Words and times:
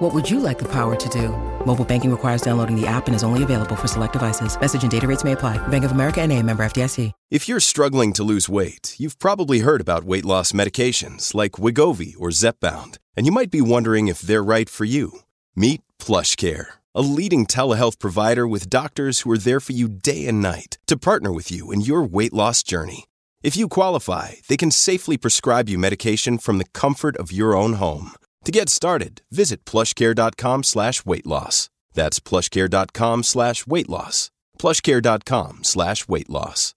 What 0.00 0.14
would 0.14 0.30
you 0.30 0.40
like 0.40 0.58
the 0.58 0.72
power 0.72 0.96
to 0.96 1.08
do? 1.10 1.28
Mobile 1.66 1.84
banking 1.84 2.10
requires 2.10 2.40
downloading 2.40 2.74
the 2.74 2.86
app 2.86 3.06
and 3.06 3.14
is 3.14 3.22
only 3.22 3.42
available 3.42 3.76
for 3.76 3.86
select 3.86 4.14
devices. 4.14 4.58
Message 4.58 4.80
and 4.80 4.90
data 4.90 5.06
rates 5.06 5.24
may 5.24 5.32
apply. 5.32 5.58
Bank 5.68 5.84
of 5.84 5.90
America 5.90 6.22
and 6.22 6.32
a 6.32 6.42
member 6.42 6.62
FDIC. 6.62 7.12
If 7.30 7.46
you're 7.46 7.60
struggling 7.60 8.14
to 8.14 8.24
lose 8.24 8.48
weight, 8.48 8.94
you've 8.96 9.18
probably 9.18 9.58
heard 9.58 9.82
about 9.82 10.04
weight 10.04 10.24
loss 10.24 10.52
medications 10.52 11.34
like 11.34 11.60
Wigovi 11.60 12.14
or 12.18 12.30
Zepbound, 12.30 12.96
and 13.14 13.26
you 13.26 13.32
might 13.32 13.50
be 13.50 13.60
wondering 13.60 14.08
if 14.08 14.22
they're 14.22 14.42
right 14.42 14.70
for 14.70 14.86
you. 14.86 15.20
Meet 15.54 15.82
PlushCare, 15.98 16.78
a 16.94 17.02
leading 17.02 17.44
telehealth 17.44 17.98
provider 17.98 18.48
with 18.48 18.70
doctors 18.70 19.20
who 19.20 19.30
are 19.32 19.36
there 19.36 19.60
for 19.60 19.74
you 19.74 19.86
day 19.86 20.26
and 20.26 20.40
night 20.40 20.78
to 20.86 20.96
partner 20.96 21.30
with 21.30 21.52
you 21.52 21.70
in 21.70 21.82
your 21.82 22.02
weight 22.02 22.32
loss 22.32 22.62
journey. 22.62 23.04
If 23.42 23.54
you 23.54 23.68
qualify, 23.68 24.36
they 24.48 24.56
can 24.56 24.70
safely 24.70 25.18
prescribe 25.18 25.68
you 25.68 25.78
medication 25.78 26.38
from 26.38 26.56
the 26.56 26.70
comfort 26.72 27.18
of 27.18 27.30
your 27.30 27.54
own 27.54 27.74
home. 27.74 28.12
To 28.44 28.52
get 28.52 28.68
started, 28.70 29.20
visit 29.30 29.64
plushcare.com 29.66 30.64
slash 30.64 31.04
weight 31.04 31.26
loss. 31.26 31.68
That's 31.92 32.20
plushcare.com 32.20 33.22
slash 33.22 33.66
weight 33.66 33.88
loss. 33.88 34.30
Plushcare.com 34.58 35.64
slash 35.64 36.08
weight 36.08 36.30
loss. 36.30 36.74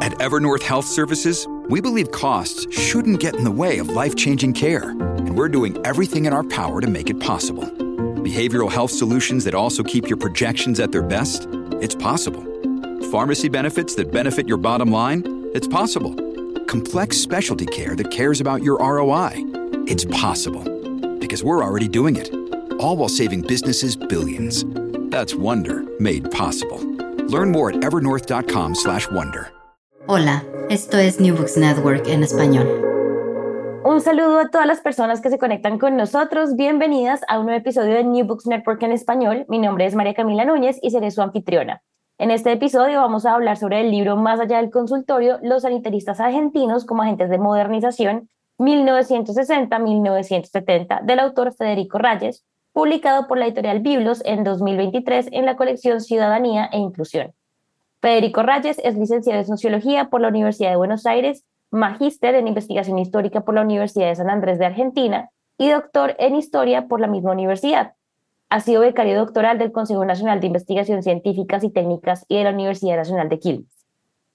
At 0.00 0.12
Evernorth 0.12 0.62
Health 0.62 0.86
Services, 0.86 1.46
we 1.68 1.80
believe 1.80 2.10
costs 2.12 2.66
shouldn't 2.76 3.20
get 3.20 3.34
in 3.34 3.44
the 3.44 3.50
way 3.50 3.78
of 3.78 3.88
life 3.88 4.14
changing 4.14 4.52
care, 4.54 4.90
and 4.90 5.36
we're 5.36 5.48
doing 5.48 5.76
everything 5.84 6.26
in 6.26 6.32
our 6.32 6.44
power 6.44 6.80
to 6.80 6.86
make 6.86 7.10
it 7.10 7.20
possible. 7.20 7.64
Behavioral 8.22 8.70
health 8.70 8.90
solutions 8.92 9.44
that 9.44 9.54
also 9.54 9.82
keep 9.82 10.08
your 10.08 10.16
projections 10.16 10.80
at 10.80 10.92
their 10.92 11.02
best? 11.02 11.46
It's 11.80 11.94
possible. 11.94 12.44
Pharmacy 13.10 13.48
benefits 13.48 13.94
that 13.96 14.10
benefit 14.12 14.46
your 14.48 14.58
bottom 14.58 14.90
line? 14.90 15.50
It's 15.54 15.68
possible. 15.68 16.14
Complex 16.66 17.16
specialty 17.16 17.66
care 17.66 17.96
that 17.96 18.10
cares 18.10 18.40
about 18.40 18.62
your 18.62 18.78
ROI? 18.78 19.57
It's 19.90 20.04
possible. 20.04 20.64
Because 21.18 21.42
we're 21.42 21.64
already 21.64 21.88
doing 21.88 22.16
it. 22.16 22.30
All 22.78 22.94
while 22.98 23.08
saving 23.08 23.40
businesses 23.40 23.96
billions. 23.96 24.66
That's 25.08 25.34
Wonder 25.34 25.82
made 25.98 26.30
possible. 26.30 26.78
Learn 27.28 27.50
more 27.50 27.70
at 27.70 27.80
evernorth.com/wonder. 27.80 29.50
Hola, 30.06 30.44
esto 30.68 30.98
es 30.98 31.20
New 31.20 31.34
Books 31.34 31.56
Network 31.56 32.06
en 32.06 32.22
español. 32.22 32.68
Un 33.82 34.02
saludo 34.02 34.40
a 34.40 34.50
todas 34.50 34.66
las 34.66 34.82
personas 34.82 35.22
que 35.22 35.30
se 35.30 35.38
conectan 35.38 35.78
con 35.78 35.96
nosotros. 35.96 36.54
Bienvenidas 36.54 37.22
a 37.26 37.38
un 37.38 37.46
nuevo 37.46 37.58
episodio 37.58 37.94
de 37.94 38.04
New 38.04 38.26
Books 38.26 38.46
Network 38.46 38.82
en 38.82 38.92
español. 38.92 39.46
Mi 39.48 39.58
nombre 39.58 39.86
es 39.86 39.94
María 39.94 40.12
Camila 40.12 40.44
Núñez 40.44 40.78
y 40.82 40.90
seré 40.90 41.10
su 41.10 41.22
anfitriona. 41.22 41.82
En 42.18 42.30
este 42.30 42.52
episodio 42.52 43.00
vamos 43.00 43.24
a 43.24 43.32
hablar 43.32 43.56
sobre 43.56 43.80
el 43.80 43.90
libro 43.90 44.16
Más 44.16 44.38
allá 44.38 44.58
del 44.58 44.70
consultorio, 44.70 45.38
los 45.42 45.62
sanitaristas 45.62 46.20
argentinos 46.20 46.84
como 46.84 47.04
agentes 47.04 47.30
de 47.30 47.38
modernización 47.38 48.28
1960-1970 48.58 51.02
del 51.02 51.20
autor 51.20 51.54
Federico 51.54 51.98
Rayes, 51.98 52.44
publicado 52.72 53.26
por 53.26 53.38
la 53.38 53.46
editorial 53.46 53.80
Biblos 53.80 54.22
en 54.24 54.44
2023 54.44 55.28
en 55.32 55.46
la 55.46 55.56
colección 55.56 56.00
Ciudadanía 56.00 56.68
e 56.72 56.78
Inclusión. 56.78 57.32
Federico 58.00 58.42
Rayes 58.42 58.80
es 58.84 58.96
licenciado 58.96 59.40
en 59.40 59.46
Sociología 59.46 60.10
por 60.10 60.20
la 60.20 60.28
Universidad 60.28 60.70
de 60.70 60.76
Buenos 60.76 61.06
Aires, 61.06 61.44
magíster 61.70 62.34
en 62.34 62.46
Investigación 62.46 62.98
Histórica 62.98 63.40
por 63.40 63.54
la 63.54 63.62
Universidad 63.62 64.08
de 64.08 64.16
San 64.16 64.30
Andrés 64.30 64.58
de 64.58 64.66
Argentina 64.66 65.30
y 65.58 65.70
doctor 65.70 66.14
en 66.18 66.36
Historia 66.36 66.86
por 66.86 67.00
la 67.00 67.08
misma 67.08 67.32
universidad. 67.32 67.94
Ha 68.50 68.60
sido 68.60 68.80
becario 68.80 69.18
doctoral 69.18 69.58
del 69.58 69.72
Consejo 69.72 70.04
Nacional 70.04 70.40
de 70.40 70.46
Investigación 70.46 71.02
Científicas 71.02 71.64
y 71.64 71.70
Técnicas 71.70 72.24
y 72.28 72.38
de 72.38 72.44
la 72.44 72.50
Universidad 72.50 72.96
Nacional 72.96 73.28
de 73.28 73.38
Quilmes. 73.38 73.77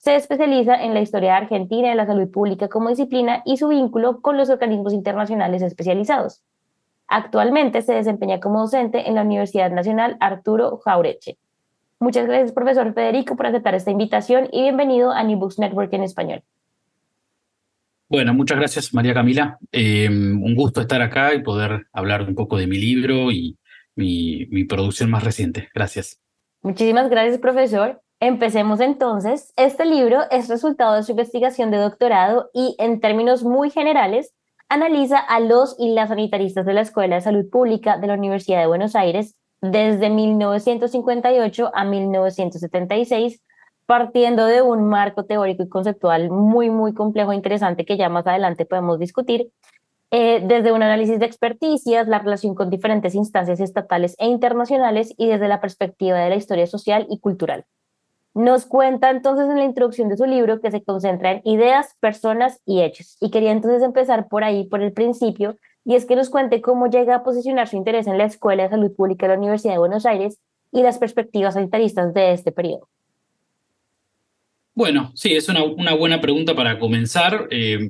Se 0.04 0.16
especializa 0.16 0.74
en 0.84 0.92
la 0.92 1.00
historia 1.00 1.34
argentina 1.34 1.90
y 1.90 1.96
la 1.96 2.04
salud 2.04 2.30
pública 2.30 2.68
como 2.68 2.90
disciplina 2.90 3.40
y 3.46 3.56
su 3.56 3.68
vínculo 3.68 4.20
con 4.20 4.36
los 4.36 4.50
organismos 4.50 4.92
internacionales 4.92 5.62
especializados. 5.62 6.42
Actualmente 7.08 7.80
se 7.80 7.94
desempeña 7.94 8.38
como 8.38 8.60
docente 8.60 9.08
en 9.08 9.14
la 9.14 9.22
Universidad 9.22 9.70
Nacional 9.70 10.18
Arturo 10.20 10.76
Jaureche. 10.84 11.38
Muchas 12.00 12.26
gracias, 12.26 12.52
profesor 12.52 12.92
Federico, 12.92 13.34
por 13.34 13.46
aceptar 13.46 13.74
esta 13.74 13.92
invitación 13.92 14.50
y 14.52 14.60
bienvenido 14.60 15.10
a 15.10 15.24
New 15.24 15.38
Books 15.38 15.58
Network 15.58 15.90
en 15.94 16.02
español. 16.02 16.42
Bueno, 18.10 18.34
muchas 18.34 18.58
gracias, 18.58 18.92
María 18.92 19.14
Camila. 19.14 19.58
Eh, 19.72 20.10
un 20.10 20.54
gusto 20.54 20.82
estar 20.82 21.00
acá 21.00 21.32
y 21.32 21.42
poder 21.42 21.86
hablar 21.94 22.28
un 22.28 22.34
poco 22.34 22.58
de 22.58 22.66
mi 22.66 22.76
libro 22.76 23.32
y 23.32 23.56
mi, 23.96 24.44
mi 24.50 24.64
producción 24.64 25.10
más 25.10 25.24
reciente. 25.24 25.70
Gracias. 25.74 26.20
Muchísimas 26.60 27.08
gracias, 27.08 27.38
profesor. 27.38 28.03
Empecemos 28.20 28.80
entonces. 28.80 29.52
Este 29.56 29.84
libro 29.84 30.20
es 30.30 30.48
resultado 30.48 30.94
de 30.94 31.02
su 31.02 31.12
investigación 31.12 31.70
de 31.70 31.78
doctorado 31.78 32.50
y, 32.54 32.74
en 32.78 33.00
términos 33.00 33.44
muy 33.44 33.70
generales, 33.70 34.32
analiza 34.68 35.18
a 35.18 35.40
los 35.40 35.76
y 35.78 35.92
las 35.92 36.08
sanitaristas 36.08 36.64
de 36.66 36.74
la 36.74 36.80
Escuela 36.80 37.16
de 37.16 37.20
Salud 37.20 37.48
Pública 37.50 37.98
de 37.98 38.06
la 38.06 38.14
Universidad 38.14 38.60
de 38.60 38.66
Buenos 38.66 38.96
Aires 38.96 39.36
desde 39.60 40.10
1958 40.10 41.70
a 41.74 41.84
1976, 41.84 43.42
partiendo 43.86 44.46
de 44.46 44.62
un 44.62 44.88
marco 44.88 45.24
teórico 45.24 45.62
y 45.62 45.68
conceptual 45.68 46.30
muy, 46.30 46.70
muy 46.70 46.94
complejo 46.94 47.32
e 47.32 47.36
interesante 47.36 47.84
que 47.84 47.96
ya 47.96 48.08
más 48.08 48.26
adelante 48.26 48.66
podemos 48.66 48.98
discutir, 48.98 49.50
eh, 50.10 50.40
desde 50.44 50.72
un 50.72 50.82
análisis 50.82 51.18
de 51.18 51.26
experticias, 51.26 52.06
la 52.08 52.20
relación 52.20 52.54
con 52.54 52.70
diferentes 52.70 53.14
instancias 53.14 53.60
estatales 53.60 54.14
e 54.18 54.26
internacionales 54.26 55.12
y 55.16 55.26
desde 55.26 55.48
la 55.48 55.60
perspectiva 55.60 56.18
de 56.18 56.30
la 56.30 56.36
historia 56.36 56.66
social 56.66 57.06
y 57.10 57.18
cultural. 57.18 57.64
Nos 58.34 58.66
cuenta 58.66 59.10
entonces 59.10 59.48
en 59.48 59.58
la 59.58 59.64
introducción 59.64 60.08
de 60.08 60.16
su 60.16 60.26
libro 60.26 60.60
que 60.60 60.72
se 60.72 60.82
concentra 60.82 61.32
en 61.32 61.42
ideas, 61.44 61.94
personas 62.00 62.60
y 62.66 62.82
hechos. 62.82 63.16
Y 63.20 63.30
quería 63.30 63.52
entonces 63.52 63.82
empezar 63.82 64.26
por 64.28 64.42
ahí, 64.42 64.64
por 64.64 64.82
el 64.82 64.92
principio, 64.92 65.56
y 65.84 65.94
es 65.94 66.04
que 66.04 66.16
nos 66.16 66.30
cuente 66.30 66.60
cómo 66.60 66.88
llega 66.88 67.14
a 67.14 67.22
posicionar 67.22 67.68
su 67.68 67.76
interés 67.76 68.08
en 68.08 68.18
la 68.18 68.24
Escuela 68.24 68.64
de 68.64 68.70
Salud 68.70 68.92
Pública 68.96 69.26
de 69.26 69.34
la 69.34 69.38
Universidad 69.38 69.74
de 69.74 69.78
Buenos 69.78 70.04
Aires 70.04 70.40
y 70.72 70.82
las 70.82 70.98
perspectivas 70.98 71.54
sanitaristas 71.54 72.12
de 72.12 72.32
este 72.32 72.50
periodo. 72.50 72.88
Bueno, 74.74 75.12
sí, 75.14 75.34
es 75.34 75.48
una, 75.48 75.94
buena 75.94 76.20
pregunta 76.20 76.56
para 76.56 76.80
comenzar. 76.80 77.46
Eh, 77.52 77.88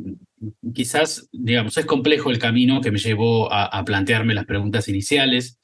quizás, 0.75 1.27
digamos, 1.33 1.79
es 1.79 1.87
complejo 1.87 2.31
el 2.31 2.39
camino 2.39 2.83
que 2.83 2.91
me 2.91 2.99
llevó 2.99 3.51
a 3.51 3.83
plantearme 3.87 4.35
las 4.35 4.45
preguntas 4.45 4.89
iniciales. 4.89 5.59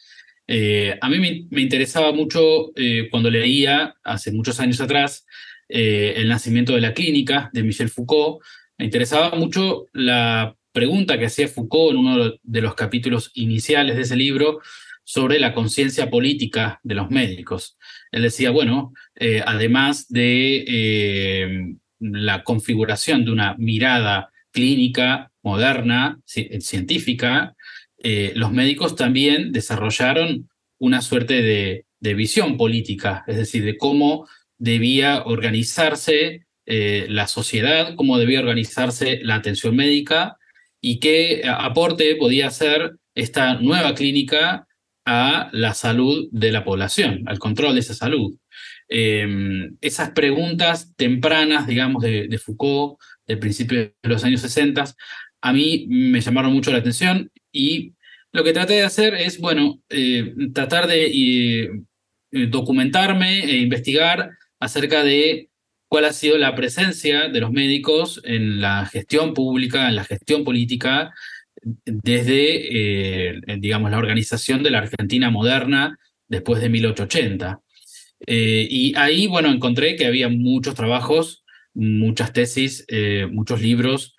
Eh, 0.52 0.98
a 1.00 1.08
mí 1.08 1.46
me, 1.48 1.62
interesaba 1.62 2.10
mucho 2.10 2.72
eh, 2.74 3.06
cuando 3.08 3.30
leía, 3.30 3.94
hace 4.02 4.32
muchos 4.32 4.58
años 4.58 4.80
atrás, 4.80 5.24
eh, 5.68 6.14
El 6.16 6.28
nacimiento 6.28 6.74
de 6.74 6.80
la 6.80 6.92
clínica 6.92 7.50
de 7.52 7.62
Michel 7.62 7.88
Foucault. 7.88 8.42
Me 8.76 8.86
interesaba 8.86 9.30
mucho 9.36 9.86
la 9.92 10.56
pregunta 10.72 11.20
que 11.20 11.26
hacía 11.26 11.46
Foucault 11.46 11.92
en 11.92 11.98
uno 11.98 12.32
de 12.42 12.60
los 12.60 12.74
capítulos 12.74 13.30
iniciales 13.34 13.94
de 13.94 14.02
ese 14.02 14.16
libro 14.16 14.58
sobre 15.04 15.38
la 15.38 15.54
conciencia 15.54 16.10
política 16.10 16.80
de 16.82 16.96
los 16.96 17.10
médicos. 17.10 17.78
Él 18.10 18.22
decía, 18.22 18.50
bueno, 18.50 18.92
además 19.46 20.08
de 20.08 21.76
la 22.00 22.42
configuración 22.42 23.24
de 23.24 23.30
una 23.30 23.54
mirada 23.56 24.30
clínica, 24.50 25.30
moderna, 25.42 26.20
científica, 26.24 27.54
eh, 28.02 28.32
los 28.34 28.50
médicos 28.50 28.96
también 28.96 29.52
desarrollaron 29.52 30.48
una 30.78 31.02
suerte 31.02 31.42
de, 31.42 31.84
visión 32.14 32.56
política, 32.56 33.24
es 33.26 33.36
decir, 33.36 33.62
de 33.64 33.76
cómo 33.76 34.26
debía 34.56 35.22
organizarse 35.24 36.46
eh, 36.64 37.06
la 37.10 37.26
sociedad, 37.26 37.94
cómo 37.94 38.18
debía 38.18 38.40
organizarse 38.40 39.20
la 39.22 39.34
atención 39.34 39.76
médica 39.76 40.38
y 40.80 40.98
qué 40.98 41.42
aporte 41.46 42.16
podía 42.16 42.46
hacer 42.46 42.96
esta 43.14 43.54
nueva 43.60 43.94
clínica 43.94 44.66
a 45.04 45.50
la 45.52 45.74
salud 45.74 46.28
de 46.32 46.52
la 46.52 46.64
población, 46.64 47.24
al 47.26 47.38
control 47.38 47.74
de 47.74 47.80
esa 47.80 47.94
salud. 47.94 48.34
Em, 48.88 49.76
esas 49.82 50.12
preguntas 50.12 50.94
tempranas, 50.96 51.66
digamos, 51.66 52.02
de, 52.02 52.28
de 52.28 52.38
Foucault, 52.38 52.98
del 53.26 53.38
principio 53.38 53.78
de 53.78 54.08
los 54.08 54.24
años 54.24 54.40
60, 54.40 54.84
a 55.42 55.52
mí 55.52 55.86
me 55.88 56.20
llamaron 56.20 56.52
mucho 56.52 56.72
la 56.72 56.78
atención 56.78 57.30
y 57.52 57.94
lo 58.32 58.44
que 58.44 58.52
traté 58.52 58.74
de 58.74 58.82
hacer 58.82 59.14
es, 59.14 59.38
bueno, 59.38 59.80
eh, 59.88 60.34
tratar 60.54 60.86
de 60.86 61.06
eh, 61.06 61.70
documentarme 62.48 63.44
e 63.44 63.58
investigar 63.58 64.30
acerca 64.60 65.02
de 65.02 65.48
cuál 65.88 66.04
ha 66.04 66.12
sido 66.12 66.38
la 66.38 66.54
presencia 66.54 67.28
de 67.28 67.40
los 67.40 67.50
médicos 67.50 68.20
en 68.24 68.60
la 68.60 68.86
gestión 68.86 69.34
pública, 69.34 69.88
en 69.88 69.96
la 69.96 70.04
gestión 70.04 70.44
política, 70.44 71.12
desde, 71.84 73.32
eh, 73.32 73.40
digamos, 73.58 73.90
la 73.90 73.98
organización 73.98 74.62
de 74.62 74.70
la 74.70 74.78
Argentina 74.78 75.30
moderna 75.30 75.98
después 76.28 76.62
de 76.62 76.68
1880. 76.68 77.60
y 78.26 78.94
ahí, 78.96 79.26
bueno, 79.26 79.50
encontré 79.50 79.96
que 79.96 80.06
había 80.06 80.28
muchos 80.28 80.74
trabajos 80.74 81.42
muchas 81.72 82.32
tesis, 82.32 82.84
muchos 83.30 83.62
libros, 83.62 84.14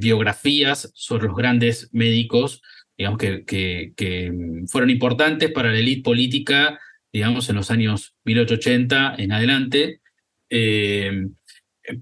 biografías 0.00 0.90
sobre 0.94 1.26
los 1.26 1.36
grandes 1.36 1.90
médicos, 1.92 2.62
digamos, 3.00 3.18
que, 3.18 4.32
fueron 4.66 4.90
importantes 4.90 5.50
para 5.52 5.72
la 5.72 5.78
élite 5.78 6.02
política, 6.02 6.78
digamos, 7.10 7.48
en 7.48 7.56
los 7.56 7.70
años 7.70 8.14
1880 8.24 9.14
en 9.16 9.32
adelante. 9.32 10.02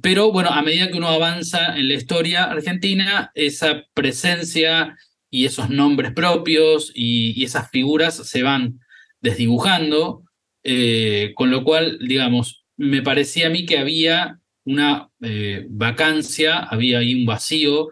pero 0.03 0.33
bueno, 0.33 0.51
a 0.51 0.61
medida 0.63 0.91
que 0.91 0.99
uno 0.99 1.07
avanza 1.07 1.79
en 1.79 1.87
la 1.87 1.95
historia 1.95 2.51
argentina, 2.51 3.31
esa 3.35 3.85
presencia 3.95 4.97
y 5.31 5.45
esos 5.45 5.71
nombres 5.71 6.13
propios 6.15 6.91
y, 6.93 7.45
esas 7.45 7.71
figuras 7.71 8.17
se 8.17 8.43
van 8.43 8.81
desdibujando, 9.21 10.25
eh, 10.65 11.31
con 11.37 11.53
lo 11.53 11.63
cual, 11.63 12.01
digamos, 12.01 12.65
me 12.77 13.03
parecía 13.03 13.47
a 13.47 13.51
mí 13.51 13.67
que 13.67 13.79
había 13.79 14.41
una 14.65 15.11
eh, 15.23 15.65
vacancia, 15.69 16.59
había 16.59 16.99
ahí 16.99 17.15
un 17.15 17.25
vacío 17.25 17.91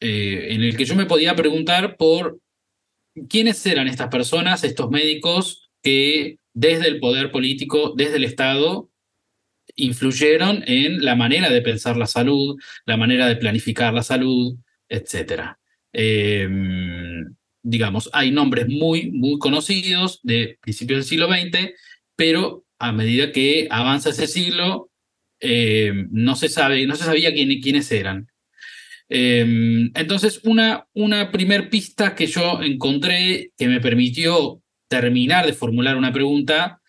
eh, 0.00 0.48
en 0.50 0.62
el 0.62 0.76
que 0.76 0.84
yo 0.84 0.94
me 0.94 1.06
podía 1.06 1.34
preguntar 1.36 1.96
por 1.96 2.38
quiénes 3.28 3.64
eran 3.66 3.88
estas 3.88 4.08
personas, 4.08 4.64
estos 4.64 4.90
médicos 4.90 5.70
que 5.82 6.38
desde 6.52 6.88
el 6.88 7.00
poder 7.00 7.30
político, 7.30 7.94
desde 7.96 8.16
el 8.16 8.24
Estado, 8.24 8.90
influyeron 9.74 10.64
en 10.66 11.04
la 11.04 11.14
manera 11.14 11.50
de 11.50 11.62
pensar 11.62 11.96
la 11.96 12.06
salud, 12.06 12.56
la 12.84 12.96
manera 12.96 13.28
de 13.28 13.36
planificar 13.36 13.92
la 13.92 14.02
salud, 14.02 14.56
etcétera. 14.88 15.58
Em, 15.92 17.34
digamos, 17.62 18.10
hay 18.12 18.30
nombres 18.30 18.68
muy, 18.68 19.10
muy 19.10 19.38
conocidos 19.38 20.20
de 20.22 20.58
principios 20.60 20.98
del 20.98 21.08
siglo 21.08 21.28
XX, 21.28 21.74
pero 22.16 22.64
a 22.78 22.92
medida 22.92 23.32
que 23.32 23.68
avanza 23.70 24.10
ese 24.10 24.26
siglo, 24.26 24.90
em, 25.40 26.08
no, 26.12 26.36
se 26.36 26.48
sabe, 26.48 26.86
no 26.86 26.96
se 26.96 27.04
sabía 27.04 27.32
quiénes 27.34 27.90
eran. 27.92 28.28
Em, 29.08 29.90
entonces, 29.94 30.40
una, 30.44 30.86
una 30.94 31.30
pista 31.70 32.14
que 32.14 32.26
yo 32.26 32.60
encontré 32.62 33.52
que 33.56 33.68
me 33.68 33.80
permitió 33.80 34.62
terminar 34.88 35.46
de 35.46 35.52
formular 35.52 35.96
una 35.96 36.12
pregunta 36.12 36.80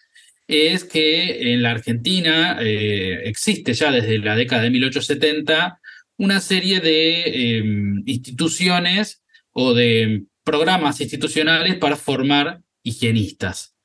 es 0.48 0.84
que 0.84 1.54
en 1.54 1.62
la 1.62 1.72
Argentina 1.72 2.58
eh, 2.62 3.22
existe 3.26 3.74
ya 3.74 3.92
desde 3.92 4.18
la 4.20 4.36
década 4.36 4.64
de 4.64 4.70
1870 4.70 5.80
una 6.18 6.40
serie 6.40 6.80
de 6.80 7.58
em, 7.58 8.04
instituciones 8.06 9.24
o 9.52 9.74
de 9.74 10.24
programas 10.44 11.02
institucionales 11.02 11.76
para 11.76 11.96
formar 11.98 12.62
higienistas, 12.84 13.76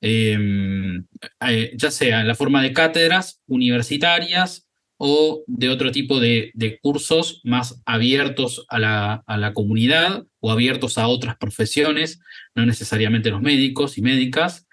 em, 0.00 1.06
eh, 1.48 1.72
ya 1.74 1.90
sea 1.90 2.20
en 2.20 2.28
la 2.28 2.34
forma 2.34 2.62
de 2.62 2.72
cátedras 2.72 3.40
universitarias 3.46 4.68
o 4.96 5.44
de 5.46 5.68
otro 5.68 5.90
tipo 5.90 6.20
de, 6.20 6.52
cursos 6.82 7.40
más 7.44 7.82
abiertos 7.84 8.64
a 8.68 8.78
la, 8.78 9.52
comunidad 9.54 10.24
o 10.40 10.50
abiertos 10.50 10.98
a 10.98 11.08
otras 11.08 11.36
profesiones, 11.36 12.20
no 12.54 12.64
necesariamente 12.66 13.30
los 13.30 13.42
médicos 13.42 13.98
y 13.98 14.02
médicas. 14.02 14.66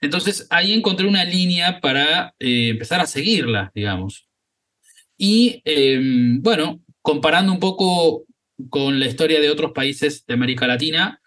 Entonces 0.00 0.46
ahí 0.50 0.72
encontré 0.72 1.06
una 1.06 1.24
línea 1.24 1.80
para 1.80 2.34
eh, 2.38 2.68
empezar 2.68 3.00
a 3.00 3.06
seguirla, 3.06 3.70
digamos. 3.74 4.28
Y 5.16 5.60
em, 5.64 6.40
bueno, 6.40 6.80
comparando 7.02 7.52
un 7.52 7.58
poco 7.58 8.24
con 8.70 9.00
la 9.00 9.06
historia 9.06 9.40
de 9.40 9.50
otros 9.50 9.72
países 9.72 10.24
de 10.26 10.34
América 10.34 10.66
Latina, 10.66 11.20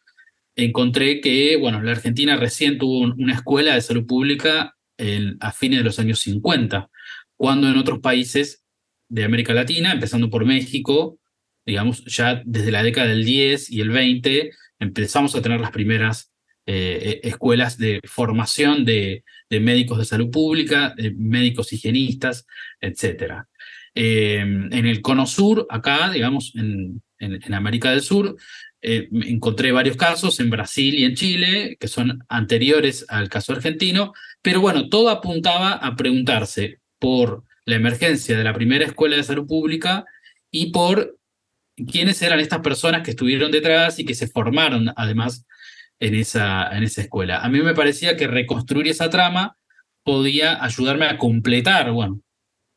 encontré 0.55 1.21
que, 1.21 1.57
bueno, 1.57 1.81
la 1.81 1.91
Argentina 1.91 2.35
recién 2.37 2.77
tuvo 2.77 2.99
una 2.99 3.33
escuela 3.33 3.75
de 3.75 3.81
salud 3.81 4.05
pública 4.05 4.75
a 5.39 5.51
fines 5.51 5.79
de 5.79 5.83
los 5.83 5.97
años 5.99 6.19
50, 6.19 6.89
cuando 7.41 7.67
en 7.67 7.77
otros 7.77 8.01
países 8.01 8.63
de 9.09 9.23
América 9.23 9.51
Latina, 9.51 9.91
empezando 9.91 10.29
por 10.29 10.45
México, 10.45 11.17
digamos, 11.65 12.05
ya 12.05 12.43
desde 12.45 12.69
la 12.69 12.83
década 12.83 13.07
del 13.07 13.25
10 13.25 13.71
y 13.71 13.81
el 13.81 13.89
20, 13.89 14.51
empezamos 14.77 15.33
a 15.33 15.41
tener 15.41 15.59
las 15.59 15.71
primeras 15.71 16.31
eh, 16.67 17.19
e, 17.23 17.27
escuelas 17.27 17.79
de 17.79 17.99
formación 18.03 18.85
de, 18.85 19.23
médicos 19.49 19.97
de 19.97 20.05
salud 20.05 20.29
pública, 20.29 20.93
de 20.95 21.15
médicos 21.15 21.73
higienistas, 21.73 22.45
etcétera. 22.79 23.47
Eh, 23.95 24.37
en 24.37 24.85
el 24.85 25.01
Cono 25.01 25.25
Sur, 25.25 25.65
acá, 25.71 26.11
digamos, 26.11 26.53
en, 26.55 27.01
en, 27.17 27.53
América 27.55 27.89
del 27.89 28.03
Sur, 28.03 28.35
eh, 28.83 29.09
encontré 29.11 29.71
varios 29.71 29.97
casos 29.97 30.39
en 30.39 30.51
Brasil 30.51 30.93
y 30.93 31.05
en 31.05 31.15
Chile 31.15 31.75
que 31.79 31.87
son 31.87 32.19
anteriores 32.29 33.03
al 33.09 33.29
caso 33.29 33.53
argentino, 33.53 34.13
pero 34.43 34.61
bueno, 34.61 34.89
todo 34.89 35.09
apuntaba 35.09 35.71
a 35.71 35.95
preguntarse 35.95 36.80
por 37.01 37.43
la 37.65 37.75
emergencia 37.75 38.37
de 38.37 38.43
la 38.43 38.53
primera 38.53 38.85
escuela 38.85 39.17
de 39.17 39.23
salud 39.23 39.47
pública 39.47 40.05
y 40.51 40.71
por 40.71 41.17
quiénes 41.91 42.21
eran 42.21 42.39
estas 42.39 42.59
personas 42.59 43.01
que 43.01 43.11
estuvieron 43.11 43.51
detrás 43.51 43.97
y 43.97 44.05
que 44.05 44.13
se 44.13 44.27
formaron 44.27 44.93
además 44.95 45.47
en 45.99 46.13
esa, 46.13 46.69
en 46.77 46.83
esa 46.83 47.01
escuela. 47.01 47.39
A 47.39 47.49
mí 47.49 47.59
me 47.61 47.73
parecía 47.73 48.15
que 48.15 48.27
reconstruir 48.27 48.87
esa 48.87 49.09
trama 49.09 49.57
podía 50.03 50.63
ayudarme 50.63 51.05
a 51.05 51.17
completar, 51.17 51.91
bueno, 51.91 52.21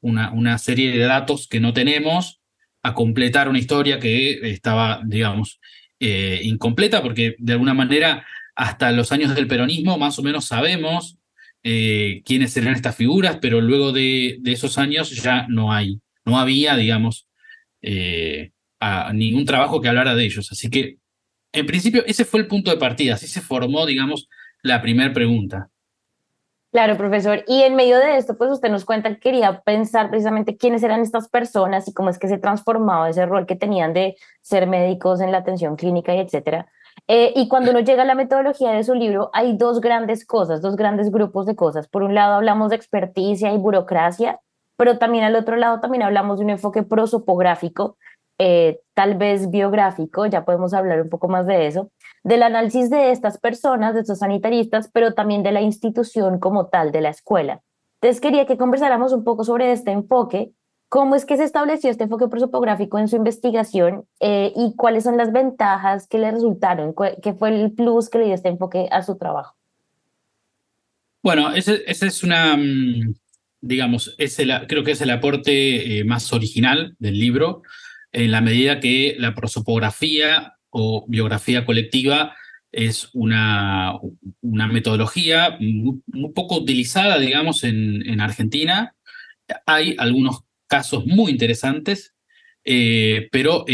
una, 0.00 0.58
serie 0.58 0.90
de 0.90 1.04
datos 1.04 1.46
que 1.46 1.60
no 1.60 1.74
tenemos 1.74 2.40
a 2.82 2.94
completar 2.94 3.48
una 3.48 3.58
historia 3.58 3.98
que 3.98 4.50
estaba, 4.50 5.02
digamos, 5.04 5.60
eh, 6.00 6.40
incompleta, 6.44 7.02
porque 7.02 7.36
de 7.38 7.52
alguna 7.52 7.74
manera 7.74 8.26
hasta 8.54 8.90
los 8.92 9.12
años 9.12 9.34
del 9.34 9.48
peronismo 9.48 9.98
más 9.98 10.18
o 10.18 10.22
menos 10.22 10.46
sabemos 10.46 11.18
eh, 11.64 12.22
quiénes 12.26 12.54
eran 12.56 12.74
estas 12.74 12.94
figuras, 12.94 13.38
pero 13.40 13.60
luego 13.60 13.90
de, 13.90 14.38
esos 14.44 14.76
años 14.76 15.10
ya 15.10 15.46
no 15.48 15.72
hay, 15.72 16.00
no 16.24 16.38
había, 16.38 16.76
digamos, 16.76 17.26
eh, 17.80 18.52
ningún 19.14 19.46
trabajo 19.46 19.80
que 19.80 19.88
hablara 19.88 20.14
de 20.14 20.24
ellos. 20.26 20.52
Así 20.52 20.68
que, 20.68 20.98
en 21.52 21.66
principio, 21.66 22.04
ese 22.06 22.26
fue 22.26 22.40
el 22.40 22.46
punto 22.46 22.70
de 22.70 22.76
partida, 22.76 23.14
así 23.14 23.26
se 23.26 23.40
formó, 23.40 23.86
digamos, 23.86 24.28
la 24.62 24.82
primera 24.82 25.12
pregunta. 25.12 25.70
Claro, 26.70 26.96
profesor. 26.96 27.44
Y 27.46 27.62
en 27.62 27.76
medio 27.76 27.98
de 27.98 28.16
esto, 28.16 28.36
pues 28.36 28.50
usted 28.50 28.68
nos 28.68 28.84
cuenta 28.84 29.08
que 29.14 29.20
quería 29.20 29.62
pensar 29.62 30.10
precisamente 30.10 30.56
quiénes 30.56 30.82
eran 30.82 31.00
estas 31.00 31.28
personas 31.28 31.86
y 31.88 31.94
cómo 31.94 32.10
es 32.10 32.18
que 32.18 32.28
se 32.28 32.36
transformaba 32.36 33.08
ese 33.08 33.24
rol 33.26 33.46
que 33.46 33.54
tenían 33.56 33.94
de 33.94 34.16
ser 34.42 34.66
médicos 34.66 35.20
en 35.20 35.30
la 35.30 35.38
atención 35.38 35.76
clínica 35.76 36.14
y 36.14 36.18
etcétera. 36.18 36.66
Eh, 37.06 37.32
y 37.36 37.48
cuando 37.48 37.70
uno 37.70 37.80
llega 37.80 38.02
a 38.02 38.06
la 38.06 38.14
metodología 38.14 38.72
de 38.72 38.82
su 38.82 38.94
libro, 38.94 39.30
hay 39.34 39.56
dos 39.56 39.80
grandes 39.80 40.24
cosas, 40.24 40.62
dos 40.62 40.76
grandes 40.76 41.10
grupos 41.10 41.46
de 41.46 41.54
cosas. 41.54 41.86
Por 41.88 42.02
un 42.02 42.14
lado 42.14 42.34
hablamos 42.34 42.70
de 42.70 42.76
experticia 42.76 43.52
y 43.52 43.58
burocracia, 43.58 44.40
pero 44.76 44.98
también 44.98 45.24
al 45.24 45.36
otro 45.36 45.56
lado 45.56 45.80
también 45.80 46.02
hablamos 46.02 46.38
de 46.38 46.44
un 46.44 46.50
enfoque 46.50 46.82
prosopográfico, 46.82 47.98
eh, 48.38 48.80
tal 48.94 49.16
vez 49.16 49.50
biográfico, 49.50 50.26
ya 50.26 50.44
podemos 50.44 50.74
hablar 50.74 51.00
un 51.02 51.08
poco 51.08 51.28
más 51.28 51.46
de 51.46 51.66
eso, 51.66 51.90
del 52.24 52.42
análisis 52.42 52.90
de 52.90 53.10
estas 53.10 53.38
personas, 53.38 53.94
de 53.94 54.00
estos 54.00 54.18
sanitaristas, 54.18 54.90
pero 54.92 55.12
también 55.12 55.42
de 55.42 55.52
la 55.52 55.60
institución 55.60 56.40
como 56.40 56.66
tal, 56.66 56.90
de 56.90 57.02
la 57.02 57.10
escuela. 57.10 57.60
Entonces 58.00 58.20
quería 58.20 58.46
que 58.46 58.56
conversáramos 58.56 59.12
un 59.12 59.24
poco 59.24 59.44
sobre 59.44 59.72
este 59.72 59.92
enfoque, 59.92 60.52
cómo 60.88 61.16
es 61.16 61.24
que 61.24 61.36
se 61.36 61.44
estableció 61.44 61.90
este 61.90 62.04
enfoque 62.04 62.28
prosopográfico 62.28 62.98
en 62.98 63.08
su 63.08 63.16
investigación 63.16 64.04
eh, 64.20 64.52
y 64.54 64.74
cuáles 64.76 65.04
son 65.04 65.16
las 65.16 65.32
ventajas 65.32 66.06
que 66.06 66.18
le 66.18 66.30
resultaron, 66.30 66.94
qué 67.22 67.34
fue 67.34 67.48
el 67.48 67.72
plus 67.72 68.08
que 68.08 68.18
le 68.18 68.24
dio 68.26 68.34
este 68.34 68.48
enfoque 68.48 68.88
a 68.90 69.02
su 69.02 69.16
trabajo. 69.16 69.56
Bueno, 71.22 71.52
ese, 71.54 71.82
es 71.86 72.22
una, 72.22 72.56
mm, 72.56 73.14
digamos, 73.60 74.14
creo 74.68 74.84
que 74.84 74.92
es 74.92 75.00
el 75.00 75.10
aporte 75.10 75.98
eh, 75.98 76.04
más 76.04 76.32
original 76.32 76.94
del 76.98 77.18
libro 77.18 77.62
en 78.12 78.30
la 78.30 78.40
medida 78.40 78.78
que 78.78 79.16
la 79.18 79.34
prosopografía 79.34 80.54
o 80.70 81.04
biografía 81.08 81.64
colectiva 81.64 82.36
es 82.70 83.08
una, 83.12 83.94
una 84.40 84.66
metodología 84.66 85.56
muy, 85.60 86.00
poco 86.34 86.58
utilizada, 86.58 87.18
digamos, 87.18 87.64
en, 87.64 88.08
en, 88.08 88.20
Argentina. 88.20 88.94
Hay 89.66 89.94
algunos 89.98 90.43
casos 90.66 91.06
muy 91.06 91.32
interesantes, 91.32 92.14
eh, 92.64 93.28
pero 93.30 93.64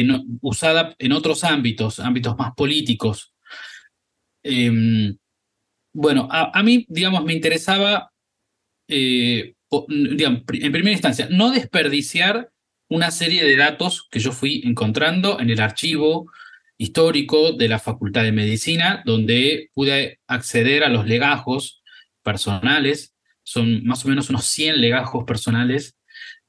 usada 0.40 0.94
en 0.98 1.12
otros 1.12 1.44
ámbitos, 1.44 2.00
ámbitos 2.00 2.36
más 2.36 2.52
políticos. 2.54 3.34
Em, 4.42 5.16
bueno, 5.92 6.28
a, 6.30 6.62
mí, 6.62 6.86
digamos, 6.88 7.24
me 7.24 7.32
interesaba, 7.32 8.12
eh, 8.88 9.54
digamos, 9.88 10.42
en 10.48 10.72
primera 10.72 10.92
instancia, 10.92 11.28
no 11.30 11.50
desperdiciar 11.50 12.50
una 12.88 13.10
serie 13.10 13.44
de 13.44 13.56
datos 13.56 14.08
que 14.10 14.18
yo 14.18 14.32
fui 14.32 14.62
encontrando 14.64 15.38
en 15.40 15.50
el 15.50 15.60
archivo 15.60 16.30
histórico 16.76 17.52
de 17.52 17.68
la 17.68 17.78
Facultad 17.78 18.22
de 18.22 18.32
Medicina, 18.32 19.02
donde 19.04 19.70
pude 19.74 20.18
acceder 20.26 20.82
a 20.82 20.88
los 20.88 21.06
legajos 21.06 21.82
personales, 22.22 23.14
son 23.42 23.84
más 23.84 24.04
o 24.04 24.08
menos 24.08 24.30
unos 24.30 24.44
100 24.46 24.80
legajos 24.80 25.24
personales 25.24 25.96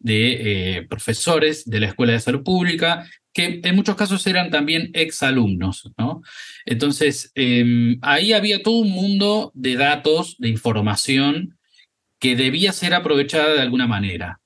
de 0.01 0.77
eh, 0.77 0.81
profesores 0.83 1.65
de 1.65 1.79
la 1.79 1.87
Escuela 1.87 2.13
de 2.13 2.19
Salud 2.19 2.43
Pública, 2.43 3.07
que 3.33 3.61
en 3.63 3.75
muchos 3.75 3.95
casos 3.95 4.25
eran 4.27 4.49
también 4.49 4.89
exalumnos. 4.93 5.89
¿no? 5.97 6.21
Entonces, 6.65 7.31
em, 7.35 7.97
ahí 8.01 8.33
había 8.33 8.61
todo 8.63 8.79
un 8.79 8.91
mundo 8.91 9.51
de 9.53 9.75
datos, 9.75 10.35
de 10.39 10.49
información, 10.49 11.57
que 12.19 12.35
debía 12.35 12.71
ser 12.71 12.93
aprovechada 12.93 13.53
de 13.53 13.61
alguna 13.61 13.87
manera. 13.87 14.37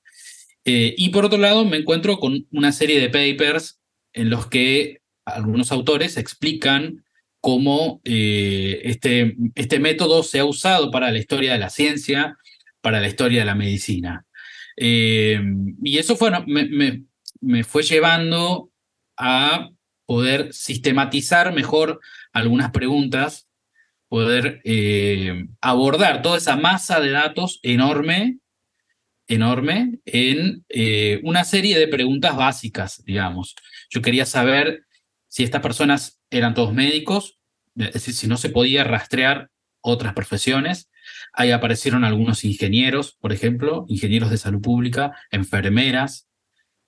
y 0.68 1.10
por 1.10 1.24
otro 1.24 1.38
lado, 1.38 1.64
me 1.64 1.76
encuentro 1.76 2.18
con 2.18 2.44
una 2.50 2.72
serie 2.72 3.00
de 3.00 3.08
papers 3.08 3.78
en 4.12 4.30
los 4.30 4.48
que 4.48 5.00
algunos 5.24 5.70
autores 5.70 6.16
explican 6.16 7.04
cómo 7.40 8.00
este, 8.02 9.36
este 9.54 9.78
método 9.78 10.24
se 10.24 10.40
ha 10.40 10.44
usado 10.44 10.90
para 10.90 11.12
la 11.12 11.20
historia 11.20 11.52
de 11.52 11.60
la 11.60 11.70
ciencia, 11.70 12.36
para 12.80 13.00
la 13.00 13.06
historia 13.06 13.40
de 13.40 13.46
la 13.46 13.54
medicina. 13.54 14.25
Y 14.76 15.98
eso 15.98 16.16
fue, 16.16 16.30
me, 16.46 17.04
me 17.40 17.64
fue 17.64 17.82
llevando 17.82 18.70
a 19.16 19.70
poder 20.06 20.52
sistematizar 20.52 21.52
mejor 21.52 22.00
algunas 22.32 22.70
preguntas, 22.70 23.48
poder 24.08 24.60
eh, 24.64 25.46
abordar 25.60 26.22
toda 26.22 26.38
esa 26.38 26.56
masa 26.56 27.00
de 27.00 27.10
datos 27.10 27.58
enorme, 27.62 28.38
enorme, 29.26 29.98
en 30.04 30.64
eh, 30.68 31.20
una 31.24 31.44
serie 31.44 31.78
de 31.78 31.88
preguntas 31.88 32.36
básicas, 32.36 33.02
digamos. 33.04 33.56
Yo 33.90 34.00
quería 34.00 34.24
saber 34.24 34.84
si 35.28 35.42
estas 35.42 35.60
personas 35.60 36.20
eran 36.30 36.54
todos 36.54 36.72
médicos, 36.72 37.38
es 37.74 37.92
decir, 37.92 38.14
si 38.14 38.28
no 38.28 38.36
se 38.36 38.50
podía 38.50 38.84
rastrear 38.84 39.50
otras 39.80 40.14
profesiones. 40.14 40.88
Ahí 41.38 41.50
aparecieron 41.50 42.02
algunos 42.04 42.44
ingenieros, 42.44 43.12
por 43.20 43.30
ejemplo, 43.30 43.84
ingenieros 43.88 44.30
de 44.30 44.38
salud 44.38 44.62
pública, 44.62 45.12
enfermeras, 45.30 46.26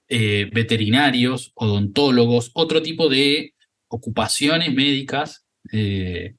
eh, 0.08 0.48
veterinarios, 0.54 1.52
odontólogos, 1.54 2.50
otro 2.54 2.80
tipo 2.80 3.10
de 3.10 3.52
ocupaciones 3.88 4.72
médicas 4.72 5.44
eh, 5.70 6.34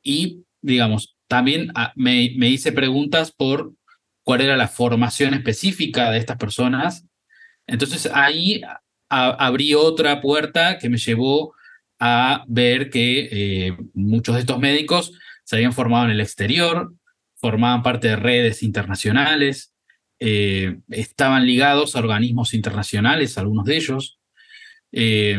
y, 0.00 0.44
digamos, 0.62 1.16
también 1.26 1.72
ah, 1.74 1.92
me, 1.96 2.22
hice 2.22 2.70
preguntas 2.70 3.32
por 3.32 3.72
cuál 4.22 4.42
era 4.42 4.56
la 4.56 4.68
formación 4.68 5.34
específica 5.34 6.12
de 6.12 6.18
estas 6.18 6.36
personas. 6.36 7.04
Entonces 7.66 8.08
ahí 8.14 8.62
abrí 9.08 9.74
otra 9.74 10.20
puerta 10.20 10.78
que 10.78 10.88
me 10.88 10.98
llevó 10.98 11.52
a 11.98 12.44
ver 12.46 12.90
que 12.90 13.28
eh, 13.32 13.76
muchos 13.92 14.36
de 14.36 14.42
estos 14.42 14.60
médicos 14.60 15.12
se 15.42 15.56
habían 15.56 15.72
formado 15.72 16.04
en 16.04 16.12
el 16.12 16.20
exterior, 16.20 16.94
formaban 17.40 17.82
parte 17.82 18.08
de 18.08 18.16
redes 18.16 18.62
internacionales, 18.62 19.74
eh, 20.18 20.76
estaban 20.90 21.46
ligados 21.46 21.96
a 21.96 22.00
organismos 22.00 22.52
internacionales, 22.52 23.38
algunos 23.38 23.64
de 23.64 23.76
ellos. 23.76 24.18
Eh, 24.92 25.38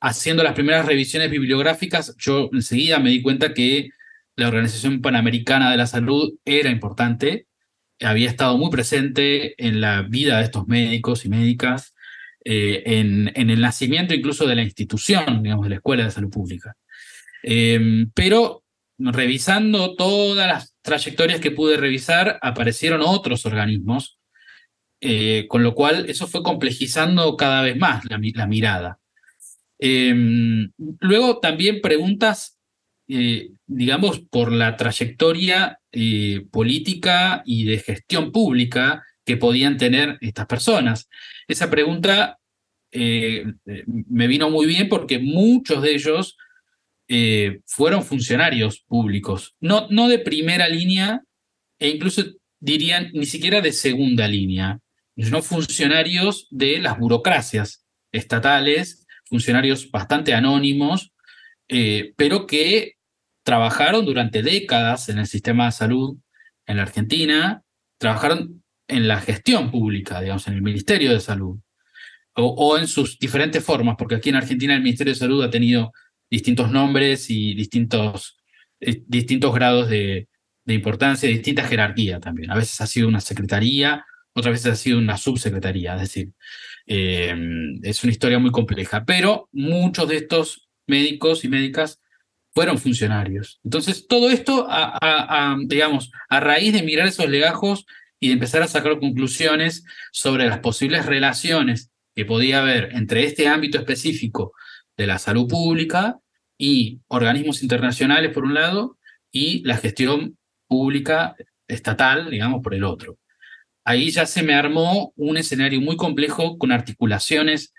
haciendo 0.00 0.42
las 0.42 0.52
primeras 0.52 0.84
revisiones 0.86 1.30
bibliográficas, 1.30 2.14
yo 2.18 2.50
enseguida 2.52 2.98
me 2.98 3.10
di 3.10 3.22
cuenta 3.22 3.54
que 3.54 3.90
la 4.36 4.48
Organización 4.48 5.00
Panamericana 5.00 5.70
de 5.70 5.76
la 5.78 5.86
Salud 5.86 6.34
era 6.44 6.70
importante, 6.70 7.46
había 8.02 8.30
estado 8.30 8.56
muy 8.56 8.70
presente 8.70 9.54
en 9.64 9.80
la 9.80 10.02
vida 10.02 10.38
de 10.38 10.44
estos 10.44 10.66
médicos 10.68 11.24
y 11.24 11.28
médicas, 11.28 11.94
eh, 12.44 12.82
en, 12.86 13.30
en, 13.34 13.50
el 13.50 13.60
nacimiento 13.60 14.14
incluso 14.14 14.46
de 14.46 14.56
la 14.56 14.62
institución, 14.62 15.42
digamos, 15.42 15.64
de 15.64 15.70
la 15.70 15.76
Escuela 15.76 16.04
de 16.04 16.10
Salud 16.10 16.30
Pública. 16.30 16.76
pero 18.14 18.64
revisando 19.00 19.94
todas 19.94 20.46
las 20.46 20.76
trayectorias 20.82 21.40
que 21.40 21.50
pude 21.50 21.76
revisar, 21.76 22.38
aparecieron 22.42 23.00
otros 23.02 23.46
organismos, 23.46 24.18
eh, 25.00 25.46
con 25.48 25.62
lo 25.62 25.74
cual 25.74 26.06
eso 26.08 26.26
fue 26.26 26.42
complejizando 26.42 27.36
cada 27.36 27.62
vez 27.62 27.76
más 27.76 28.04
la, 28.04 28.18
mirada. 28.46 28.98
Em, 29.78 30.70
luego 31.00 31.38
también 31.38 31.80
preguntas, 31.80 32.58
eh, 33.08 33.50
digamos, 33.66 34.20
por 34.20 34.52
la 34.52 34.76
trayectoria 34.76 35.80
eh, 35.92 36.46
política 36.50 37.42
y 37.46 37.64
de 37.64 37.78
gestión 37.78 38.30
pública 38.30 39.02
que 39.24 39.38
podían 39.38 39.78
tener 39.78 40.18
estas 40.20 40.46
personas. 40.46 41.08
Esa 41.48 41.70
pregunta 41.70 42.36
me 42.92 44.26
vino 44.26 44.50
muy 44.50 44.66
bien 44.66 44.88
porque 44.88 45.20
muchos 45.20 45.80
de 45.80 45.92
ellos 45.94 46.36
eh, 47.12 47.62
fueron 47.66 48.04
funcionarios 48.04 48.84
públicos, 48.86 49.56
no, 49.58 49.88
no 49.90 50.06
de 50.06 50.20
primera 50.20 50.68
línea 50.68 51.22
e 51.80 51.88
incluso 51.88 52.22
dirían 52.60 53.10
ni 53.12 53.26
siquiera 53.26 53.60
de 53.60 53.72
segunda 53.72 54.28
línea, 54.28 54.78
no 55.16 55.42
funcionarios 55.42 56.46
de 56.52 56.78
las 56.78 56.96
burocracias 57.00 57.84
estatales, 58.12 59.08
funcionarios 59.24 59.90
bastante 59.90 60.34
anónimos, 60.34 61.12
eh, 61.66 62.12
pero 62.16 62.46
que 62.46 62.94
trabajaron 63.42 64.04
durante 64.04 64.44
décadas 64.44 65.08
en 65.08 65.18
el 65.18 65.26
sistema 65.26 65.66
de 65.66 65.72
salud 65.72 66.16
en 66.64 66.76
la 66.76 66.84
Argentina, 66.84 67.64
trabajaron 67.98 68.62
en 68.86 69.08
la 69.08 69.20
gestión 69.20 69.72
pública, 69.72 70.20
digamos, 70.20 70.46
en 70.46 70.54
el 70.54 70.62
Ministerio 70.62 71.12
de 71.12 71.18
Salud, 71.18 71.58
o 72.34 72.78
en 72.78 72.86
sus 72.86 73.18
diferentes 73.18 73.64
formas, 73.64 73.96
porque 73.98 74.14
aquí 74.14 74.28
en 74.28 74.36
Argentina 74.36 74.76
el 74.76 74.82
Ministerio 74.82 75.12
de 75.12 75.18
Salud 75.18 75.42
ha 75.42 75.50
tenido 75.50 75.90
distintos 76.30 76.70
nombres 76.70 77.28
y 77.28 77.54
distintos, 77.54 78.38
eh, 78.80 79.02
distintos 79.06 79.54
grados 79.54 79.88
de, 79.88 80.28
importancia, 80.66 81.28
distinta 81.28 81.64
jerarquía 81.64 82.20
también. 82.20 82.50
A 82.52 82.54
veces 82.54 82.80
ha 82.80 82.86
sido 82.86 83.08
una 83.08 83.20
secretaría, 83.20 84.04
otras 84.32 84.52
veces 84.52 84.72
ha 84.72 84.76
sido 84.76 84.98
una 84.98 85.16
subsecretaría, 85.16 85.96
es 85.96 86.00
decir, 86.02 86.32
eh, 86.86 87.34
es 87.82 88.04
una 88.04 88.12
historia 88.12 88.38
muy 88.38 88.52
compleja, 88.52 89.04
pero 89.04 89.48
muchos 89.50 90.08
de 90.08 90.18
estos 90.18 90.68
médicos 90.86 91.44
y 91.44 91.48
médicas 91.48 92.00
fueron 92.52 92.78
funcionarios. 92.78 93.60
Entonces, 93.64 94.06
todo 94.06 94.30
esto, 94.30 94.68
digamos, 95.66 96.12
a 96.28 96.40
raíz 96.40 96.72
de 96.72 96.82
mirar 96.82 97.08
esos 97.08 97.28
legajos 97.28 97.86
y 98.20 98.28
de 98.28 98.34
empezar 98.34 98.62
a 98.62 98.68
sacar 98.68 98.98
conclusiones 99.00 99.84
sobre 100.12 100.46
las 100.46 100.58
posibles 100.58 101.06
relaciones 101.06 101.90
que 102.14 102.24
podía 102.24 102.60
haber 102.60 102.90
entre 102.92 103.24
este 103.24 103.48
ámbito 103.48 103.78
específico 103.78 104.52
de 104.96 105.06
la 105.06 105.18
salud 105.18 105.48
pública 105.48 106.19
y 106.60 107.00
organismos 107.08 107.62
internacionales 107.62 108.32
por 108.32 108.44
un 108.44 108.52
lado 108.52 108.98
y 109.32 109.62
la 109.64 109.78
gestión 109.78 110.36
pública 110.68 111.34
estatal, 111.66 112.30
digamos, 112.30 112.62
por 112.62 112.74
el 112.74 112.84
otro. 112.84 113.18
Ahí 113.82 114.10
ya 114.10 114.26
se 114.26 114.42
me 114.42 114.52
armó 114.52 115.14
un 115.16 115.38
escenario 115.38 115.80
muy 115.80 115.96
complejo 115.96 116.58
con 116.58 116.70
articulaciones 116.70 117.72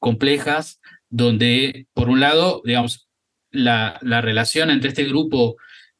complejas 0.00 0.80
donde, 1.08 1.86
por 1.94 2.10
un 2.10 2.18
lado, 2.18 2.60
digamos, 2.64 3.08
la, 3.52 4.00
la 4.02 4.20
relación 4.20 4.70
entre 4.70 4.88
este 4.88 5.04
grupo 5.04 5.54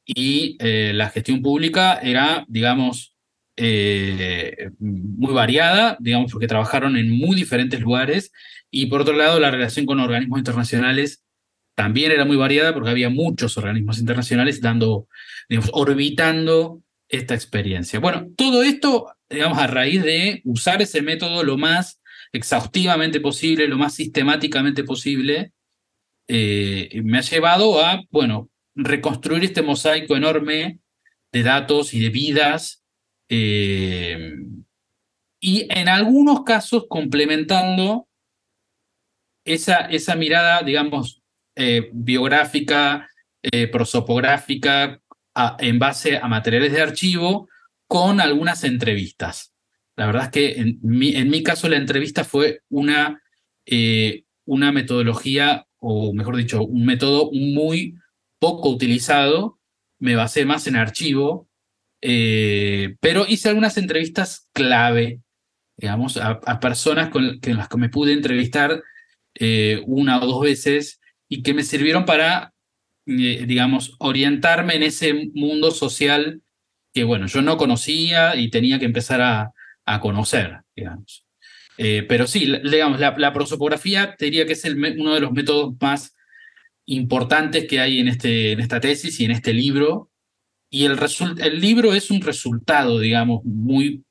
y 0.04 0.56
eh, 0.58 0.90
la 0.92 1.10
gestión 1.10 1.40
pública 1.40 2.00
era, 2.02 2.44
digamos, 2.48 3.14
eh, 3.56 4.70
muy 4.80 5.32
variada, 5.32 5.96
digamos, 6.00 6.32
porque 6.32 6.48
trabajaron 6.48 6.96
en 6.96 7.16
muy 7.16 7.36
diferentes 7.36 7.80
lugares 7.80 8.32
y 8.72 8.86
por 8.86 9.02
otro 9.02 9.14
lado, 9.14 9.38
la 9.38 9.52
relación 9.52 9.86
con 9.86 10.00
organismos 10.00 10.40
internacionales 10.40 11.23
también 11.74 12.12
era 12.12 12.24
muy 12.24 12.36
variada 12.36 12.72
porque 12.72 12.90
había 12.90 13.10
muchos 13.10 13.56
organismos 13.56 13.98
internacionales 13.98 14.60
dando, 14.60 15.08
digamos, 15.48 15.70
orbitando 15.72 16.82
esta 17.08 17.34
experiencia. 17.34 18.00
Bueno, 18.00 18.28
todo 18.36 18.62
esto, 18.62 19.12
digamos, 19.28 19.58
a 19.58 19.66
raíz 19.66 20.02
de 20.02 20.40
usar 20.44 20.82
ese 20.82 21.02
método 21.02 21.42
lo 21.42 21.58
más 21.58 22.00
exhaustivamente 22.32 23.20
posible, 23.20 23.68
lo 23.68 23.78
más 23.78 23.94
sistemáticamente 23.94 24.84
posible, 24.84 25.52
eh, 26.26 27.00
me 27.04 27.18
ha 27.18 27.22
llevado 27.22 27.84
a, 27.84 28.02
bueno, 28.10 28.50
reconstruir 28.74 29.44
este 29.44 29.62
mosaico 29.62 30.16
enorme 30.16 30.80
de 31.32 31.42
datos 31.42 31.94
y 31.94 32.00
de 32.00 32.08
vidas, 32.10 32.82
eh, 33.28 34.32
y 35.40 35.66
en 35.70 35.88
algunos 35.88 36.42
casos 36.42 36.86
complementando 36.88 38.08
esa, 39.44 39.80
esa 39.86 40.16
mirada, 40.16 40.62
digamos, 40.62 41.23
eh, 41.56 41.88
biográfica, 41.92 43.08
eh, 43.40 43.68
prosopográfica, 43.68 45.00
en 45.58 45.78
base 45.78 46.16
a 46.16 46.26
materiales 46.26 46.72
de 46.72 46.82
archivo, 46.82 47.48
con 47.86 48.20
algunas 48.20 48.64
entrevistas. 48.64 49.52
La 49.96 50.06
verdad 50.06 50.24
es 50.24 50.30
que 50.30 50.60
en 50.60 50.78
mi, 50.82 51.14
en 51.14 51.30
mi 51.30 51.44
caso 51.44 51.68
la 51.68 51.76
entrevista 51.76 52.24
fue 52.24 52.62
una, 52.68 53.22
eh, 53.66 54.24
una 54.46 54.72
metodología, 54.72 55.66
o 55.78 56.12
mejor 56.12 56.36
dicho, 56.36 56.64
un 56.64 56.84
método 56.86 57.30
muy 57.32 57.94
poco 58.40 58.70
utilizado. 58.70 59.60
Me 60.00 60.16
basé 60.16 60.44
más 60.44 60.66
en 60.66 60.76
archivo, 60.76 61.48
pero 62.00 63.26
hice 63.28 63.48
algunas 63.48 63.76
entrevistas 63.76 64.48
clave, 64.52 65.20
digamos, 65.76 66.16
a, 66.16 66.60
personas 66.60 67.10
con, 67.10 67.40
las 67.40 67.68
que 67.68 67.76
me 67.76 67.88
pude 67.88 68.12
entrevistar 68.12 68.82
una 69.86 70.20
o 70.20 70.26
dos 70.26 70.42
veces 70.42 71.00
y 71.34 71.42
que 71.42 71.52
me 71.52 71.64
sirvieron 71.64 72.04
para, 72.04 72.54
eh, 73.06 73.44
digamos, 73.44 73.96
orientarme 73.98 74.76
en 74.76 74.84
ese 74.84 75.30
mundo 75.34 75.72
social 75.72 76.42
que, 76.92 77.02
bueno, 77.02 77.26
yo 77.26 77.42
no 77.42 77.56
conocía 77.56 78.36
y 78.36 78.50
tenía 78.50 78.78
que 78.78 78.84
empezar 78.84 79.20
a, 79.20 79.52
a 79.84 80.00
conocer, 80.00 80.60
digamos. 80.76 81.26
Eh, 81.76 82.04
pero 82.08 82.28
sí, 82.28 82.52
digamos, 82.62 83.00
la, 83.00 83.32
prosopografía 83.32 84.14
te 84.16 84.30
que 84.30 84.52
es 84.52 84.64
uno 84.64 85.14
de 85.14 85.20
los 85.20 85.32
métodos 85.32 85.74
más 85.80 86.14
importantes 86.86 87.66
que 87.66 87.80
hay 87.80 87.98
en, 87.98 88.06
este, 88.06 88.52
en 88.52 88.60
esta 88.60 88.78
tesis 88.78 89.18
y 89.18 89.24
en 89.24 89.32
este 89.32 89.52
libro. 89.52 90.12
Y 90.70 90.84
el, 90.84 90.96
el 91.38 91.60
libro 91.60 91.94
es 91.94 92.12
un 92.12 92.20
resultado, 92.20 93.00
digamos, 93.00 93.44
muy 93.44 94.04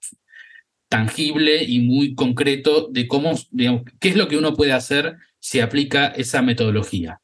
tangible 0.89 1.63
y 1.63 1.79
muy 1.79 2.15
concreto 2.15 2.89
de 2.91 3.07
cómo, 3.07 3.39
digamos, 3.49 3.83
qué 4.01 4.09
es 4.09 4.17
lo 4.17 4.27
que 4.27 4.35
uno 4.35 4.55
puede 4.55 4.73
hacer 4.73 5.15
si 5.43 5.59
aplica 5.59 6.07
esa 6.07 6.41
metodología 6.41 7.19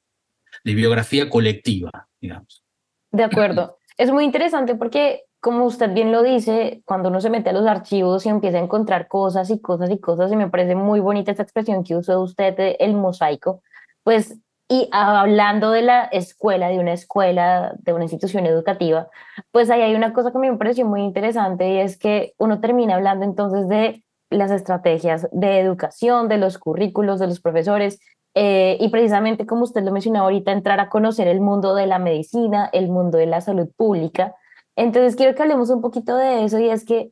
de 0.65 0.73
biografía 0.73 1.29
colectiva, 1.29 2.09
digamos. 2.19 2.65
De 3.11 3.23
acuerdo. 3.23 3.77
Es 3.97 4.11
muy 4.11 4.25
interesante 4.25 4.75
porque, 4.75 5.23
como 5.39 5.63
usted 5.63 5.93
bien 5.93 6.11
lo 6.11 6.21
dice, 6.21 6.81
cuando 6.83 7.07
uno 7.07 7.21
se 7.21 7.29
mete 7.29 7.49
a 7.49 7.53
los 7.53 7.65
archivos 7.65 8.25
y 8.25 8.29
empieza 8.29 8.57
a 8.57 8.61
encontrar 8.61 9.07
cosas 9.07 9.49
y 9.49 9.61
cosas 9.61 9.89
y 9.89 9.99
cosas, 9.99 10.33
y 10.33 10.35
me 10.35 10.49
parece 10.49 10.75
muy 10.75 10.99
bonita 10.99 11.31
esta 11.31 11.43
expresión 11.43 11.85
que 11.85 11.95
usó 11.95 12.19
usted, 12.19 12.75
el 12.79 12.93
mosaico, 12.93 13.63
pues, 14.03 14.37
y 14.67 14.89
hablando 14.91 15.71
de 15.71 15.83
la 15.83 16.03
escuela, 16.03 16.67
de 16.67 16.79
una 16.79 16.91
escuela, 16.91 17.73
de 17.79 17.93
una 17.93 18.03
institución 18.03 18.45
educativa, 18.45 19.07
pues 19.51 19.69
ahí 19.69 19.81
hay 19.81 19.95
una 19.95 20.11
cosa 20.11 20.33
que 20.33 20.39
me 20.39 20.53
pareció 20.57 20.85
muy 20.85 21.03
interesante 21.03 21.69
y 21.69 21.77
es 21.77 21.97
que 21.97 22.33
uno 22.37 22.59
termina 22.59 22.95
hablando 22.95 23.23
entonces 23.23 23.69
de 23.69 24.03
las 24.29 24.51
estrategias 24.51 25.27
de 25.31 25.59
educación, 25.59 26.27
de 26.27 26.37
los 26.37 26.57
currículos, 26.57 27.19
de 27.19 27.27
los 27.27 27.39
profesores, 27.39 27.99
eh, 28.35 28.77
y 28.79 28.89
precisamente 28.89 29.45
como 29.45 29.63
usted 29.63 29.83
lo 29.83 29.91
mencionó 29.91 30.19
ahorita, 30.19 30.51
entrar 30.51 30.79
a 30.79 30.89
conocer 30.89 31.27
el 31.27 31.41
mundo 31.41 31.73
de 31.75 31.87
la 31.87 31.99
medicina, 31.99 32.69
el 32.71 32.89
mundo 32.89 33.17
de 33.17 33.25
la 33.25 33.41
salud 33.41 33.67
pública. 33.75 34.35
Entonces 34.75 35.15
quiero 35.15 35.35
que 35.35 35.41
hablemos 35.41 35.69
un 35.69 35.81
poquito 35.81 36.15
de 36.15 36.45
eso 36.45 36.59
y 36.59 36.69
es 36.69 36.85
que, 36.85 37.11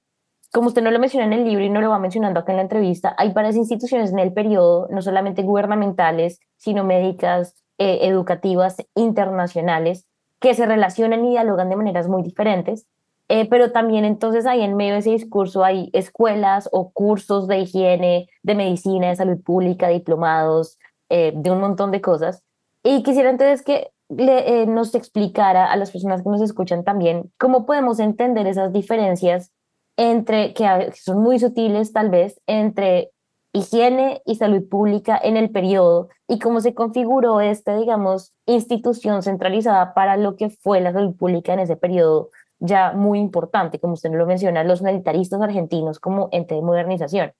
como 0.53 0.67
usted 0.67 0.81
no 0.81 0.91
lo 0.91 0.99
menciona 0.99 1.25
en 1.25 1.33
el 1.33 1.43
libro 1.43 1.65
y 1.65 1.69
no 1.69 1.81
lo 1.81 1.89
va 1.89 1.99
mencionando 1.99 2.39
acá 2.39 2.53
en 2.53 2.57
la 2.57 2.61
entrevista, 2.63 3.15
hay 3.17 3.33
varias 3.33 3.55
instituciones 3.55 4.11
en 4.11 4.19
el 4.19 4.31
periodo, 4.31 4.87
no 4.89 5.01
solamente 5.01 5.41
gubernamentales, 5.41 6.39
sino 6.55 6.83
médicas, 6.83 7.55
eh, 7.77 7.99
educativas, 8.03 8.77
internacionales, 8.95 10.07
que 10.39 10.53
se 10.53 10.65
relacionan 10.65 11.25
y 11.25 11.31
dialogan 11.31 11.69
de 11.69 11.75
maneras 11.75 12.07
muy 12.07 12.23
diferentes. 12.23 12.87
Eh, 13.29 13.47
pero 13.49 13.71
también 13.71 14.05
entonces 14.05 14.45
ahí 14.45 14.61
en 14.61 14.77
medio 14.77 14.93
de 14.93 14.99
ese 14.99 15.09
discurso 15.11 15.63
hay 15.63 15.89
escuelas 15.91 16.69
o 16.71 16.91
cursos 16.91 17.47
de 17.47 17.59
higiene, 17.59 18.29
de 18.41 18.55
medicina, 18.55 19.09
de 19.09 19.17
salud 19.17 19.41
pública, 19.41 19.89
diplomados, 19.89 20.79
eh, 21.09 21.33
de 21.35 21.51
un 21.51 21.59
montón 21.59 21.91
de 21.91 22.01
cosas. 22.01 22.43
Y 22.83 23.03
quisiera 23.03 23.29
entonces 23.29 23.63
que 23.63 23.91
eh, 24.17 24.65
nos 24.67 24.95
explicara 24.95 25.69
a 25.69 25.75
las 25.75 25.91
personas 25.91 26.23
que 26.23 26.29
nos 26.29 26.41
escuchan 26.41 26.85
también 26.85 27.31
cómo 27.37 27.65
podemos 27.65 27.99
entender 27.99 28.47
esas 28.47 28.71
diferencias 28.71 29.51
entre, 29.97 30.53
que 30.53 30.91
son 30.95 31.21
muy 31.21 31.39
sutiles 31.39 31.91
tal 31.91 32.09
vez, 32.09 32.39
entre 32.47 33.11
higiene 33.51 34.21
y 34.25 34.35
salud 34.35 34.67
pública 34.69 35.19
en 35.21 35.35
el 35.35 35.49
periodo 35.49 36.09
y 36.27 36.39
cómo 36.39 36.61
se 36.61 36.73
configuró 36.73 37.41
esta, 37.41 37.75
digamos, 37.75 38.33
institución 38.45 39.23
centralizada 39.23 39.93
para 39.93 40.15
lo 40.15 40.35
que 40.35 40.49
fue 40.49 40.79
la 40.79 40.93
salud 40.93 41.15
pública 41.15 41.53
en 41.53 41.59
ese 41.59 41.75
periodo 41.75 42.29
ya 42.59 42.93
muy 42.93 43.19
importante, 43.19 43.79
como 43.79 43.93
usted 43.93 44.11
lo 44.11 44.25
menciona, 44.25 44.63
los 44.63 44.81
militaristas 44.81 45.41
argentinos 45.41 45.99
como 45.99 46.29
ente 46.31 46.55
de 46.55 46.61
modernización. 46.61 47.33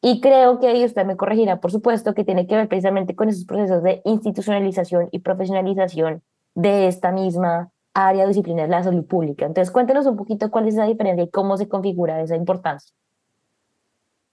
Y 0.00 0.20
creo 0.20 0.60
que, 0.60 0.76
y 0.76 0.84
usted 0.84 1.04
me 1.04 1.16
corregirá, 1.16 1.60
por 1.60 1.72
supuesto, 1.72 2.14
que 2.14 2.24
tiene 2.24 2.46
que 2.46 2.54
ver 2.54 2.68
precisamente 2.68 3.16
con 3.16 3.28
esos 3.28 3.44
procesos 3.44 3.82
de 3.82 4.00
institucionalización 4.04 5.08
y 5.10 5.20
profesionalización 5.20 6.22
de 6.54 6.86
esta 6.86 7.10
misma 7.10 7.70
área 7.94 8.26
disciplinar 8.26 8.66
de 8.66 8.70
la 8.70 8.82
salud 8.84 9.04
pública. 9.06 9.44
Entonces, 9.44 9.72
cuéntenos 9.72 10.06
un 10.06 10.16
poquito 10.16 10.50
cuál 10.50 10.68
es 10.68 10.74
la 10.74 10.86
diferencia 10.86 11.24
y 11.24 11.30
cómo 11.30 11.56
se 11.56 11.68
configura 11.68 12.22
esa 12.22 12.36
importancia. 12.36 12.94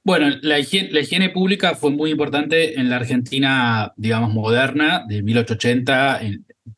Bueno, 0.04 0.28
la 0.44 0.60
higiene, 0.60 0.92
la 0.92 1.00
higiene 1.00 1.30
pública 1.30 1.74
fue 1.74 1.90
muy 1.90 2.12
importante 2.12 2.80
en 2.80 2.92
la 2.92 2.98
Argentina, 2.98 3.92
digamos, 3.98 4.32
moderna, 4.32 5.04
de 5.08 5.24
1880, 5.24 6.20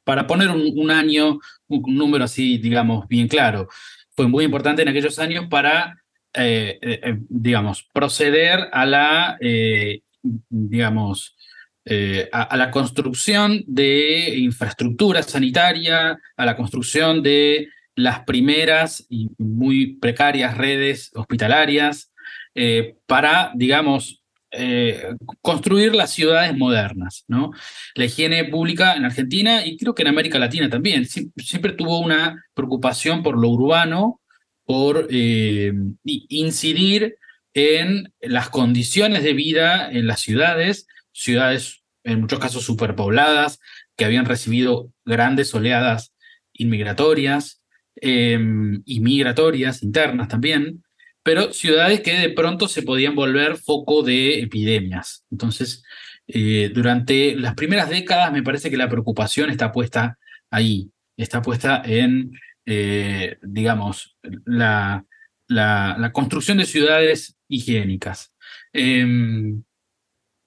para 0.04 0.28
poner 0.28 0.50
un, 0.50 0.92
año, 0.92 1.40
un 1.68 1.96
número 1.96 2.26
así, 2.26 2.58
digamos, 2.58 3.08
bien 3.08 3.28
claro. 3.28 3.68
Fue 4.16 4.28
muy 4.28 4.46
importante 4.46 4.82
en 4.82 4.90
aquellos 4.90 5.20
años 5.20 5.46
para 5.50 5.96
eh, 6.40 6.78
eh, 6.84 7.00
eh, 7.02 7.18
digamos, 7.30 7.88
proceder 7.94 8.68
a 8.72 8.86
la, 8.86 9.40
digamos, 10.22 11.36
a, 12.32 12.58
la 12.58 12.70
construcción 12.70 13.64
de 13.66 14.36
infraestructura 14.38 15.24
sanitaria, 15.24 16.20
a 16.36 16.46
la 16.46 16.56
construcción 16.56 17.24
de 17.24 17.70
las 17.96 18.20
primeras 18.20 19.08
y 19.10 19.32
muy 19.40 19.96
precarias 19.96 20.56
redes 20.56 21.12
hospitalarias 21.16 22.12
para, 23.08 23.52
digamos, 23.56 24.17
construir 25.42 25.94
las 25.94 26.12
ciudades 26.12 26.58
modernas, 26.58 27.26
¿no? 27.28 27.52
La 27.96 28.06
higiene 28.06 28.46
pública 28.46 28.96
en 28.96 29.06
Argentina 29.06 29.66
y 29.66 29.78
creo 29.78 29.94
que 29.94 30.04
en 30.04 30.08
América 30.08 30.40
Latina 30.40 30.70
también 30.70 31.06
siempre 31.06 31.74
tuvo 31.74 32.00
una 32.00 32.46
preocupación 32.54 33.24
por 33.24 33.38
lo 33.38 33.50
urbano 33.50 34.22
por 34.66 35.08
eh, 35.10 35.74
incidir 36.04 37.18
en 37.54 38.14
las 38.22 38.50
condiciones 38.50 39.24
de 39.24 39.34
vida 39.34 39.90
en 39.90 40.06
las 40.06 40.22
ciudades, 40.22 40.88
ciudades 41.12 41.84
en 42.04 42.22
muchos 42.22 42.40
casos 42.40 42.64
superpobladas, 42.64 43.60
que 43.96 44.06
habían 44.06 44.26
recibido 44.26 44.92
grandes 45.06 45.54
oleadas 45.56 46.14
inmigratorias 46.54 47.64
em, 47.96 48.82
y 48.86 49.00
migratorias 49.00 49.82
internas 49.84 50.28
también, 50.28 50.84
pero 51.28 51.52
ciudades 51.52 52.00
que 52.00 52.14
de 52.14 52.30
pronto 52.30 52.70
se 52.70 52.84
podían 52.84 53.14
volver 53.14 53.58
foco 53.58 54.02
de 54.02 54.40
epidemias. 54.40 55.26
Entonces, 55.30 55.84
eh, 56.26 56.72
durante 56.74 57.36
las 57.36 57.54
primeras 57.54 57.90
décadas 57.90 58.32
me 58.32 58.44
parece 58.44 58.70
que 58.70 58.78
la 58.78 58.88
preocupación 58.88 59.50
está 59.50 59.74
puesta 59.74 60.18
ahí, 60.50 60.90
está 61.18 61.42
puesta 61.42 61.82
en 61.86 62.32
eh, 62.66 63.40
digamos, 63.42 64.18
la, 64.46 65.04
la, 65.50 66.12
construcción 66.14 66.60
de 66.60 66.66
ciudades 66.66 67.36
higiénicas. 67.50 68.34
Em, 68.72 69.64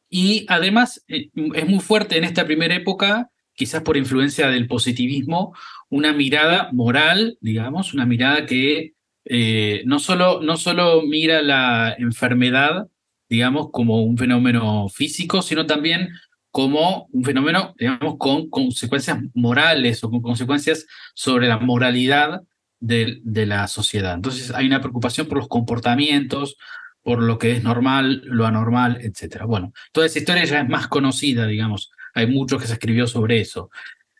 y 0.08 0.46
además 0.48 1.04
eh, 1.08 1.28
es 1.54 1.68
muy 1.68 1.80
fuerte 1.80 2.16
en 2.16 2.24
esta 2.24 2.46
primera 2.46 2.74
época, 2.74 3.28
quizás 3.52 3.82
por 3.82 3.98
influencia 3.98 4.48
del 4.48 4.66
positivismo, 4.66 5.54
una 5.90 6.14
mirada 6.14 6.70
moral, 6.72 7.36
digamos, 7.42 7.92
una 7.92 8.06
mirada 8.06 8.46
que 8.46 8.94
eh, 9.24 9.82
no, 9.86 9.98
solo, 9.98 10.40
no 10.42 10.56
solo 10.56 11.02
mira 11.02 11.42
la 11.42 11.94
enfermedad, 11.98 12.88
digamos, 13.28 13.70
como 13.70 14.02
un 14.02 14.16
fenómeno 14.16 14.88
físico, 14.88 15.42
sino 15.42 15.66
también 15.66 16.10
como 16.50 17.06
un 17.12 17.24
fenómeno, 17.24 17.74
digamos, 17.78 18.16
con 18.18 18.50
consecuencias 18.50 19.18
morales 19.34 20.02
o 20.02 20.10
con 20.10 20.20
consecuencias 20.20 20.86
sobre 21.14 21.46
la 21.46 21.58
moralidad 21.58 22.42
de, 22.80 23.20
la 23.24 23.68
sociedad. 23.68 24.14
Entonces 24.14 24.50
hay 24.50 24.66
una 24.66 24.80
preocupación 24.80 25.28
por 25.28 25.38
los 25.38 25.48
comportamientos, 25.48 26.56
por 27.02 27.22
lo 27.22 27.38
que 27.38 27.52
es 27.52 27.62
normal, 27.62 28.22
lo 28.24 28.46
anormal, 28.46 28.98
etc. 29.00 29.44
Bueno, 29.46 29.72
toda 29.92 30.06
esa 30.06 30.18
historia 30.18 30.44
ya 30.44 30.60
es 30.60 30.68
más 30.68 30.88
conocida, 30.88 31.46
digamos, 31.46 31.92
hay 32.14 32.26
mucho 32.26 32.58
que 32.58 32.66
se 32.66 32.72
escribió 32.72 33.06
sobre 33.06 33.40
eso. 33.40 33.70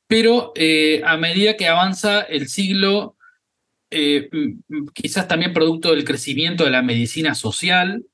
Pero 0.06 0.52
eh, 0.54 1.02
a 1.04 1.16
medida 1.16 1.56
que 1.56 1.68
avanza 1.68 2.20
el 2.22 2.48
siglo, 2.48 3.16
eh, 3.90 4.30
quizás 4.94 5.28
también 5.28 5.52
producto 5.52 5.90
del 5.90 6.04
crecimiento 6.04 6.64
de 6.64 6.70
la 6.70 6.82
medicina 6.82 7.34
social, 7.34 8.04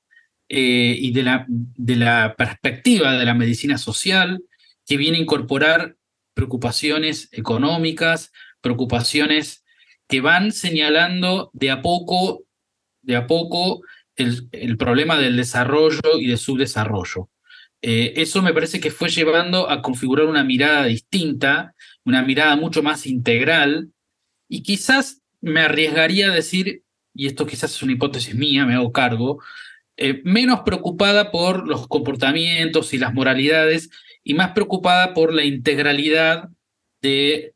eh, 0.48 0.96
y 0.96 1.10
de 1.10 1.24
la, 1.24 1.44
de 1.48 1.96
la 1.96 2.36
perspectiva 2.38 3.18
de 3.18 3.24
la 3.24 3.34
medicina 3.34 3.78
social, 3.78 4.44
que 4.86 4.96
viene 4.96 5.18
a 5.18 5.20
incorporar 5.20 5.96
preocupaciones 6.34 7.28
económicas, 7.32 8.30
preocupaciones 8.60 9.64
que 10.06 10.20
van 10.20 10.52
señalando 10.52 11.50
de 11.52 11.72
a 11.72 11.82
poco, 11.82 12.44
de 13.02 13.16
a 13.16 13.26
poco 13.26 13.82
el, 14.14 14.48
el 14.52 14.76
problema 14.76 15.18
del 15.18 15.36
desarrollo 15.36 16.20
y 16.20 16.28
del 16.28 16.38
subdesarrollo. 16.38 17.28
Eh, 17.82 18.14
eso 18.16 18.40
me 18.40 18.54
parece 18.54 18.78
que 18.78 18.92
fue 18.92 19.08
llevando 19.08 19.68
a 19.68 19.82
configurar 19.82 20.26
una 20.26 20.44
mirada 20.44 20.84
distinta, 20.84 21.74
una 22.04 22.22
mirada 22.22 22.54
mucho 22.54 22.84
más 22.84 23.06
integral, 23.06 23.90
y 24.48 24.62
quizás 24.62 25.22
me 25.46 25.61
arriesgaría 25.61 26.30
a 26.30 26.35
decir, 26.35 26.82
y 27.14 27.26
esto 27.26 27.46
quizás 27.46 27.74
es 27.74 27.82
una 27.82 27.92
hipótesis 27.92 28.35
mía, 28.35 28.66
me 28.66 28.74
hago 28.74 28.92
cargo, 28.92 29.42
eh, 29.96 30.20
menos 30.24 30.61
preocupada 30.61 31.30
por 31.30 31.66
los 31.66 31.87
comportamientos 31.88 32.92
y 32.92 32.98
las 32.98 33.14
moralidades 33.14 33.90
y 34.22 34.35
más 34.35 34.50
preocupada 34.50 35.14
por 35.14 35.32
la 35.32 35.44
integralidad 35.44 36.48
de 37.00 37.54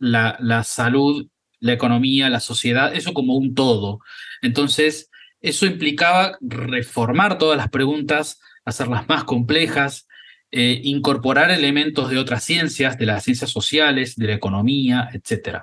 la, 0.00 0.36
la 0.40 0.64
salud, 0.64 1.28
la 1.60 1.72
economía, 1.72 2.28
la 2.28 2.40
sociedad, 2.40 2.94
eso 2.94 3.14
como 3.14 3.36
un 3.36 3.54
todo. 3.54 4.00
Entonces, 4.42 5.08
eso 5.40 5.66
implicaba 5.66 6.36
reformar 6.40 7.38
todas 7.38 7.56
las 7.56 7.68
preguntas, 7.68 8.40
hacerlas 8.64 9.08
más 9.08 9.24
complejas, 9.24 10.08
eh, 10.52 10.80
incorporar 10.82 11.52
elementos 11.52 12.10
de 12.10 12.18
otras 12.18 12.42
ciencias, 12.42 12.98
de 12.98 13.06
las 13.06 13.22
ciencias 13.22 13.50
sociales, 13.50 14.16
de 14.16 14.26
la 14.26 14.34
economía, 14.34 15.08
etc. 15.12 15.58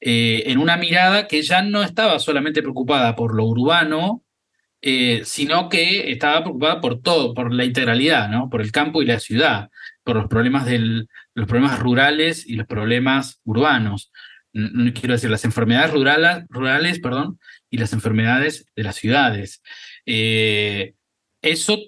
Eh, 0.00 0.44
en 0.46 0.58
una 0.58 0.76
mirada 0.76 1.26
que 1.26 1.42
ya 1.42 1.62
no 1.62 1.82
estaba 1.82 2.20
solamente 2.20 2.62
preocupada 2.62 3.16
por 3.16 3.34
lo 3.34 3.46
urbano, 3.46 4.24
eh, 4.80 5.22
sino 5.24 5.68
que 5.68 6.12
estaba 6.12 6.42
preocupada 6.42 6.80
por 6.80 7.02
todo, 7.02 7.34
por 7.34 7.52
la 7.52 7.64
integralidad, 7.64 8.28
¿no? 8.28 8.48
por 8.48 8.60
el 8.60 8.70
campo 8.70 9.02
y 9.02 9.06
la 9.06 9.18
ciudad, 9.18 9.70
por 10.04 10.14
los 10.14 10.28
problemas, 10.28 10.66
del, 10.66 11.08
los 11.34 11.48
problemas 11.48 11.80
rurales 11.80 12.46
y 12.46 12.54
los 12.54 12.66
problemas 12.68 13.40
urbanos. 13.44 14.12
quiero 14.52 15.14
decir, 15.14 15.30
las 15.30 15.44
enfermedades 15.44 15.92
rurales, 15.92 16.44
rurales 16.48 17.00
perdón, 17.00 17.40
y 17.70 17.78
las 17.78 17.92
enfermedades 17.92 18.66
de 18.76 18.82
las 18.84 18.96
ciudades. 18.96 19.62
Eso 21.42 21.78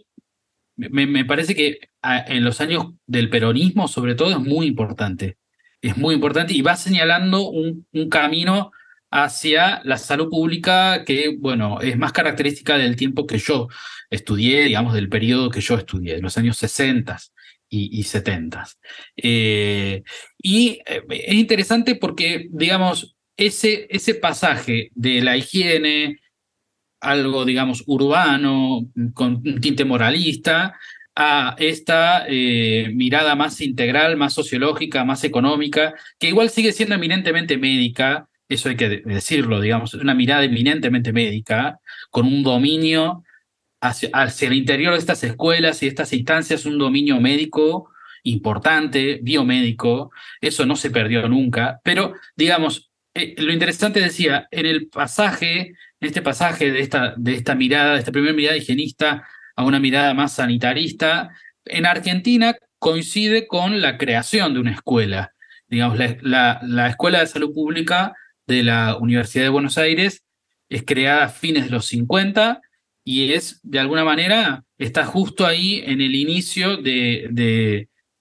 me, 0.76 1.24
parece 1.24 1.54
que 1.54 1.89
en 2.02 2.44
los 2.44 2.60
años 2.60 2.86
del 3.06 3.30
peronismo, 3.30 3.88
sobre 3.88 4.14
todo, 4.14 4.30
es 4.30 4.38
muy 4.38 4.66
importante. 4.66 5.36
Es 5.82 5.96
muy 5.96 6.14
importante 6.14 6.52
y 6.52 6.62
va 6.62 6.76
señalando 6.76 7.48
un, 7.48 7.86
un 7.92 8.08
camino 8.08 8.72
hacia 9.10 9.80
la 9.84 9.98
salud 9.98 10.28
pública 10.28 11.04
que, 11.04 11.36
bueno, 11.38 11.80
es 11.80 11.96
más 11.96 12.12
característica 12.12 12.78
del 12.78 12.96
tiempo 12.96 13.26
que 13.26 13.38
yo 13.38 13.68
estudié, 14.08 14.64
digamos, 14.64 14.94
del 14.94 15.08
periodo 15.08 15.50
que 15.50 15.60
yo 15.60 15.76
estudié, 15.76 16.16
de 16.16 16.22
los 16.22 16.36
años 16.38 16.56
60 16.58 17.18
y, 17.70 18.02
70. 18.02 18.66
Eh, 19.16 20.02
y 20.38 20.80
eh, 20.86 21.02
es 21.08 21.34
interesante 21.34 21.94
porque, 21.94 22.48
digamos, 22.50 23.16
ese, 23.36 23.86
ese 23.90 24.14
pasaje 24.14 24.90
de 24.94 25.22
la 25.22 25.36
higiene, 25.36 26.20
algo, 27.00 27.44
digamos, 27.44 27.84
urbano, 27.86 28.86
con 29.14 29.36
un 29.44 29.60
tinte 29.60 29.84
moralista, 29.84 30.78
a 31.22 31.54
esta 31.59 32.24
eh, 32.28 32.90
mirada 32.94 33.35
más 33.35 33.61
integral, 33.61 34.16
más 34.16 34.33
sociológica, 34.33 35.04
más 35.04 35.22
económica, 35.22 35.94
que 36.18 36.28
igual 36.28 36.48
sigue 36.48 36.72
siendo 36.72 36.94
eminentemente 36.94 37.59
médica, 37.59 38.26
eso 38.48 38.70
hay 38.70 38.76
que 38.76 39.02
decirlo, 39.04 39.61
digamos, 39.61 39.92
una 39.92 40.14
mirada 40.14 40.44
eminentemente 40.44 41.12
médica, 41.12 41.78
con 42.09 42.26
un 42.26 42.42
dominio 42.42 43.22
hacia, 43.83 44.09
el 44.40 44.54
interior 44.54 44.94
de 44.94 44.98
estas 44.98 45.22
escuelas 45.22 45.83
y 45.83 45.88
estas 45.88 46.11
instancias, 46.14 46.64
un 46.64 46.78
dominio 46.78 47.20
médico 47.20 47.90
importante, 48.22 49.20
biomédico, 49.22 50.12
eso 50.40 50.64
no 50.64 50.74
se 50.74 50.90
perdió 50.90 51.28
nunca, 51.28 51.80
pero 51.85 52.14
digamos, 52.35 52.90
eh, 53.12 53.35
lo 53.37 53.52
interesante 53.52 54.00
decía, 54.00 54.48
en 54.50 54.64
el 54.64 54.88
pasaje, 54.88 55.74
en 56.00 56.09
este 56.09 56.22
pasaje 56.22 56.72
de 56.72 56.80
esta, 56.80 57.12
de 57.18 57.35
esta 57.35 57.54
mirada, 57.54 57.92
de 57.92 57.98
esta 57.98 58.12
primera 58.12 58.33
mirada 58.33 58.56
higienista 58.56 59.26
a 59.60 59.64
una 59.64 59.78
mirada 59.78 60.14
más 60.14 60.32
sanitarista, 60.32 61.30
en 61.66 61.84
Argentina 61.84 62.56
coincide 62.78 63.46
con 63.46 63.82
la 63.82 63.98
creación 63.98 64.54
de 64.54 64.60
una 64.60 64.72
escuela. 64.72 65.34
Digamos, 65.68 65.98
la, 66.22 66.60
la 66.62 66.88
Escuela 66.88 67.20
de 67.20 67.26
Salud 67.26 67.52
Pública 67.52 68.14
de 68.46 68.62
la 68.62 68.96
Universidad 68.96 69.44
de 69.44 69.50
Buenos 69.50 69.76
Aires 69.76 70.24
es 70.70 70.82
creada 70.84 71.24
a 71.24 71.28
fines 71.28 71.66
de 71.66 71.70
los 71.70 71.86
50 71.86 72.62
y 73.04 73.34
es, 73.34 73.60
de 73.62 73.80
alguna 73.80 74.02
manera, 74.02 74.64
está 74.78 75.04
justo 75.04 75.46
ahí 75.46 75.82
en 75.84 76.00
el 76.00 76.14
inicio 76.14 76.78
de, 76.78 77.28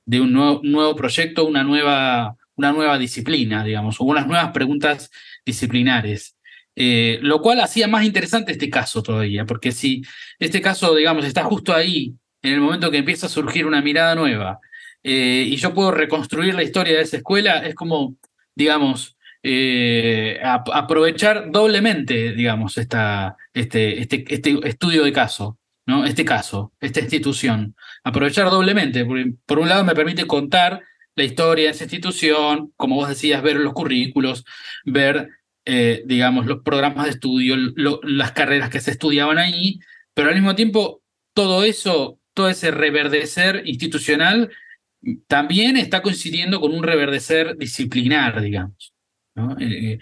de, 0.06 0.22
un 0.22 0.34
nuevo, 0.34 0.60
nuevo, 0.64 0.96
proyecto, 0.96 1.46
una 1.46 1.64
nueva, 1.64 2.36
una 2.56 2.74
nueva 2.74 2.98
disciplina, 2.98 3.64
digamos, 3.64 4.02
o 4.02 4.04
unas 4.04 4.28
nuevas 4.28 4.52
preguntas 4.52 5.10
disciplinares. 5.46 6.36
Eh, 6.82 7.20
lo 7.22 7.42
cual 7.42 7.60
hacía 7.60 7.90
más 7.90 8.06
interesante 8.06 8.54
este 8.54 8.70
caso 8.70 9.04
todavía, 9.04 9.46
porque 9.46 9.74
si 9.74 10.02
este 10.40 10.62
caso, 10.62 10.96
digamos, 10.96 11.26
está 11.26 11.44
justo 11.44 11.76
ahí, 11.76 12.16
en 12.42 12.54
el 12.54 12.62
momento 12.62 12.90
que 12.90 13.00
empieza 13.00 13.26
a 13.26 13.30
surgir 13.30 13.66
una 13.66 13.82
mirada 13.82 14.16
nueva, 14.16 14.60
eh, 15.04 15.44
y 15.46 15.58
yo 15.58 15.74
puedo 15.74 15.92
reconstruir 15.92 16.56
la 16.56 16.64
historia 16.64 16.96
de 16.96 17.02
esa 17.02 17.18
escuela, 17.18 17.58
es 17.68 17.76
como, 17.76 18.16
digamos, 18.56 19.18
eh, 19.44 20.40
aprovechar 20.42 21.52
doblemente, 21.52 22.32
digamos, 22.32 22.78
esta, 22.78 23.36
este, 23.54 24.00
este, 24.00 24.24
este 24.30 24.58
estudio 24.64 25.04
de 25.04 25.12
caso, 25.12 25.58
¿no? 25.86 26.06
Este 26.06 26.24
caso, 26.24 26.72
esta 26.80 27.02
institución. 27.02 27.76
Aprovechar 28.06 28.50
doblemente, 28.50 29.04
porque 29.04 29.34
por 29.46 29.60
un 29.60 29.68
lado 29.68 29.84
me 29.84 29.96
permite 29.96 30.26
contar 30.26 30.82
la 31.16 31.26
historia 31.26 31.66
de 31.66 31.72
esa 31.72 31.84
institución, 31.84 32.72
como 32.78 32.96
vos 32.96 33.10
decías, 33.10 33.44
ver 33.44 33.58
los 33.58 33.74
currículos, 33.74 34.46
ver, 34.86 35.30
eh, 35.72 36.02
digamos, 36.08 36.48
los 36.48 36.64
programas 36.64 37.06
de 37.06 37.12
estudio, 37.12 37.56
las 38.02 38.32
carreras 38.32 38.72
que 38.72 38.82
se 38.82 38.90
estudiaban 38.90 39.38
ahí, 39.38 39.80
pero 40.16 40.30
al 40.30 40.34
mismo 40.34 40.56
tiempo 40.56 41.04
todo 41.36 41.64
eso, 41.64 42.18
todo 42.34 42.50
ese 42.50 42.72
reverdecer 42.72 43.62
institucional 43.66 44.50
también 45.28 45.78
está 45.78 46.02
coincidiendo 46.02 46.60
con 46.60 46.74
un 46.74 46.82
reverdecer 46.82 47.56
disciplinar, 47.56 48.42
digamos. 48.42 48.96
Eh, 49.60 50.00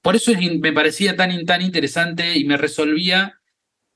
por 0.00 0.14
eso 0.14 0.30
me 0.60 0.72
parecía 0.72 1.16
tan, 1.16 1.44
tan 1.44 1.62
interesante 1.62 2.38
y 2.38 2.44
me 2.44 2.56
resolvía, 2.56 3.40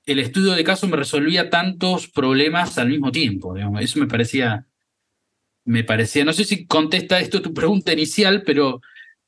el 0.04 0.18
estudio 0.18 0.54
de 0.54 0.64
caso 0.64 0.88
me 0.88 0.96
resolvía 0.96 1.50
tantos 1.50 2.08
problemas 2.08 2.78
al 2.78 2.88
mismo 2.88 3.12
tiempo. 3.12 3.56
Eso 3.78 4.00
me 4.00 4.08
parecía, 4.08 4.66
me 5.64 5.84
parecía, 5.84 6.24
no 6.24 6.32
sé 6.32 6.44
si 6.44 6.66
contesta 6.66 7.20
esto 7.20 7.40
tu 7.40 7.54
pregunta 7.54 7.92
inicial, 7.92 8.42
pero 8.42 8.80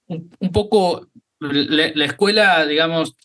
un, 0.06 0.52
poco 0.52 1.08
la, 1.40 2.04
escuela, 2.04 2.66
digamos, 2.66 3.16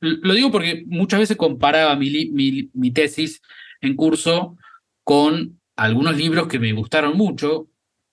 lo 0.00 0.34
digo 0.34 0.50
porque 0.50 0.84
muchas 0.86 1.20
veces 1.20 1.36
comparaba 1.36 1.96
mi, 1.96 2.30
mi, 2.30 2.70
mi 2.72 2.90
tesis 2.90 3.42
en 3.80 3.96
curso 3.96 4.56
con 5.02 5.60
algunos 5.76 6.16
libros 6.16 6.48
que 6.48 6.58
me 6.58 6.72
gustaron 6.72 7.16
mucho, 7.16 7.68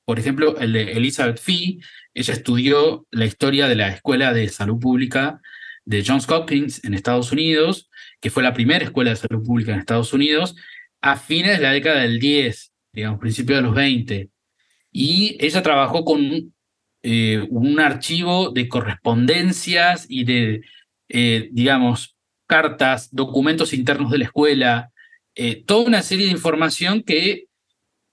por 0.06 0.20
ejemplo, 0.20 0.58
el 0.58 0.74
de 0.74 0.94
Elizabeth 0.94 1.40
Fee, 1.40 1.80
ella 2.14 2.34
estudió 2.34 3.08
la 3.12 3.26
historia 3.26 3.68
de 3.68 3.76
la 3.76 3.90
Escuela 3.90 4.34
de 4.34 4.50
Salud 4.50 4.80
Pública 4.80 5.42
de 5.86 6.04
Johns 6.06 6.30
Hopkins 6.30 6.84
en 6.84 6.94
Estados 6.94 7.32
Unidos, 7.32 7.90
que 8.20 8.30
fue 8.30 8.44
la 8.44 8.54
primera 8.54 8.84
escuela 8.84 9.12
de 9.12 9.16
salud 9.16 9.44
pública 9.46 9.74
en 9.74 9.80
Estados 9.80 10.14
Unidos, 10.14 10.56
a 11.02 11.18
fines 11.18 11.58
de 11.58 11.64
la 11.64 11.72
década 11.72 12.02
del 12.02 12.20
10, 12.20 12.72
digamos, 12.94 13.20
principios 13.20 13.60
de 13.60 13.64
los 13.64 13.76
20. 13.76 14.30
Y 14.92 15.38
ella 15.40 15.64
trabajó 15.64 16.06
con 16.06 16.54
eh, 17.04 17.48
un 17.50 17.80
archivo 17.80 18.52
de 18.52 18.68
correspondencias 18.68 20.06
y 20.08 20.24
de, 20.24 20.62
eh, 21.10 21.50
digamos, 21.52 22.16
cartas, 22.46 23.10
documentos 23.12 23.74
internos 23.74 24.12
de 24.12 24.20
la 24.20 24.26
escuela, 24.26 24.92
eh, 25.34 25.64
toda 25.66 25.88
una 25.88 26.04
serie 26.04 26.28
de 26.28 26.32
información 26.32 27.02
que 27.02 27.46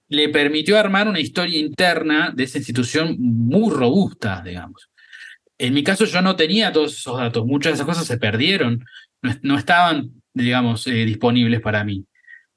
le 0.07 0.29
permitió 0.29 0.79
armar 0.79 1.07
una 1.07 1.19
historia 1.19 1.59
interna 1.59 2.33
de 2.35 2.45
esa 2.45 2.57
institución 2.57 3.15
muy 3.19 3.71
robusta, 3.71 4.41
digamos. 4.43 4.89
En 5.59 5.75
mi 5.75 5.83
caso 5.83 6.05
yo 6.05 6.21
no 6.23 6.35
tenía 6.35 6.71
todos 6.71 6.97
esos 6.97 7.17
datos, 7.17 7.45
muchas 7.45 7.73
de 7.73 7.75
esas 7.75 7.85
cosas 7.85 8.07
se 8.07 8.17
perdieron, 8.17 8.83
no, 9.43 9.57
estaban, 9.57 10.09
digamos, 10.33 10.85
disponibles 10.85 11.61
para 11.61 11.83
mí. 11.83 12.05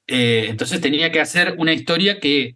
Entonces 0.07 0.81
tenía 0.81 1.11
que 1.11 1.19
hacer 1.19 1.55
una 1.59 1.73
historia 1.73 2.19
que 2.19 2.55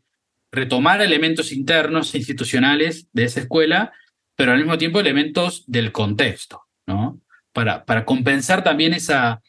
retomara 0.51 1.03
elementos 1.03 1.51
internos 1.51 2.13
e 2.13 2.19
institucionales 2.19 3.07
de 3.13 3.25
esa 3.25 3.41
escuela, 3.41 3.93
pero 4.35 4.51
al 4.51 4.59
mismo 4.59 4.77
tiempo 4.77 4.99
elementos 4.99 5.63
del 5.67 5.91
contexto, 5.91 6.63
¿no? 6.85 7.21
Para, 7.51 7.85
para 7.85 8.05
compensar 8.05 8.63
también 8.63 8.93
esa, 8.93 9.41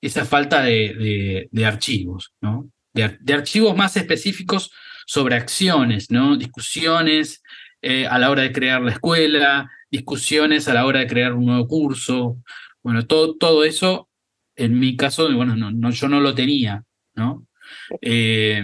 esa 0.00 0.24
falta 0.24 0.62
de, 0.62 1.48
de, 1.50 1.66
archivos, 1.66 2.32
¿no? 2.40 2.70
de 2.92 3.34
archivos 3.34 3.76
más 3.76 3.96
específicos 3.96 4.72
sobre 5.06 5.36
acciones, 5.36 6.10
¿no? 6.10 6.36
Discusiones 6.36 7.42
eh, 7.82 8.06
a 8.06 8.18
la 8.18 8.30
hora 8.30 8.42
de 8.42 8.52
crear 8.52 8.80
la 8.80 8.92
escuela, 8.92 9.70
discusiones 9.90 10.68
a 10.68 10.74
la 10.74 10.86
hora 10.86 11.00
de 11.00 11.06
crear 11.06 11.32
un 11.32 11.46
nuevo 11.46 11.66
curso. 11.66 12.36
Bueno, 12.82 13.06
todo, 13.06 13.36
todo 13.36 13.64
eso, 13.64 14.08
en 14.54 14.78
mi 14.78 14.96
caso, 14.96 15.32
bueno, 15.34 15.56
no, 15.56 15.70
no 15.70 15.90
yo 15.90 16.08
no 16.08 16.20
lo 16.20 16.34
tenía, 16.34 16.84
¿no? 17.14 17.46
Eh, 18.02 18.62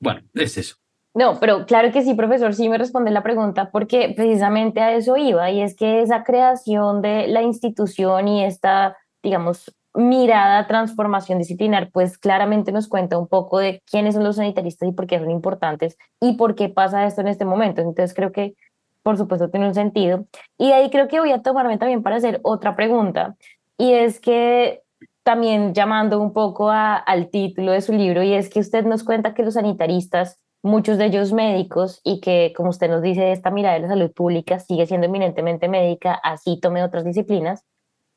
bueno, 0.00 0.22
es 0.34 0.58
eso. 0.58 0.76
No, 1.12 1.40
pero 1.40 1.66
claro 1.66 1.90
que 1.90 2.02
sí, 2.02 2.14
profesor, 2.14 2.54
sí 2.54 2.68
me 2.68 2.78
responde 2.78 3.10
la 3.10 3.22
pregunta 3.22 3.70
porque 3.72 4.12
precisamente 4.16 4.80
a 4.80 4.94
eso 4.94 5.16
iba 5.16 5.50
y 5.50 5.60
es 5.60 5.74
que 5.74 6.02
esa 6.02 6.22
creación 6.22 7.02
de 7.02 7.26
la 7.26 7.42
institución 7.42 8.28
y 8.28 8.44
esta, 8.44 8.96
digamos, 9.22 9.74
mirada 9.92 10.68
transformación 10.68 11.38
disciplinar, 11.38 11.90
pues 11.90 12.16
claramente 12.16 12.70
nos 12.70 12.86
cuenta 12.88 13.18
un 13.18 13.26
poco 13.26 13.58
de 13.58 13.82
quiénes 13.90 14.14
son 14.14 14.22
los 14.22 14.36
sanitaristas 14.36 14.88
y 14.88 14.92
por 14.92 15.08
qué 15.08 15.18
son 15.18 15.30
importantes 15.30 15.98
y 16.20 16.34
por 16.34 16.54
qué 16.54 16.68
pasa 16.68 17.06
esto 17.06 17.22
en 17.22 17.28
este 17.28 17.44
momento. 17.44 17.80
Entonces 17.80 18.14
creo 18.14 18.30
que, 18.30 18.54
por 19.02 19.16
supuesto, 19.16 19.50
tiene 19.50 19.66
un 19.66 19.74
sentido. 19.74 20.26
Y 20.58 20.70
ahí 20.70 20.90
creo 20.90 21.08
que 21.08 21.18
voy 21.18 21.32
a 21.32 21.42
tomarme 21.42 21.76
también 21.78 22.04
para 22.04 22.16
hacer 22.16 22.38
otra 22.44 22.76
pregunta. 22.76 23.36
Y 23.78 23.94
es 23.94 24.20
que 24.20 24.82
también 25.22 25.74
llamando 25.74 26.20
un 26.20 26.32
poco 26.32 26.70
al 26.70 27.28
título 27.30 27.72
de 27.72 27.80
su 27.80 27.92
libro, 27.92 28.22
y 28.22 28.34
es 28.34 28.48
que 28.48 28.60
usted 28.60 28.84
nos 28.84 29.04
cuenta 29.04 29.34
que 29.34 29.42
los 29.42 29.54
sanitaristas, 29.54 30.38
muchos 30.62 30.98
de 30.98 31.06
ellos 31.06 31.32
médicos, 31.32 32.00
y 32.04 32.20
que, 32.20 32.52
como 32.56 32.70
usted 32.70 32.90
nos 32.90 33.02
dice, 33.02 33.32
esta 33.32 33.50
mirada 33.50 33.74
de 33.74 33.80
la 33.80 33.88
salud 33.88 34.12
pública 34.12 34.58
sigue 34.58 34.86
siendo 34.86 35.06
eminentemente 35.06 35.68
médica, 35.68 36.14
así 36.14 36.58
tome 36.60 36.82
otras 36.82 37.04
disciplinas, 37.04 37.64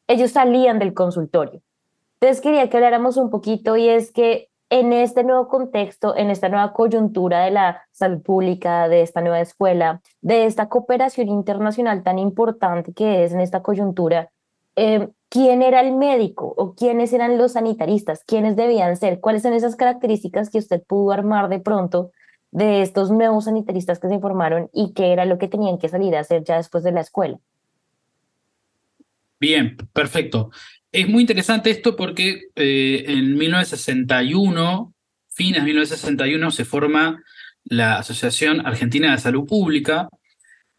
ellos 0.08 0.32
salían 0.32 0.80
del 0.80 0.94
consultorio. 0.94 1.62
Entonces 2.20 2.42
quería 2.42 2.70
que 2.70 2.78
habláramos 2.78 3.18
un 3.18 3.30
poquito 3.30 3.76
y 3.76 3.90
es 3.90 4.12
que 4.12 4.50
en 4.70 4.92
este 4.92 5.24
nuevo 5.24 5.50
contexto, 5.50 6.16
en 6.16 6.30
esta 6.30 6.50
nueva 6.50 6.74
coyuntura 6.74 7.44
de 7.44 7.52
la 7.52 7.84
salud 7.92 8.22
pública, 8.22 8.88
de 8.88 9.02
esta 9.02 9.22
nueva 9.22 9.40
escuela, 9.40 10.02
de 10.22 10.46
esta 10.46 10.68
cooperación 10.68 11.28
internacional 11.28 12.02
tan 12.02 12.18
importante 12.18 12.94
que 12.94 13.24
es 13.24 13.34
en 13.34 13.42
esta 13.42 13.62
coyuntura, 13.62 14.32
eh, 14.76 15.10
¿quién 15.34 15.64
era 15.64 15.82
el 15.82 15.96
médico 15.96 16.54
o 16.56 16.76
quiénes 16.76 17.12
eran 17.12 17.40
los 17.40 17.54
sanitaristas? 17.54 18.24
¿Quiénes 18.24 18.56
debían 18.56 18.96
ser? 18.98 19.20
¿Cuáles 19.20 19.42
son 19.42 19.54
esas 19.54 19.76
características 19.76 20.52
que 20.52 20.60
usted 20.60 20.84
pudo 20.88 21.12
armar 21.12 21.50
de 21.50 21.60
pronto 21.60 22.12
de 22.52 22.84
estos 22.84 23.10
nuevos 23.10 23.46
sanitaristas 23.46 23.98
que 23.98 24.10
se 24.10 24.14
informaron 24.14 24.70
y 24.72 24.94
qué 24.94 25.12
era 25.12 25.26
lo 25.26 25.40
que 25.40 25.48
tenían 25.48 25.80
que 25.80 25.90
salir 25.90 26.16
a 26.16 26.20
hacer 26.20 26.44
ya 26.44 26.58
después 26.58 26.84
de 26.84 26.92
la 26.92 27.02
escuela? 27.02 27.40
Bien, 29.40 29.76
perfecto. 29.92 30.52
es 30.92 31.10
muy 31.10 31.22
interesante 31.22 31.72
esto 31.72 31.96
porque 31.96 32.44
eh, 32.56 33.04
en 33.08 33.36
1961, 33.36 34.94
fines 35.30 35.62
de 35.62 35.66
1961, 35.66 36.52
se 36.52 36.64
forma 36.64 37.24
la 37.64 37.98
Asociación 37.98 38.68
Argentina 38.68 39.12
de 39.12 39.18
Salud 39.18 39.48
Pública, 39.48 40.10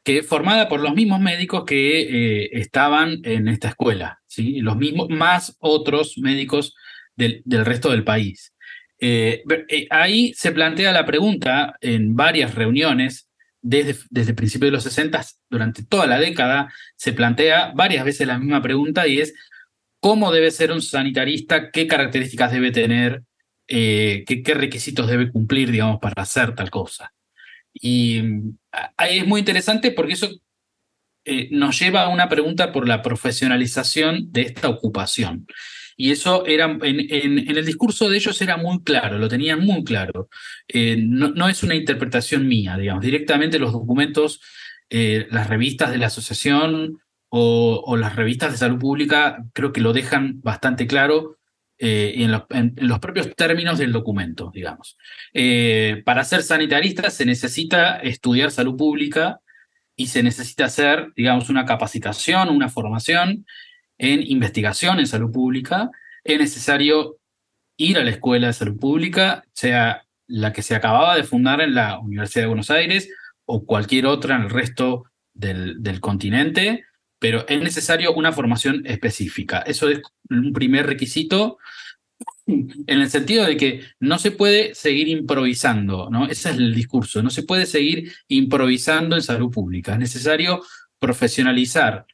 que 0.05 0.23
formada 0.23 0.69
por 0.69 0.81
los 0.81 0.95
mismos 0.95 1.19
médicos 1.19 1.65
que 1.65 2.03
eh, 2.03 2.51
estaban 2.53 3.19
en 3.25 3.49
esta 3.49 3.71
escuela, 3.71 4.21
los 4.39 4.77
mismos, 4.77 5.09
más 5.11 5.57
otros 5.61 6.19
médicos 6.19 6.75
del, 7.17 7.43
del 7.45 7.65
resto 7.65 7.91
del 7.91 8.05
país. 8.05 8.55
Eh, 9.01 9.43
ahí 9.91 10.33
se 10.35 10.53
plantea 10.53 10.93
la 10.93 11.05
pregunta 11.05 11.77
en 11.81 12.15
varias 12.17 12.55
reuniones, 12.55 13.29
desde, 13.61 13.97
desde 14.11 14.31
el 14.31 14.37
principio 14.37 14.67
de 14.67 14.73
los 14.73 14.85
60, 14.85 15.25
durante 15.51 15.85
toda 15.85 16.07
la 16.07 16.19
década, 16.19 16.73
se 16.97 17.13
plantea 17.13 17.73
varias 17.75 18.05
veces 18.05 18.27
la 18.27 18.39
misma 18.39 18.63
pregunta 18.63 19.07
y 19.07 19.21
es 19.21 19.35
cómo 20.01 20.33
debe 20.33 20.51
ser 20.51 20.71
un 20.71 20.83
sanitarista, 20.83 21.71
qué 21.71 21.87
características 21.87 22.53
debe 22.53 22.71
tener, 22.71 23.23
eh, 23.69 24.25
qué, 24.27 24.43
qué, 24.43 24.55
requisitos 24.55 25.09
debe 25.09 25.31
cumplir, 25.31 25.71
digamos, 25.71 25.99
para 26.01 26.23
hacer 26.23 26.55
tal 26.55 26.71
cosa. 26.71 27.13
Y 27.73 28.23
ahí 28.97 29.19
es 29.19 29.27
muy 29.27 29.41
interesante 29.41 29.91
porque 29.91 30.13
eso 30.13 30.29
eh, 31.27 31.49
nos 31.51 31.79
lleva 31.81 32.03
a 32.03 32.09
una 32.09 32.29
pregunta 32.29 32.71
por 32.71 32.87
la 32.87 33.01
profesionalización 33.01 34.31
de 34.31 34.43
esta 34.43 34.69
ocupación. 34.69 35.47
Y 35.97 36.11
eso 36.11 36.45
era, 36.45 36.67
en, 36.67 36.81
en, 36.83 37.57
el 37.57 37.65
discurso 37.65 38.11
de 38.11 38.17
ellos 38.17 38.43
era 38.43 38.57
muy 38.57 38.83
claro, 38.83 39.19
lo 39.19 39.29
tenían 39.29 39.61
muy 39.61 39.85
claro. 39.85 40.29
Eh, 40.69 40.97
no, 40.99 41.49
es 41.49 41.63
una 41.63 41.77
interpretación 41.77 42.47
mía, 42.47 42.77
digamos, 42.77 43.03
directamente 43.03 43.59
los 43.59 43.73
documentos, 43.73 44.41
eh, 44.91 45.27
las 45.31 45.49
revistas 45.49 45.93
de 45.93 45.99
la 45.99 46.09
asociación 46.09 46.99
o, 47.29 47.97
las 47.97 48.17
revistas 48.17 48.53
de 48.53 48.59
salud 48.59 48.79
pública 48.79 49.45
creo 49.55 49.73
que 49.73 49.81
lo 49.81 49.93
dejan 49.93 50.41
bastante 50.43 50.87
claro 50.87 51.39
y 51.77 52.23
en, 52.23 52.31
los 52.31 52.99
propios 53.01 53.35
términos 53.35 53.79
del 53.79 53.93
documento, 53.93 54.51
digamos. 54.55 54.97
Para 56.05 56.25
ser 56.25 56.43
sanitarista 56.43 57.11
se 57.11 57.27
necesita 57.27 57.97
estudiar 57.97 58.53
salud 58.53 58.77
pública 58.77 59.41
y 59.97 60.07
se 60.07 60.23
necesita 60.23 60.67
hacer, 60.67 61.13
digamos, 61.17 61.51
una 61.51 61.65
capacitación, 61.65 62.49
una 62.49 62.69
formación 62.69 63.47
en 63.99 64.23
investigación 64.27 64.99
en 64.99 65.07
salud 65.07 65.33
pública. 65.33 65.91
Es 66.25 66.39
necesario 66.39 67.19
ir 67.77 67.99
a 67.99 68.05
la 68.05 68.11
escuela 68.11 68.49
de 68.49 68.53
salud 68.53 68.79
pública, 68.79 69.45
sea 69.53 70.05
la 70.27 70.53
que 70.53 70.63
se 70.63 70.75
acababa 70.75 71.17
de 71.17 71.25
fundar 71.25 71.61
en 71.61 71.75
la 71.75 71.99
Universidad 71.99 72.45
de 72.45 72.49
Buenos 72.49 72.71
Aires 72.71 73.09
o 73.45 73.67
cualquier 73.67 74.07
otra 74.07 74.37
en 74.37 74.43
el 74.43 74.51
resto 74.51 75.05
del, 75.35 75.83
del 75.83 76.01
continente 76.01 76.85
pero 77.25 77.47
es 77.49 77.63
necesario 77.63 78.13
una 78.13 78.33
formación 78.33 78.83
específica. 78.85 79.61
Eso 79.61 79.89
es 79.89 80.03
un 80.29 80.53
primer 80.53 80.85
requisito 80.85 81.57
en 82.47 82.85
el 82.87 83.11
sentido 83.11 83.45
de 83.45 83.57
que 83.57 83.83
no 84.01 84.19
se 84.19 84.31
puede 84.31 84.75
seguir 84.75 85.09
improvisando, 85.09 86.11
¿no? 86.11 86.27
Ese 86.27 86.51
es 86.51 86.57
el 86.57 86.75
discurso, 86.75 87.23
no 87.23 87.31
se 87.31 87.43
puede 87.43 87.67
seguir 87.67 88.13
improvisando 88.29 89.17
en 89.17 89.23
salud 89.23 89.51
pública. 89.51 89.93
Es 89.93 89.99
necesario 89.99 90.63
profesionalizar 90.99 92.07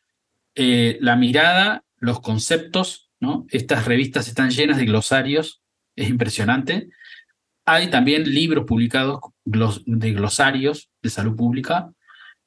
eh, 0.54 0.98
la 1.00 1.16
mirada, 1.16 1.84
los 1.98 2.20
conceptos, 2.20 3.10
¿no? 3.20 3.46
Estas 3.50 3.86
revistas 3.86 4.28
están 4.28 4.50
llenas 4.50 4.78
de 4.78 4.86
glosarios, 4.86 5.62
es 5.96 6.08
impresionante. 6.08 6.88
Hay 7.66 7.88
también 7.88 8.32
libros 8.32 8.64
publicados 8.66 9.20
de 9.44 10.12
glosarios 10.12 10.90
de 11.02 11.10
salud 11.10 11.36
pública, 11.36 11.92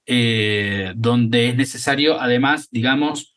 eh, 0.06 0.93
donde 0.96 1.50
es 1.50 1.56
necesario, 1.56 2.19
además, 2.19 2.67
digamos, 2.72 3.36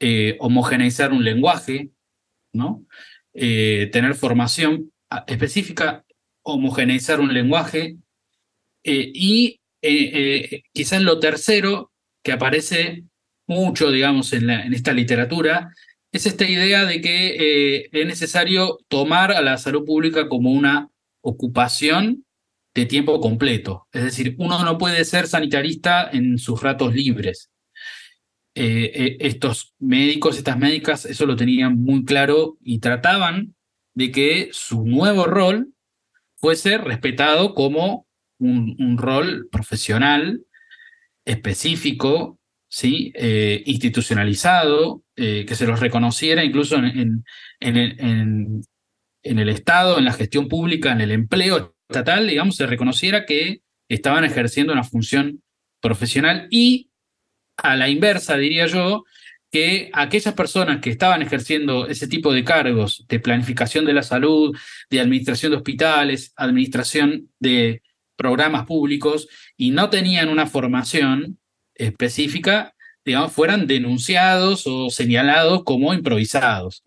eh, 0.00 0.36
homogeneizar 0.40 1.12
un 1.12 1.24
lenguaje, 1.24 1.90
¿no? 2.52 2.84
Eh, 3.34 3.88
tener 3.92 4.14
formación 4.14 4.92
específica, 5.26 6.04
homogeneizar 6.42 7.20
un 7.20 7.32
lenguaje 7.32 7.96
y 8.82 9.60
quizás 10.72 11.02
lo 11.02 11.18
tercero 11.18 11.92
que 12.22 12.32
aparece 12.32 13.04
mucho, 13.46 13.90
digamos, 13.90 14.32
en, 14.32 14.50
esta 14.50 14.92
literatura, 14.92 15.72
es 16.12 16.26
esta 16.26 16.48
idea 16.48 16.84
de 16.84 17.00
que 17.00 17.88
es 17.92 18.06
necesario 18.06 18.78
tomar 18.88 19.32
a 19.32 19.42
la 19.42 19.58
salud 19.58 19.84
pública 19.84 20.28
como 20.28 20.50
una 20.50 20.90
ocupación 21.22 22.24
de 22.74 22.86
tiempo 22.86 23.20
completo. 23.20 23.86
Es 23.92 24.04
decir, 24.04 24.34
uno 24.38 24.64
no 24.64 24.78
puede 24.78 25.04
ser 25.04 25.26
sanitarista 25.26 26.08
en 26.10 26.38
sus 26.38 26.62
ratos 26.62 26.94
libres. 26.94 27.51
Eh, 28.54 28.92
eh, 28.94 29.16
estos 29.20 29.74
médicos, 29.78 30.36
estas 30.36 30.58
médicas, 30.58 31.06
eso 31.06 31.24
lo 31.24 31.36
tenían 31.36 31.76
muy 31.78 32.04
claro 32.04 32.58
y 32.60 32.80
trataban 32.80 33.54
de 33.94 34.10
que 34.10 34.50
su 34.52 34.84
nuevo 34.84 35.24
rol 35.24 35.72
fuese 36.36 36.76
respetado 36.76 37.54
como 37.54 38.06
un, 38.38 38.98
rol 38.98 39.48
profesional, 39.50 40.44
específico, 41.24 42.40
¿sí? 42.68 43.12
Eh, 43.14 43.62
institucionalizado, 43.66 45.04
que 45.14 45.54
se 45.54 45.66
los 45.66 45.78
reconociera 45.78 46.42
incluso 46.42 46.76
en, 46.76 47.24
en, 47.60 47.76
en, 47.76 48.62
en 49.22 49.38
el 49.38 49.48
Estado, 49.48 49.98
en 49.98 50.04
la 50.04 50.12
gestión 50.12 50.48
pública, 50.48 50.90
en 50.90 51.00
el 51.00 51.12
empleo, 51.12 51.76
estatal, 51.88 52.26
digamos, 52.26 52.56
se 52.56 52.66
reconociera 52.66 53.24
que 53.24 53.62
estaban 53.88 54.24
ejerciendo 54.24 54.72
una 54.72 54.84
función 54.84 55.42
profesional 55.80 56.48
y 56.50 56.90
a 57.62 57.76
la 57.76 57.88
inversa, 57.88 58.36
diría 58.36 58.66
yo, 58.66 59.04
que 59.50 59.90
aquellas 59.92 60.34
personas 60.34 60.80
que 60.80 60.90
estaban 60.90 61.20
ejerciendo 61.20 61.86
ese 61.86 62.08
tipo 62.08 62.32
de 62.32 62.42
cargos 62.42 63.04
de 63.08 63.20
planificación 63.20 63.84
de 63.84 63.92
la 63.92 64.02
salud, 64.02 64.56
de 64.88 65.00
administración 65.00 65.52
de 65.52 65.58
hospitales, 65.58 66.32
administración 66.36 67.28
de 67.38 67.82
programas 68.16 68.66
públicos 68.66 69.28
y 69.56 69.70
no 69.70 69.90
tenían 69.90 70.28
una 70.28 70.46
formación 70.46 71.38
específica, 71.74 72.74
digamos, 73.04 73.32
fueran 73.32 73.66
denunciados 73.66 74.66
o 74.66 74.88
señalados 74.90 75.64
como 75.64 75.92
improvisados. 75.92 76.82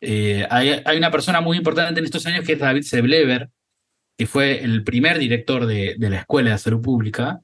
Eh, 0.00 0.46
hay, 0.50 0.82
hay, 0.84 0.96
una 0.98 1.10
persona 1.10 1.40
muy 1.40 1.56
importante 1.56 1.98
en 1.98 2.04
estos 2.06 2.26
años 2.26 2.44
que 2.44 2.52
es 2.52 2.58
David 2.58 2.82
Seblever, 2.82 3.48
que 4.16 4.26
fue 4.26 4.62
el 4.62 4.82
primer 4.84 5.18
director 5.18 5.66
de, 5.66 5.96
la 5.98 6.20
Escuela 6.20 6.52
de 6.52 6.58
Salud 6.58 6.82
Pública, 6.82 7.40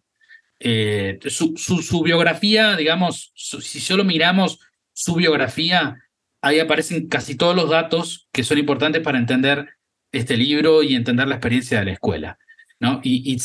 eh, 0.64 1.18
su, 1.26 1.56
su, 1.56 2.02
biografía, 2.02 2.76
digamos, 2.76 3.32
si 3.34 3.80
solo 3.80 4.04
miramos 4.04 4.60
su 4.92 5.16
biografía, 5.16 5.98
ahí 6.40 6.60
aparecen 6.60 7.08
casi 7.08 7.36
todos 7.36 7.56
los 7.56 7.68
datos 7.68 8.28
que 8.32 8.44
son 8.44 8.58
importantes 8.58 9.02
para 9.02 9.18
entender 9.18 9.70
este 10.12 10.36
libro 10.36 10.82
y 10.84 10.94
entender 10.94 11.26
la 11.26 11.36
experiencia 11.36 11.80
de 11.80 11.86
la 11.86 11.92
escuela. 11.92 12.38
¿no? 12.78 13.00
Y, 13.02 13.32
y 13.32 13.38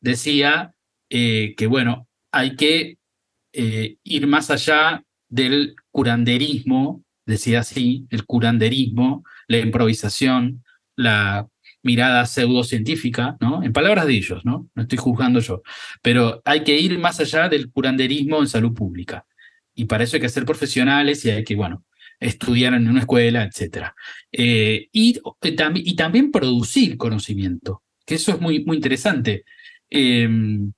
decía 0.00 0.72
eh, 1.10 1.54
que, 1.56 1.66
bueno, 1.66 2.08
hay 2.32 2.56
que 2.56 2.98
eh, 3.52 3.96
ir 4.02 4.26
más 4.26 4.50
allá 4.50 5.04
del 5.28 5.76
curanderismo, 5.90 7.04
decía 7.24 7.60
así, 7.60 8.06
el 8.10 8.24
curanderismo, 8.24 9.24
la 9.46 9.58
improvisación, 9.58 10.64
la 10.96 11.48
mirada 11.82 12.24
pseudocientífica, 12.26 13.36
¿no? 13.40 13.62
En 13.62 13.72
palabras 13.72 14.06
de 14.06 14.14
ellos, 14.14 14.44
¿no? 14.44 14.68
No 14.74 14.82
estoy 14.82 14.98
juzgando 14.98 15.40
yo. 15.40 15.62
Pero 16.00 16.40
hay 16.44 16.62
que 16.64 16.78
ir 16.78 16.98
más 16.98 17.20
allá 17.20 17.48
del 17.48 17.70
curanderismo 17.70 18.40
en 18.40 18.48
salud 18.48 18.72
pública. 18.72 19.26
Y 19.74 19.86
para 19.86 20.04
eso 20.04 20.16
hay 20.16 20.20
que 20.22 20.28
ser 20.28 20.44
profesionales 20.44 21.24
y 21.24 21.30
hay 21.30 21.44
que, 21.44 21.56
bueno, 21.56 21.84
estudiar 22.20 22.74
en 22.74 22.88
una 22.88 23.00
escuela, 23.00 23.44
etc. 23.44 23.88
Eh, 24.30 24.88
y, 24.92 25.18
y, 25.42 25.96
también 25.96 26.30
producir 26.30 26.96
conocimiento, 26.96 27.82
que 28.06 28.14
eso 28.14 28.32
es 28.32 28.40
muy, 28.40 28.64
muy 28.64 28.76
interesante. 28.76 29.44
Em, 29.90 30.72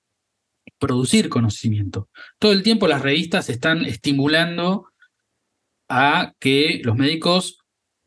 producir 0.78 1.28
conocimiento. 1.28 2.08
Todo 2.38 2.52
el 2.52 2.62
tiempo 2.62 2.88
las 2.88 3.02
revistas 3.02 3.48
están 3.48 3.84
estimulando 3.84 4.88
a 5.88 6.32
que 6.38 6.80
los 6.84 6.96
médicos 6.96 7.63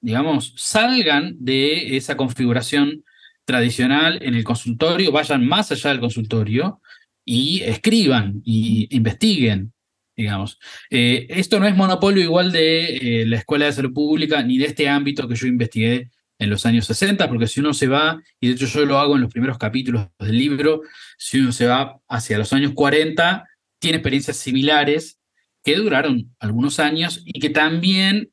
digamos, 0.08 0.54
salgan 0.56 1.36
de 1.38 1.98
esa 1.98 2.15
configuración 2.15 3.04
tradicional 3.43 4.17
en 4.22 4.36
el 4.36 4.46
consultorio, 4.46 5.12
vayan 5.12 5.46
más 5.46 5.70
allá 5.74 5.89
del 5.89 6.00
consultorio 6.00 6.80
y 7.26 7.62
escriban 7.63 8.41
y 8.46 8.88
investiguen, 8.96 9.74
digamos. 10.15 10.60
Eh, 10.89 11.28
esto 11.30 11.60
no 11.60 11.67
es 11.67 11.76
monopolio 11.76 12.24
igual 12.24 12.54
de 12.54 12.86
eh, 12.96 13.26
la 13.26 13.36
Escuela 13.39 13.65
de 13.65 13.74
Salud 13.74 13.91
Pública 13.91 14.41
ni 14.43 14.58
de 14.58 14.67
este 14.67 14.88
ámbito 14.88 15.28
que 15.28 15.36
yo 15.36 15.46
investigué 15.46 16.10
en 16.39 16.50
los 16.52 16.65
años 16.65 16.86
60, 16.86 17.28
porque 17.28 17.48
si 17.48 17.60
uno 17.60 17.74
se 17.74 17.88
va, 17.88 18.17
y 18.39 18.48
de 18.48 18.54
hecho 18.54 18.67
yo 18.67 18.86
lo 18.86 19.00
hago 19.00 19.15
en 19.15 19.24
los 19.24 19.34
primeros 19.34 19.58
capítulos 19.58 20.08
del 20.20 20.38
libro, 20.38 20.84
si 21.17 21.41
uno 21.41 21.52
se 21.52 21.65
va 21.65 22.00
hacia 22.08 22.38
los 22.38 22.54
años 22.54 22.72
40, 22.74 23.46
tiene 23.78 23.98
experiencias 23.98 24.38
similares 24.38 25.20
que 25.65 25.76
duraron 25.76 26.34
algunos 26.39 26.80
años 26.80 27.22
y 27.26 27.41
que 27.41 27.50
también, 27.50 28.32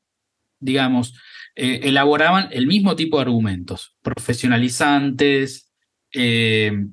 digamos, 0.61 1.15
eh, 1.57 1.81
elaboraban 1.85 2.49
el 2.53 2.67
mismo 2.67 2.97
tipo 2.97 3.19
de 3.19 3.25
argumentos, 3.25 3.97
profesionalizantes, 4.03 5.73
eh, 6.13 6.87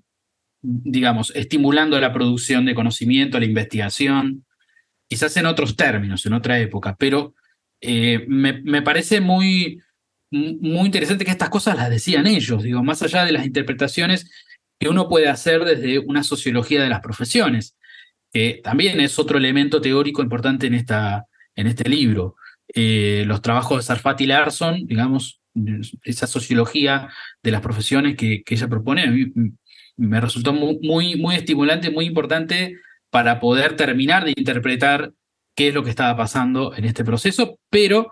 digamos, 0.62 1.32
estimulando 1.36 2.00
la 2.00 2.14
producción 2.14 2.66
de 2.66 2.76
conocimiento, 2.76 3.40
la 3.40 3.46
investigación, 3.46 4.46
quizás 5.10 5.36
en 5.38 5.48
otros 5.48 5.76
términos, 5.76 6.26
en 6.26 6.34
otra 6.34 6.60
época, 6.60 6.96
pero 6.98 7.34
me, 7.82 8.62
me, 8.62 8.82
parece 8.84 9.22
muy, 9.22 9.82
muy 10.30 10.86
interesante 10.86 11.26
que 11.26 11.32
estas 11.32 11.50
cosas 11.50 11.76
las 11.76 11.90
decían 11.90 12.28
ellos, 12.28 12.62
digo, 12.62 12.84
más 12.84 13.02
allá 13.02 13.26
de 13.26 13.32
las 13.32 13.46
interpretaciones 13.46 14.30
que 14.82 14.90
uno 14.90 15.08
puede 15.08 15.30
hacer 15.30 15.64
desde 15.64 16.00
una 16.00 16.24
sociología 16.24 16.82
de 16.82 16.90
las 16.90 17.02
profesiones, 17.02 17.78
que 18.34 18.62
también 18.64 19.00
es 19.00 19.20
otro 19.20 19.38
elemento 19.38 19.80
teórico 19.80 20.24
importante 20.24 20.66
en, 20.66 20.74
esta, 20.74 21.28
en 21.56 21.68
este 21.68 21.88
libro. 21.88 22.36
Los 22.74 23.42
trabajos 23.42 23.78
de 23.78 23.84
Sarfati 23.84 24.26
Larson, 24.26 24.86
digamos, 24.86 25.42
esa 26.04 26.28
sociología 26.28 27.10
de 27.44 27.52
las 27.52 27.62
profesiones 27.62 28.16
que, 28.16 28.44
que 28.44 28.56
ella 28.56 28.68
propone, 28.68 29.04
a 29.04 29.12
mí 29.12 29.26
me 29.98 30.22
resultó 30.22 30.54
muy, 30.54 31.16
muy, 31.16 31.36
estimulante, 31.36 31.92
muy 31.92 32.06
importante 32.06 32.78
para 33.10 33.40
poder 33.40 33.76
terminar 33.76 34.26
de 34.26 34.34
interpretar 34.36 35.14
qué 35.56 35.68
es 35.70 35.74
lo 35.74 35.84
que 35.84 35.90
estaba 35.90 36.16
pasando 36.16 36.74
en 36.76 36.86
este 36.86 37.04
proceso, 37.04 37.60
pero 37.70 38.12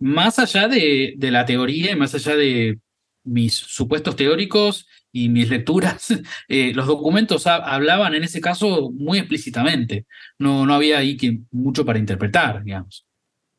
más 0.00 0.38
allá 0.38 0.68
de, 0.68 1.14
de 1.16 1.30
la 1.30 1.46
teoría 1.46 1.92
y 1.92 1.96
más 1.96 2.14
allá 2.14 2.36
de 2.36 2.78
mis 3.22 3.54
supuestos 3.54 4.16
teóricos 4.16 4.86
y 5.12 5.28
mis 5.28 5.48
lecturas, 5.48 6.08
eh, 6.48 6.72
los 6.74 6.86
documentos 6.86 7.46
hablaban 7.46 8.14
en 8.14 8.24
ese 8.24 8.40
caso 8.40 8.90
muy 8.92 9.18
explícitamente. 9.18 10.06
No, 10.38 10.66
no 10.66 10.74
había 10.74 10.98
ahí 10.98 11.16
que, 11.16 11.38
mucho 11.52 11.86
para 11.86 11.98
interpretar, 11.98 12.64
digamos. 12.64 13.06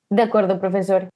De 0.10 0.22
acuerdo, 0.22 0.60
profesor. 0.60 1.10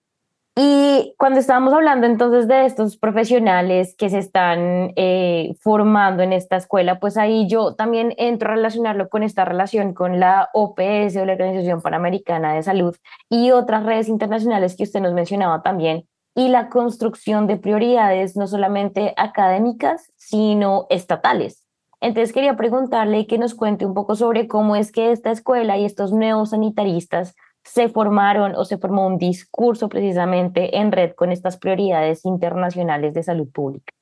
Y 0.61 1.15
cuando 1.17 1.39
estábamos 1.39 1.73
hablando 1.73 2.05
entonces 2.05 2.47
de 2.49 2.65
estos 2.65 2.97
profesionales 2.97 3.95
que 3.95 4.09
se 4.09 4.17
están 4.17 4.91
eh, 4.97 5.55
formando 5.61 6.21
en 6.21 6.33
esta 6.33 6.57
escuela, 6.57 6.99
pues 6.99 7.15
ahí 7.15 7.47
yo 7.47 7.75
también 7.75 8.13
entro 8.17 8.49
a 8.49 8.55
relacionarlo 8.55 9.07
con 9.07 9.23
esta 9.23 9.45
relación 9.45 9.93
con 9.93 10.19
la 10.19 10.49
OPS 10.53 11.15
o 11.15 11.25
la 11.25 11.33
Organización 11.33 11.81
Panamericana 11.81 12.55
de 12.55 12.63
Salud 12.63 12.93
y 13.29 13.51
otras 13.51 13.85
redes 13.85 14.09
internacionales 14.09 14.75
que 14.75 14.83
usted 14.83 14.99
nos 14.99 15.13
mencionaba 15.13 15.61
también, 15.61 16.05
y 16.35 16.49
la 16.49 16.69
construcción 16.69 17.47
de 17.47 17.57
prioridades 17.57 18.35
no 18.35 18.45
solamente 18.47 19.13
académicas, 19.15 20.11
sino 20.17 20.87
estatales. 20.89 21.65
Entonces 22.01 22.33
quería 22.33 22.55
preguntarle 22.55 23.27
que 23.27 23.37
nos 23.37 23.55
cuente 23.55 23.85
un 23.85 23.93
poco 23.93 24.15
sobre 24.15 24.47
cómo 24.47 24.75
es 24.75 24.91
que 24.91 25.11
esta 25.11 25.31
escuela 25.31 25.77
y 25.77 25.85
estos 25.85 26.11
nuevos 26.11 26.51
sanitaristas 26.51 27.35
se 27.63 27.89
formaron 27.89 28.55
o 28.55 28.65
se 28.65 28.77
formó 28.77 29.07
un 29.07 29.17
discurso 29.17 29.89
precisamente 29.89 30.77
en 30.77 30.91
red 30.91 31.11
con 31.11 31.31
estas 31.31 31.57
prioridades 31.57 32.25
internacionales 32.25 33.13
de 33.13 33.23
salud 33.23 33.49
pública? 33.51 33.93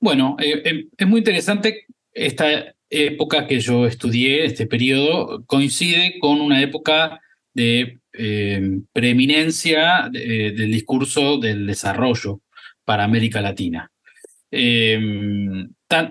Bueno, 0.00 0.36
eh, 0.38 0.62
eh, 0.64 0.86
es 0.96 1.06
muy 1.06 1.18
interesante 1.18 1.86
esta 2.12 2.74
época 2.88 3.46
que 3.46 3.60
yo 3.60 3.86
estudié, 3.86 4.44
este 4.44 4.66
periodo, 4.66 5.44
coincide 5.44 6.18
con 6.20 6.40
una 6.40 6.62
época 6.62 7.20
de 7.52 7.98
eh, 8.12 8.80
preeminencia 8.92 10.08
del 10.10 10.70
discurso 10.70 11.38
del 11.38 11.66
desarrollo 11.66 12.40
para 12.84 13.04
América 13.04 13.40
Latina. 13.40 13.90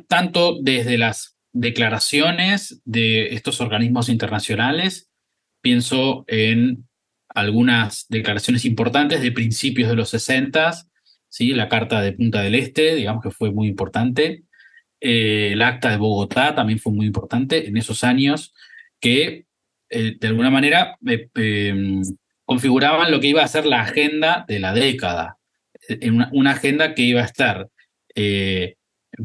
tanto 0.08 0.58
desde 0.62 0.98
las 0.98 1.38
declaraciones 1.54 2.82
de 2.86 3.34
estos 3.34 3.62
organismos 3.62 4.10
internacionales 4.10 5.07
pienso 5.68 6.24
en 6.28 6.88
algunas 7.28 8.06
declaraciones 8.08 8.64
importantes 8.64 9.22
de 9.22 9.34
principios 9.34 9.90
de 9.90 9.98
los 9.98 10.08
60, 10.12 10.72
¿sí? 11.28 11.52
la 11.52 11.68
Carta 11.68 12.00
de 12.00 12.14
Punta 12.14 12.40
del 12.40 12.56
Este, 12.56 12.96
digamos 12.96 13.22
que 13.22 13.32
fue 13.32 13.52
muy 13.52 13.68
importante, 13.68 14.46
eh, 15.02 15.50
el 15.52 15.62
Acta 15.62 15.90
de 15.90 15.98
Bogotá 15.98 16.56
también 16.56 16.80
fue 16.80 16.94
muy 16.94 17.06
importante 17.06 17.68
en 17.68 17.76
esos 17.76 18.06
años, 18.06 18.54
que 19.02 19.44
eh, 19.90 20.16
de 20.18 20.28
alguna 20.30 20.50
manera 20.50 20.98
em, 21.36 22.02
configuraban 22.46 23.12
lo 23.12 23.20
que 23.20 23.28
iba 23.28 23.44
a 23.44 23.48
ser 23.50 23.66
la 23.66 23.82
agenda 23.82 24.46
de 24.48 24.60
la 24.60 24.74
década, 24.74 25.38
una, 26.02 26.30
una 26.32 26.52
agenda 26.52 26.94
que 26.94 27.02
iba 27.02 27.20
a 27.20 27.26
estar 27.26 27.68
eh, 28.16 28.78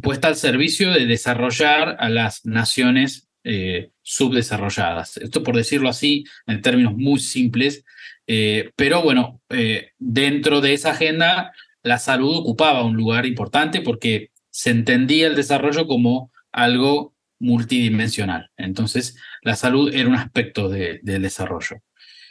puesta 0.03 0.27
al 0.27 0.35
servicio 0.35 0.91
de 0.91 1.07
desarrollar 1.07 1.99
a 2.01 2.09
las 2.09 2.45
naciones 2.45 3.29
eh, 3.45 3.91
subdesarrolladas. 4.03 5.17
Esto 5.17 5.43
por 5.43 5.57
decirlo 5.57 5.89
así, 5.89 6.25
en 6.47 6.63
términos 6.63 6.95
muy 6.97 7.19
simples, 7.19 7.85
eh, 8.29 8.71
pero 8.77 9.03
bueno, 9.03 9.41
eh, 9.51 9.91
dentro 9.99 10.61
de 10.61 10.75
esa 10.75 10.93
agenda 10.93 11.53
la 11.83 11.99
salud 11.99 12.37
ocupaba 12.37 12.85
un 12.85 12.95
lugar 12.95 13.27
importante 13.27 13.81
porque 13.81 14.31
se 14.51 14.71
entendía 14.71 15.27
el 15.27 15.35
desarrollo 15.35 15.89
como 15.89 16.31
algo 16.53 17.17
multidimensional. 17.41 18.51
Entonces, 18.57 19.17
la 19.43 19.57
salud 19.57 19.93
era 19.93 20.09
un 20.09 20.15
aspecto 20.15 20.69
del 20.69 21.01
desarrollo. 21.03 21.83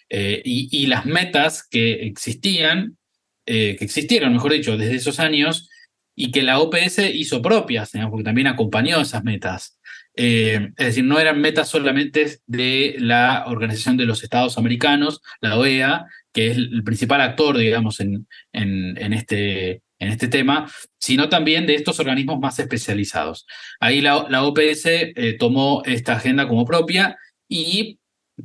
Y, 0.09 0.87
las 0.87 1.05
metas 1.05 1.67
que 1.67 2.05
existían, 2.05 2.97
que 3.45 3.77
existieron, 3.81 4.31
mejor 4.31 4.53
dicho, 4.53 4.77
desde 4.77 4.95
esos 4.95 5.19
años, 5.19 5.69
y 6.15 6.31
que 6.31 6.43
la 6.43 6.59
OPS 6.59 6.99
hizo 7.13 7.41
propias, 7.41 7.91
porque 8.09 8.23
también 8.23 8.47
acompañó 8.47 9.01
esas 9.01 9.23
metas. 9.23 9.80
Eh, 10.15 10.71
es 10.77 10.85
decir, 10.87 11.03
no 11.03 11.19
eran 11.19 11.39
metas 11.39 11.69
solamente 11.69 12.39
de 12.45 12.95
la 12.99 13.45
Organización 13.47 13.97
de 13.97 14.05
los 14.05 14.23
Estados 14.23 14.57
Americanos, 14.57 15.21
la 15.39 15.57
OEA, 15.57 16.05
que 16.33 16.51
es 16.51 16.57
el 16.57 16.83
principal 16.83 17.21
actor, 17.21 17.57
digamos, 17.57 17.99
en, 17.99 18.27
en, 18.51 19.13
este, 19.13 19.81
en 19.99 20.09
este 20.09 20.27
tema, 20.27 20.69
sino 20.99 21.29
también 21.29 21.65
de 21.65 21.75
estos 21.75 21.99
organismos 21.99 22.39
más 22.39 22.59
especializados. 22.59 23.45
Ahí 23.79 24.01
la, 24.01 24.27
la 24.29 24.43
OPS 24.43 24.85
eh, 24.85 25.35
tomó 25.39 25.81
esta 25.85 26.13
agenda 26.13 26.47
como 26.47 26.65
propia 26.65 27.17
y 27.47 27.99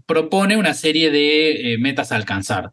propone 0.07 0.57
una 0.57 0.75
serie 0.75 1.11
de 1.11 1.73
eh, 1.75 1.79
metas 1.79 2.13
a 2.13 2.17
alcanzar. 2.17 2.73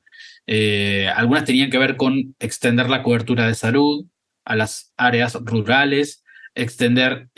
algunas 1.15 1.45
tenían 1.45 1.69
que 1.69 1.77
ver 1.77 1.95
con 1.95 2.35
extender 2.39 2.89
la 2.89 3.01
cobertura 3.03 3.47
de 3.47 3.55
salud 3.55 4.05
a 4.45 4.55
las 4.55 4.93
áreas 4.97 5.35
rurales, 5.35 6.23
extender 6.53 7.29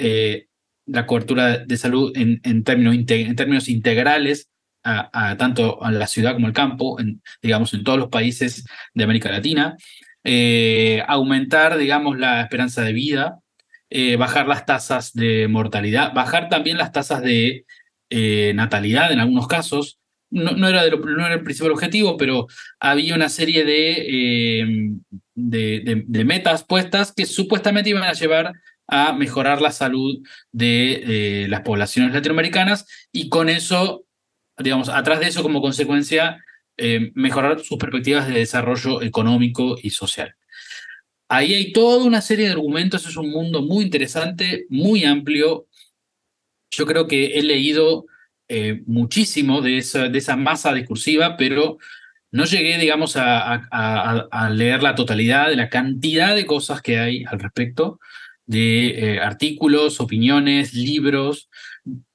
la 0.86 1.06
cobertura 1.06 1.60
de 1.60 1.78
salud 1.78 2.12
en, 2.16 2.40
en, 2.44 2.64
términos, 2.64 2.96
en 2.96 3.36
términos 3.36 3.68
integrales 3.68 4.50
a, 4.86 5.36
tanto 5.38 5.84
a 5.84 5.92
la 5.92 6.06
ciudad 6.06 6.34
como 6.34 6.48
al 6.48 6.54
campo, 6.54 7.00
en, 7.00 7.22
digamos, 7.42 7.74
en 7.74 7.84
todos 7.84 7.98
los 7.98 8.10
países 8.10 8.66
de 8.94 9.04
América 9.04 9.32
Latina, 9.32 9.76
eh, 10.24 11.04
aumentar, 11.08 11.78
digamos, 11.78 12.20
la 12.20 12.42
esperanza 12.42 12.84
de 12.84 12.94
vida, 12.94 13.40
eh, 13.90 14.16
bajar 14.16 14.48
las 14.48 14.66
tasas 14.66 15.14
de 15.14 15.48
mortalidad, 15.48 16.14
bajar 16.14 16.50
también 16.50 16.78
las 16.78 16.92
tasas 16.92 17.24
de 17.24 17.66
eh, 18.12 18.54
natalidad 18.56 19.12
en 19.12 19.20
algunos 19.20 19.48
casos. 19.48 20.00
No, 20.30 20.52
no, 20.52 20.68
era 20.68 20.84
no, 20.90 21.26
era 21.26 21.36
el 21.36 21.44
principal 21.44 21.72
objetivo, 21.72 22.18
pero 22.18 22.48
había 22.80 23.16
una 23.16 23.30
serie 23.30 23.64
de, 23.64 25.00
de, 25.34 26.04
de 26.06 26.26
metas 26.26 26.64
puestas 26.64 27.14
que 27.16 27.26
supuestamente 27.26 27.92
iban 27.92 28.04
a 28.04 28.14
llevar 28.14 28.54
a 28.88 29.14
mejorar 29.14 29.62
la 29.62 29.72
salud 29.72 30.22
de 30.52 31.44
eh, 31.44 31.48
las 31.48 31.62
poblaciones 31.62 32.14
latinoamericanas 32.14 32.86
y 33.12 33.30
con 33.30 33.50
eso, 33.50 34.06
digamos, 34.58 34.90
atrás 34.90 35.20
de 35.20 35.28
eso 35.28 35.44
como 35.44 35.62
consecuencia, 35.62 36.44
eh, 36.78 37.12
mejorar 37.16 37.62
sus 37.62 37.78
perspectivas 37.78 38.28
de 38.28 38.36
desarrollo 38.36 39.02
económico 39.02 39.78
y 39.82 39.90
social. 39.92 40.36
Ahí 41.28 41.54
hay 41.54 41.74
toda 41.74 42.04
una 42.04 42.22
serie 42.22 42.46
de 42.46 42.52
argumentos, 42.52 43.08
es 43.08 43.18
un 43.18 43.32
mundo 43.32 43.64
muy 43.64 43.84
interesante, 43.84 44.66
muy 44.70 45.04
amplio. 45.06 45.68
Yo 46.70 46.86
creo 46.86 47.08
que 47.08 47.40
he 47.40 47.44
leído 47.44 48.06
eh, 48.48 48.84
muchísimo 48.86 49.62
de 49.62 49.78
esa, 49.78 50.08
de 50.08 50.20
esa 50.20 50.36
masa 50.36 50.74
discursiva, 50.74 51.36
pero 51.36 51.80
no 52.32 52.46
llegué, 52.46 52.78
digamos, 52.78 53.16
a, 53.16 53.54
a, 53.72 54.50
leer 54.50 54.84
la 54.84 54.94
totalidad 54.94 55.50
de 55.50 55.56
la 55.56 55.70
cantidad 55.70 56.36
de 56.36 56.46
cosas 56.46 56.82
que 56.82 57.00
hay 57.00 57.24
al 57.24 57.40
respecto 57.40 58.00
de 58.46 58.88
eh, 58.88 59.20
artículos, 59.20 60.00
opiniones, 60.00 60.74
libros. 60.74 61.50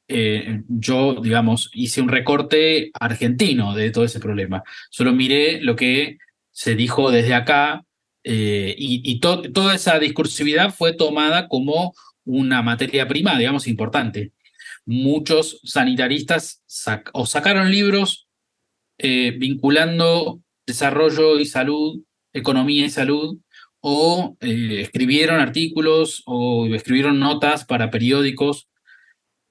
Eh, 0.08 0.62
yo, 0.68 1.20
digamos, 1.22 1.70
hice 1.72 2.00
un 2.00 2.08
recorte 2.08 2.90
argentino 2.98 3.74
de 3.74 3.90
todo 3.90 4.04
ese 4.04 4.20
problema. 4.20 4.62
Solo 4.90 5.12
miré 5.12 5.60
lo 5.60 5.76
que 5.76 6.18
se 6.50 6.74
dijo 6.74 7.10
desde 7.10 7.34
acá 7.34 7.84
eh, 8.24 8.74
y, 8.76 9.18
toda 9.20 9.74
esa 9.74 9.98
discursividad 9.98 10.74
fue 10.74 10.92
tomada 10.92 11.48
como 11.48 11.94
una 12.24 12.62
materia 12.62 13.08
prima, 13.08 13.38
digamos, 13.38 13.66
importante. 13.66 14.32
Muchos 14.84 15.60
sanitaristas 15.64 16.62
o 17.12 17.26
sacaron 17.26 17.70
libros 17.70 18.26
vinculando 18.98 20.42
desarrollo 20.66 21.38
y 21.38 21.46
salud, 21.46 22.02
economía 22.32 22.84
y 22.84 22.90
salud, 22.90 23.38
o 23.80 24.36
eh, 24.40 24.80
escribieron 24.82 25.40
artículos 25.40 26.22
o 26.26 26.66
escribieron 26.66 27.18
notas 27.18 27.64
para 27.64 27.90
periódicos, 27.90 28.68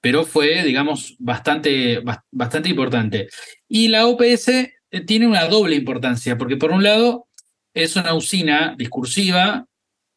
pero 0.00 0.24
fue, 0.24 0.62
digamos, 0.62 1.16
bastante, 1.18 2.02
bastante 2.30 2.68
importante. 2.70 3.28
Y 3.68 3.88
la 3.88 4.06
OPS 4.06 4.48
eh, 4.48 4.70
tiene 5.06 5.26
una 5.26 5.46
doble 5.46 5.76
importancia, 5.76 6.38
porque 6.38 6.56
por 6.56 6.70
un 6.70 6.82
lado 6.82 7.26
es 7.74 7.96
una 7.96 8.14
usina 8.14 8.74
discursiva 8.78 9.66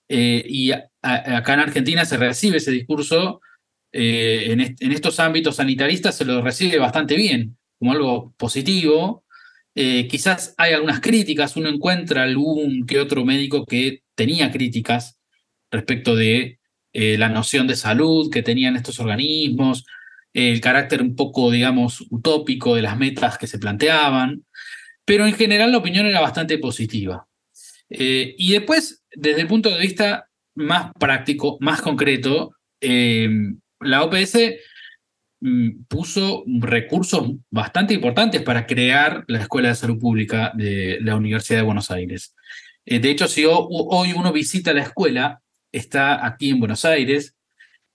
eh, 0.10 0.44
y 0.48 0.72
acá 0.72 1.54
en 1.54 1.60
Argentina 1.60 2.06
se 2.06 2.18
recibe 2.18 2.58
ese 2.58 2.72
discurso, 2.72 3.42
en, 3.96 4.60
en 4.60 4.92
estos 4.92 5.20
ámbitos 5.20 5.58
sanitaristas 5.58 6.18
se 6.18 6.26
lo 6.26 6.42
recibe 6.42 6.80
bastante 6.80 7.16
bien, 7.16 7.58
como 7.78 7.92
algo 7.92 8.34
positivo, 8.38 9.23
Eh, 9.76 10.08
quizás 10.08 10.54
hay 10.58 10.74
algunas 10.74 11.00
críticas, 11.00 11.56
uno 11.56 11.70
encuentra 11.70 12.24
algún 12.24 12.86
que 12.86 13.00
otro 13.00 13.26
médico 13.26 13.66
que 13.66 14.04
tenía 14.16 14.52
críticas 14.52 15.20
respecto 15.72 16.16
de 16.16 16.60
eh, 16.94 17.18
la 17.18 17.30
noción 17.30 17.66
de 17.66 17.76
salud 17.76 18.32
que 18.32 18.44
tenían 18.44 18.76
estos 18.76 19.00
organismos, 19.00 19.86
el 20.34 20.62
carácter 20.62 21.02
un 21.02 21.16
poco, 21.16 21.50
digamos, 21.50 22.06
utópico 22.12 22.76
de 22.76 22.84
las 22.84 22.98
metas 22.98 23.38
que 23.38 23.48
se 23.48 23.58
planteaban, 23.58 24.46
pero 25.06 25.26
en 25.26 25.34
general 25.34 25.72
la 25.72 25.80
opinión 25.80 26.06
era 26.06 26.22
bastante 26.22 26.60
positiva. 26.60 27.28
Eh, 27.90 28.36
y 28.38 28.52
después, 28.52 29.04
desde 29.12 29.42
el 29.42 29.48
punto 29.48 29.70
de 29.70 29.80
vista 29.80 30.30
más 30.56 30.92
práctico, 31.00 31.58
más 31.62 31.82
concreto, 31.82 32.52
la 32.80 34.04
OPS 34.04 34.38
puso 35.88 36.44
recursos 36.48 37.32
bastante 37.50 37.94
importantes 37.94 38.42
para 38.42 38.66
crear 38.66 39.26
la 39.28 39.40
Escuela 39.40 39.70
de 39.70 39.76
Salud 39.76 40.00
Pública 40.00 40.52
de 40.56 41.00
la 41.02 41.16
Universidad 41.16 41.60
de 41.60 41.66
Buenos 41.66 41.92
Aires. 41.92 42.34
Eh, 42.86 43.00
de 43.00 43.10
hecho, 43.10 43.28
si 43.28 43.46
hoy 43.48 44.14
uno 44.14 44.32
visita 44.32 44.74
la 44.74 44.84
escuela, 44.84 45.42
está 45.72 46.26
aquí 46.26 46.50
en 46.50 46.60
Buenos 46.60 46.86
Aires, 46.86 47.36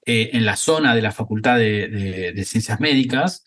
eh, 0.05 0.31
en 0.33 0.45
la 0.45 0.57
zona 0.57 0.95
de 0.95 1.03
la 1.03 1.13
Facultad 1.13 1.59
de, 1.59 2.43
Ciencias 2.45 2.81
Médicas. 2.81 3.45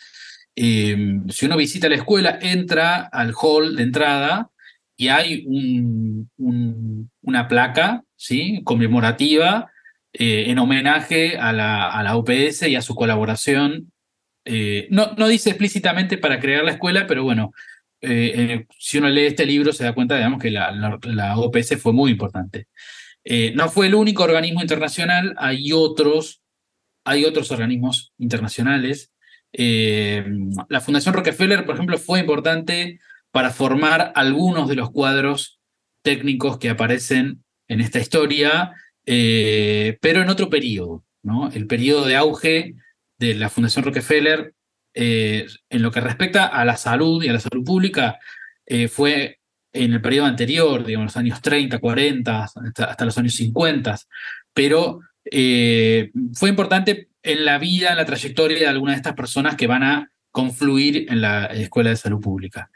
Eh, 0.56 1.20
si 1.30 1.45
uno 1.45 1.58
visita 1.58 1.89
la 1.89 1.95
escuela, 1.95 2.39
entra 2.41 3.02
al 3.02 3.34
hall 3.39 3.76
de 3.76 3.84
entrada 3.84 4.49
y 4.97 5.10
hay 5.10 5.45
una 6.38 7.47
placa 7.47 8.04
¿sí? 8.16 8.62
conmemorativa 8.64 9.72
en 10.14 10.60
homenaje 10.60 11.38
a 11.38 11.54
la, 11.54 11.89
a 11.89 12.04
la 12.04 12.18
OPS 12.18 12.64
y 12.64 12.76
a 12.76 12.82
su 12.82 12.95
colaboración 12.95 13.90
eh, 14.45 14.87
no, 14.89 15.13
no 15.17 15.27
dice 15.27 15.49
explícitamente 15.49 16.17
para 16.17 16.39
crear 16.39 16.63
la 16.63 16.71
escuela, 16.71 17.05
pero 17.07 17.23
bueno, 17.23 17.53
eh, 18.01 18.33
eh, 18.35 18.65
si 18.79 18.97
uno 18.97 19.09
lee 19.09 19.25
este 19.25 19.45
libro 19.45 19.73
se 19.73 19.83
da 19.83 19.93
cuenta, 19.93 20.15
digamos, 20.15 20.41
que 20.41 20.49
la, 20.49 21.35
OPS 21.37 21.77
fue 21.79 21.93
muy 21.93 22.11
importante. 22.11 22.67
no 23.55 23.69
fue 23.69 23.87
el 23.87 23.95
único 23.95 24.23
organismo 24.23 24.61
internacional, 24.61 25.35
hay 25.37 25.71
otros, 25.73 26.41
hay 27.05 27.25
otros 27.25 27.51
organismos 27.51 28.13
internacionales. 28.17 29.11
la 29.53 30.81
Fundación 30.81 31.13
Rockefeller, 31.13 31.65
por 31.65 31.75
ejemplo, 31.75 31.97
fue 31.97 32.19
importante 32.19 32.99
para 33.31 33.51
formar 33.51 34.11
algunos 34.15 34.67
de 34.67 34.75
los 34.75 34.91
cuadros 34.91 35.59
técnicos 36.01 36.57
que 36.57 36.69
aparecen 36.69 37.43
en 37.67 37.81
esta 37.81 37.99
historia, 37.99 38.71
pero 39.05 40.21
en 40.21 40.29
otro 40.29 40.49
periodo, 40.49 41.05
¿no? 41.21 41.51
El 41.51 41.67
periodo 41.67 42.05
de 42.05 42.15
auge 42.15 42.75
de 43.22 43.36
la 43.36 43.49
Fundación 43.49 43.86
Rockefeller 43.86 44.53
eh, 44.95 45.45
en 45.69 45.82
lo 45.84 45.91
que 45.91 46.01
respecta 46.01 46.47
a 46.47 46.65
la 46.65 46.76
salud 46.76 47.24
y 47.24 47.30
a 47.30 47.34
la 47.34 47.39
salud 47.39 47.63
pública 47.63 48.17
eh, 48.65 48.88
fue 48.88 49.39
en 49.72 49.93
el 49.93 50.01
periodo 50.01 50.26
anterior, 50.26 50.84
digamos, 50.84 51.05
los 51.05 51.17
años 51.17 51.41
30, 51.41 51.80
40, 51.80 52.43
hasta, 52.43 53.05
los 53.05 53.17
años 53.17 53.36
50, 53.36 53.97
pero 54.53 54.99
eh, 55.24 56.11
fue 56.34 56.49
importante 56.49 57.09
en 57.22 57.45
la 57.45 57.59
vida, 57.59 57.91
en 57.91 57.97
la 57.97 58.05
trayectoria 58.05 58.57
de 58.57 58.67
algunas 58.67 58.95
de 58.95 58.97
estas 58.97 59.13
personas 59.13 59.55
que 59.55 59.67
van 59.67 59.84
a 59.84 60.11
confluir 60.32 61.05
en 61.09 61.22
la 61.22 61.45
Escuela 61.45 61.91
de 61.91 61.97
Salud 61.97 62.19
Pública. 62.19 62.69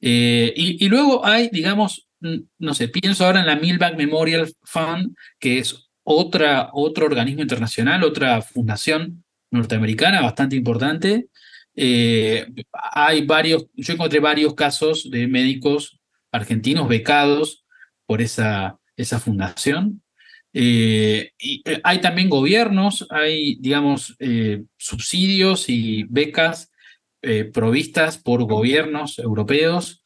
y, 0.00 0.88
luego 0.88 1.26
hay, 1.26 1.50
digamos, 1.50 2.08
no 2.20 2.72
sé, 2.72 2.88
pienso 2.88 3.26
ahora 3.26 3.40
en 3.40 3.46
la 3.46 3.56
Milbank 3.56 3.96
Memorial 3.96 4.48
Fund, 4.62 5.16
que 5.40 5.58
es 5.58 5.90
otra, 6.04 6.70
otro 6.72 7.06
organismo 7.06 7.42
internacional, 7.42 8.04
otra 8.04 8.40
fundación 8.42 9.24
norteamericana 9.50 10.20
bastante 10.20 10.56
importante. 10.56 11.28
Eh, 11.80 12.46
hay 12.72 13.24
varios, 13.24 13.66
yo 13.74 13.94
encontré 13.94 14.18
varios 14.18 14.54
casos 14.54 15.08
de 15.10 15.28
médicos 15.28 16.00
argentinos 16.32 16.88
becados 16.88 17.64
por 18.04 18.20
esa, 18.20 18.78
esa 18.96 19.20
fundación. 19.20 20.02
Eh, 20.52 21.32
y 21.38 21.62
eh, 21.64 21.80
hay 21.84 22.00
también 22.00 22.30
gobiernos, 22.30 23.06
hay, 23.10 23.56
digamos, 23.60 24.16
subsidios 24.76 25.68
y 25.68 26.04
becas 26.08 26.70
provistas 27.52 28.16
por 28.16 28.44
gobiernos 28.44 29.18
europeos, 29.18 30.04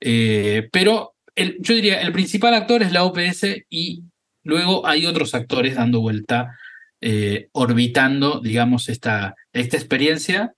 pero 0.00 1.14
yo 1.36 1.74
diría, 1.74 2.00
el 2.00 2.12
principal 2.12 2.54
actor 2.54 2.82
es 2.82 2.90
la 2.90 3.04
OPS 3.04 3.64
y 3.68 4.02
luego 4.42 4.86
hay 4.86 5.04
otros 5.06 5.34
actores 5.34 5.74
dando 5.74 6.00
vuelta 6.00 6.58
eh, 7.06 7.48
orbitando, 7.52 8.40
digamos, 8.40 8.88
esta, 8.88 9.34
esta 9.52 9.76
experiencia 9.76 10.54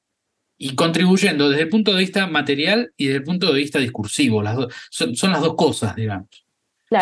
y 0.57 0.77
contribuyendo 0.77 1.51
desde 1.51 1.65
el 1.65 1.69
punto 1.69 1.93
de 1.93 1.99
vista 1.99 2.29
material 2.29 2.93
y 2.97 3.07
desde 3.07 3.19
el 3.19 3.25
punto 3.25 3.53
de 3.53 3.59
vista 3.59 3.81
discursivo. 3.81 4.43
Las 4.45 4.57
son, 4.91 5.33
las 5.33 5.41
dos 5.41 5.57
cosas, 5.57 5.97
digamos. 5.97 6.29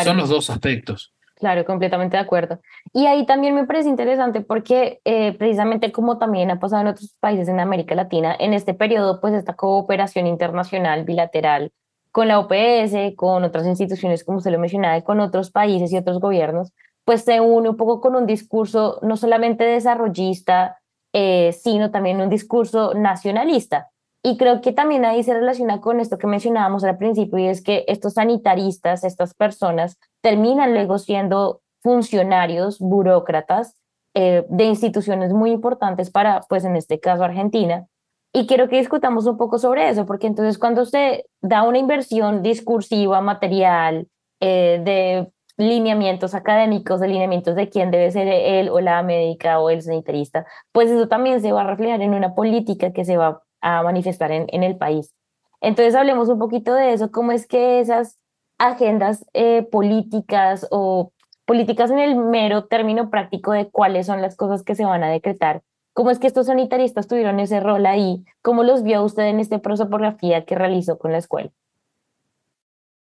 Son 0.02 0.16
los 0.16 0.30
dos 0.30 0.48
aspectos. 0.48 1.12
Claro, 1.34 1.66
completamente 1.66 2.16
de 2.16 2.22
acuerdo. 2.22 2.60
Y 2.94 3.04
ahí 3.04 3.26
también 3.26 3.54
me 3.54 3.66
parece 3.66 3.90
interesante 3.90 4.40
porque 4.40 5.02
eh, 5.04 5.34
precisamente 5.34 5.92
como 5.92 6.16
también 6.16 6.50
ha 6.50 6.58
pasado 6.58 6.80
en 6.80 6.88
otros 6.88 7.14
países 7.20 7.46
en 7.48 7.60
América 7.60 7.94
Latina, 7.94 8.34
en 8.38 8.54
este 8.54 8.72
periodo, 8.72 9.20
pues 9.20 9.34
esta 9.34 9.52
cooperación 9.52 10.26
internacional 10.26 11.04
bilateral 11.04 11.70
con 12.12 12.28
la 12.28 12.38
OPS, 12.38 13.14
con 13.14 13.44
otras 13.44 13.66
instituciones, 13.66 14.24
como 14.24 14.38
usted 14.38 14.52
lo 14.52 14.58
mencionaba, 14.58 14.98
con 15.02 15.20
otros 15.20 15.50
países 15.50 15.92
y 15.92 15.98
otros 15.98 16.18
gobiernos, 16.18 16.72
pues 17.04 17.24
se 17.24 17.40
une 17.40 17.68
un 17.70 17.76
poco 17.76 18.00
con 18.00 18.16
un 18.16 18.26
discurso 18.26 18.98
no 19.02 19.16
solamente 19.16 19.64
desarrollista, 19.64 20.80
eh, 21.12 21.52
sino 21.52 21.90
también 21.90 22.20
un 22.20 22.28
discurso 22.28 22.94
nacionalista. 22.94 23.90
Y 24.22 24.38
creo 24.38 24.62
que 24.62 24.72
también 24.72 25.04
ahí 25.04 25.22
se 25.22 25.34
relaciona 25.34 25.80
con 25.82 26.00
esto 26.00 26.16
que 26.16 26.26
mencionábamos 26.26 26.82
al 26.84 26.96
principio, 26.96 27.38
y 27.38 27.46
es 27.46 27.62
que 27.62 27.84
estos 27.88 28.14
sanitaristas, 28.14 29.04
estas 29.04 29.34
personas, 29.34 29.98
terminan 30.22 30.72
luego 30.72 30.98
siendo 30.98 31.60
funcionarios, 31.82 32.78
burócratas 32.78 33.76
eh, 34.14 34.46
de 34.48 34.64
instituciones 34.64 35.34
muy 35.34 35.50
importantes 35.50 36.10
para, 36.10 36.40
pues 36.48 36.64
en 36.64 36.76
este 36.76 37.00
caso, 37.00 37.22
Argentina. 37.22 37.86
Y 38.32 38.46
quiero 38.46 38.68
que 38.68 38.78
discutamos 38.78 39.26
un 39.26 39.36
poco 39.36 39.58
sobre 39.58 39.90
eso, 39.90 40.06
porque 40.06 40.26
entonces 40.26 40.58
cuando 40.58 40.86
se 40.86 41.26
da 41.42 41.62
una 41.62 41.78
inversión 41.78 42.42
discursiva, 42.42 43.20
material, 43.20 44.08
eh, 44.40 44.80
de 44.82 45.32
lineamientos 45.56 46.34
académicos, 46.34 47.00
de 47.00 47.08
lineamientos 47.08 47.54
de 47.54 47.68
quién 47.68 47.90
debe 47.90 48.10
ser 48.10 48.28
él 48.28 48.68
o 48.68 48.80
la 48.80 49.02
médica 49.02 49.60
o 49.60 49.70
el 49.70 49.82
sanitarista, 49.82 50.46
pues 50.72 50.90
eso 50.90 51.08
también 51.08 51.40
se 51.40 51.52
va 51.52 51.62
a 51.62 51.66
reflejar 51.66 52.02
en 52.02 52.14
una 52.14 52.34
política 52.34 52.92
que 52.92 53.04
se 53.04 53.16
va 53.16 53.42
a 53.60 53.82
manifestar 53.82 54.32
en, 54.32 54.46
en 54.48 54.62
el 54.62 54.76
país. 54.76 55.14
Entonces 55.60 55.94
hablemos 55.94 56.28
un 56.28 56.38
poquito 56.38 56.74
de 56.74 56.92
eso, 56.92 57.10
cómo 57.10 57.32
es 57.32 57.46
que 57.46 57.80
esas 57.80 58.18
agendas 58.58 59.24
eh, 59.32 59.62
políticas 59.70 60.66
o 60.70 61.12
políticas 61.46 61.90
en 61.90 61.98
el 61.98 62.16
mero 62.16 62.66
término 62.66 63.10
práctico 63.10 63.52
de 63.52 63.70
cuáles 63.70 64.06
son 64.06 64.22
las 64.22 64.36
cosas 64.36 64.62
que 64.62 64.74
se 64.74 64.84
van 64.84 65.02
a 65.04 65.10
decretar, 65.10 65.62
cómo 65.92 66.10
es 66.10 66.18
que 66.18 66.26
estos 66.26 66.46
sanitaristas 66.46 67.06
tuvieron 67.06 67.40
ese 67.40 67.60
rol 67.60 67.86
ahí, 67.86 68.24
cómo 68.42 68.62
los 68.62 68.82
vio 68.82 69.02
usted 69.02 69.24
en 69.24 69.40
esta 69.40 69.58
prosopografía 69.58 70.44
que 70.44 70.54
realizó 70.54 70.98
con 70.98 71.12
la 71.12 71.18
escuela. 71.18 71.50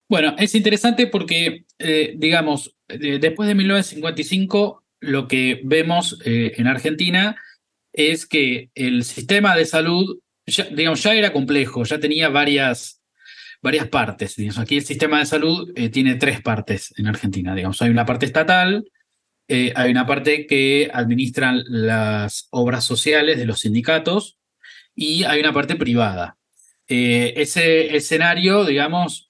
Bueno, 0.10 0.34
es 0.39 0.55
interesante 0.55 1.05
porque, 1.05 1.66
eh, 1.78 2.16
digamos, 2.18 2.76
después 2.88 3.47
de 3.47 3.53
1955, 3.53 4.84
lo 5.01 5.28
que 5.28 5.62
vemos 5.64 6.20
eh, 6.26 6.53
en 6.57 6.66
Argentina 6.66 7.36
es 7.93 8.26
que 8.26 8.72
el 8.74 9.03
sistema 9.03 9.55
de 9.55 9.66
salud, 9.66 10.18
ya, 10.47 10.64
digamos, 10.66 11.03
ya 11.03 11.14
era 11.14 11.32
complejo, 11.32 11.84
ya 11.84 11.99
tenía 11.99 12.30
varias, 12.30 13.03
varias 13.62 13.88
partes. 13.88 14.36
Aquí 14.57 14.78
el 14.78 14.84
sistema 14.84 15.20
de 15.20 15.28
salud 15.28 15.72
eh, 15.76 15.89
tiene 15.89 16.16
tres 16.16 16.41
partes 16.41 16.91
en 16.97 17.05
Argentina. 17.05 17.53
Digamos, 17.53 17.80
hay 17.84 17.91
una 17.91 18.07
parte 18.07 18.26
estatal, 18.26 18.89
hay 19.47 19.91
una 19.91 20.05
parte 20.05 20.45
que 20.45 20.91
administran 20.93 21.64
las 21.68 22.47
obras 22.51 22.84
sociales 22.84 23.38
de 23.38 23.45
los 23.47 23.62
sindicatos 23.62 24.38
y 24.95 25.24
hay 25.24 25.39
una 25.39 25.53
parte 25.53 25.76
privada. 25.76 26.38
ese 26.88 27.95
escenario, 27.95 28.64
digamos, 28.64 29.28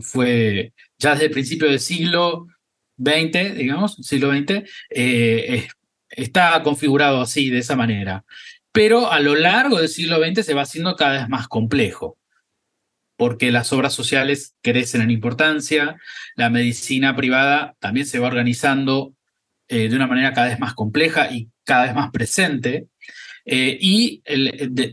fue, 0.00 0.72
ya 0.98 1.12
desde 1.12 1.26
el 1.26 1.30
principio 1.30 1.68
del 1.68 1.80
siglo 1.80 2.46
XX, 2.98 3.54
digamos, 3.54 3.96
siglo 3.96 4.30
XX, 4.32 4.62
eh, 4.90 5.68
está 6.08 6.62
configurado 6.62 7.20
así, 7.20 7.50
de 7.50 7.58
esa 7.58 7.76
manera. 7.76 8.24
Pero 8.72 9.10
a 9.10 9.20
lo 9.20 9.34
largo 9.34 9.78
del 9.78 9.88
siglo 9.88 10.18
XX 10.18 10.44
se 10.44 10.54
va 10.54 10.62
haciendo 10.62 10.96
cada 10.96 11.20
vez 11.20 11.28
más 11.28 11.48
complejo, 11.48 12.18
porque 13.16 13.52
las 13.52 13.72
obras 13.72 13.94
sociales 13.94 14.54
crecen 14.62 15.00
en 15.00 15.10
importancia, 15.10 15.96
la 16.34 16.50
medicina 16.50 17.14
privada 17.14 17.76
también 17.78 18.06
se 18.06 18.18
va 18.18 18.26
organizando 18.26 19.14
eh, 19.68 19.88
de 19.88 19.96
una 19.96 20.06
manera 20.06 20.34
cada 20.34 20.48
vez 20.48 20.58
más 20.58 20.74
compleja 20.74 21.30
y 21.30 21.48
cada 21.64 21.84
vez 21.84 21.94
más 21.94 22.10
presente. 22.10 22.88
Eh, 23.46 23.76
y 23.78 24.22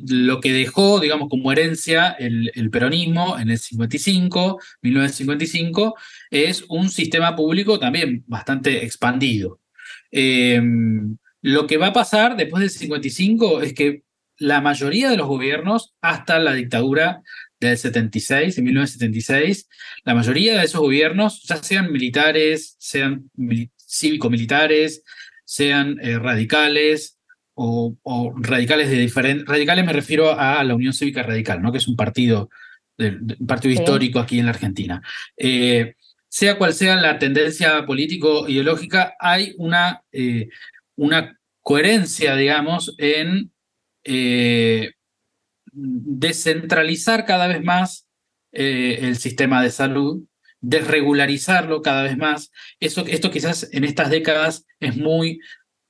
lo 0.07 0.41
que 0.41 0.51
dejó, 0.51 0.99
digamos, 0.99 1.29
como 1.29 1.51
herencia 1.51 2.09
el, 2.11 2.69
peronismo 2.71 3.39
en 3.39 3.49
el 3.49 3.57
55, 3.57 4.59
1955, 4.81 5.95
es 6.29 6.65
un 6.67 6.89
sistema 6.89 7.35
público 7.35 7.79
también 7.79 8.23
bastante 8.27 8.83
expandido. 8.83 9.59
Em, 10.11 11.17
lo 11.41 11.65
que 11.65 11.77
va 11.77 11.87
a 11.87 11.93
pasar 11.93 12.35
después 12.35 12.61
del 12.61 12.69
55 12.69 13.61
es 13.61 13.73
que 13.73 14.03
la 14.37 14.59
mayoría 14.59 15.09
de 15.09 15.17
los 15.17 15.27
gobiernos, 15.27 15.93
hasta 16.01 16.39
la 16.39 16.53
dictadura 16.53 17.21
del 17.59 17.77
76, 17.77 18.57
en 18.57 18.63
1976, 18.65 19.69
la 20.03 20.15
mayoría 20.15 20.57
de 20.57 20.65
esos 20.65 20.81
gobiernos, 20.81 21.43
ya 21.43 21.57
sean 21.57 21.91
militares, 21.91 22.75
sean 22.79 23.29
cívico-militares, 23.77 25.03
sean 25.45 25.99
eh, 26.01 26.17
radicales 26.17 27.20
o, 27.55 28.33
radicales 28.37 28.89
de 28.89 28.97
diferentes... 28.97 29.45
Radicales 29.45 29.85
me 29.85 29.93
refiero 29.93 30.37
a 30.37 30.63
la 30.63 30.75
Unión 30.75 30.93
Cívica 30.93 31.23
Radical, 31.23 31.61
¿no? 31.61 31.71
que 31.71 31.77
es 31.77 31.87
un 31.87 31.95
partido, 31.95 32.49
un 32.97 33.47
partido 33.47 33.73
histórico 33.73 34.19
aquí 34.19 34.39
en 34.39 34.45
la 34.45 34.51
Argentina. 34.51 35.01
Eh, 35.37 35.95
sea 36.29 36.57
cual 36.57 36.73
sea 36.73 36.95
la 36.95 37.19
tendencia 37.19 37.85
político-ideológica, 37.85 39.15
hay 39.19 39.53
una, 39.57 40.01
eh, 40.11 40.49
una 40.95 41.37
coherencia, 41.61 42.35
digamos, 42.35 42.95
en 42.97 43.51
descentralizar 45.73 47.25
cada 47.25 47.47
vez 47.47 47.63
más 47.63 48.07
el 48.51 49.15
sistema 49.17 49.61
de 49.61 49.71
salud 49.71 50.23
desregularizarlo 50.61 51.81
cada 51.81 52.03
vez 52.03 52.17
más. 52.17 52.51
Eso, 52.79 53.03
esto 53.07 53.31
quizás 53.31 53.67
en 53.71 53.83
estas 53.83 54.09
décadas 54.09 54.65
es 54.79 54.95
muy, 54.95 55.39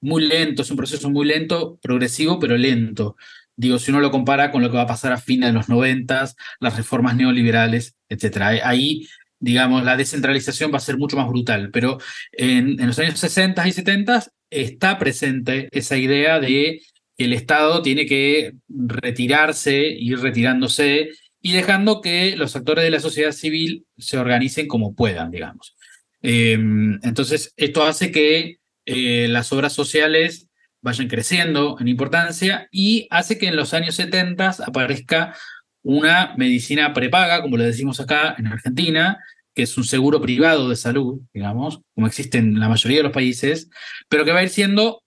muy 0.02 0.28
lento, 0.28 0.64
es 0.64 0.72
un 0.72 0.78
proceso 0.78 1.10
muy 1.10 1.26
lento, 1.26 1.80
progresivo, 1.82 2.40
pero 2.40 2.58
lento. 2.58 3.16
Digo, 3.56 3.78
si 3.78 3.92
uno 3.92 4.00
lo 4.00 4.12
compara 4.12 4.52
con 4.52 4.62
lo 4.62 4.72
que 4.72 4.78
va 4.78 4.84
a 4.84 4.88
pasar 4.88 5.14
a 5.14 5.18
fines 5.18 5.50
de 5.50 5.54
los 5.54 5.70
noventas, 5.70 6.36
las 6.60 6.76
reformas 6.76 7.16
neoliberales, 7.16 7.96
etc. 8.10 8.62
Ahí, 8.64 9.08
digamos, 9.40 9.84
la 9.84 9.98
descentralización 9.98 10.74
va 10.74 10.78
a 10.78 10.82
ser 10.82 10.98
mucho 10.98 11.18
más 11.18 11.28
brutal, 11.28 11.70
pero 11.72 12.00
en, 12.32 12.78
los 12.78 12.98
años 13.00 13.20
60 13.20 13.68
y 13.68 13.72
70 13.72 14.26
está 14.50 14.98
presente 14.98 15.70
esa 15.72 15.98
idea 15.98 16.40
de 16.40 16.82
que 17.18 17.26
el 17.26 17.34
Estado 17.34 17.82
tiene 17.84 18.06
que 18.08 18.54
retirarse, 18.68 19.88
ir 19.88 20.20
retirándose 20.20 21.10
y 21.40 21.52
dejando 21.54 22.02
que 22.02 22.36
los 22.36 22.56
actores 22.56 22.84
de 22.84 22.92
la 22.92 23.00
sociedad 23.00 23.32
civil 23.32 23.86
se 23.98 24.18
organicen 24.18 24.68
como 24.68 24.96
puedan, 24.96 25.30
digamos. 25.30 25.76
Em, 26.22 27.00
entonces, 27.04 27.54
esto 27.58 27.84
hace 27.84 28.12
que 28.12 28.61
eh, 28.92 29.28
las 29.28 29.52
obras 29.52 29.74
sociales 29.74 30.48
vayan 30.82 31.08
creciendo 31.08 31.78
en 31.80 31.88
importancia 31.88 32.68
y 32.72 33.08
hace 33.10 33.38
que 33.38 33.48
en 33.48 33.56
los 33.56 33.74
años 33.74 33.96
70 33.96 34.56
aparezca 34.66 35.36
una 35.84 36.34
medicina 36.38 36.94
prepaga, 36.94 37.42
como 37.42 37.58
le 37.58 37.66
decimos 37.66 38.00
acá 38.00 38.36
en 38.38 38.48
Argentina, 38.48 39.20
que 39.54 39.64
es 39.64 39.78
un 39.78 39.84
seguro 39.84 40.22
privado 40.22 40.70
de 40.70 40.76
salud, 40.76 41.22
digamos, 41.34 41.82
como 41.94 42.08
existe 42.08 42.38
en 42.38 42.60
la 42.60 42.70
mayoría 42.70 42.98
de 42.98 43.04
los 43.04 43.12
países, 43.12 43.70
pero 44.10 44.26
que 44.26 44.32
va 44.32 44.40
a 44.40 44.44
ir 44.44 44.50
siendo 44.50 45.04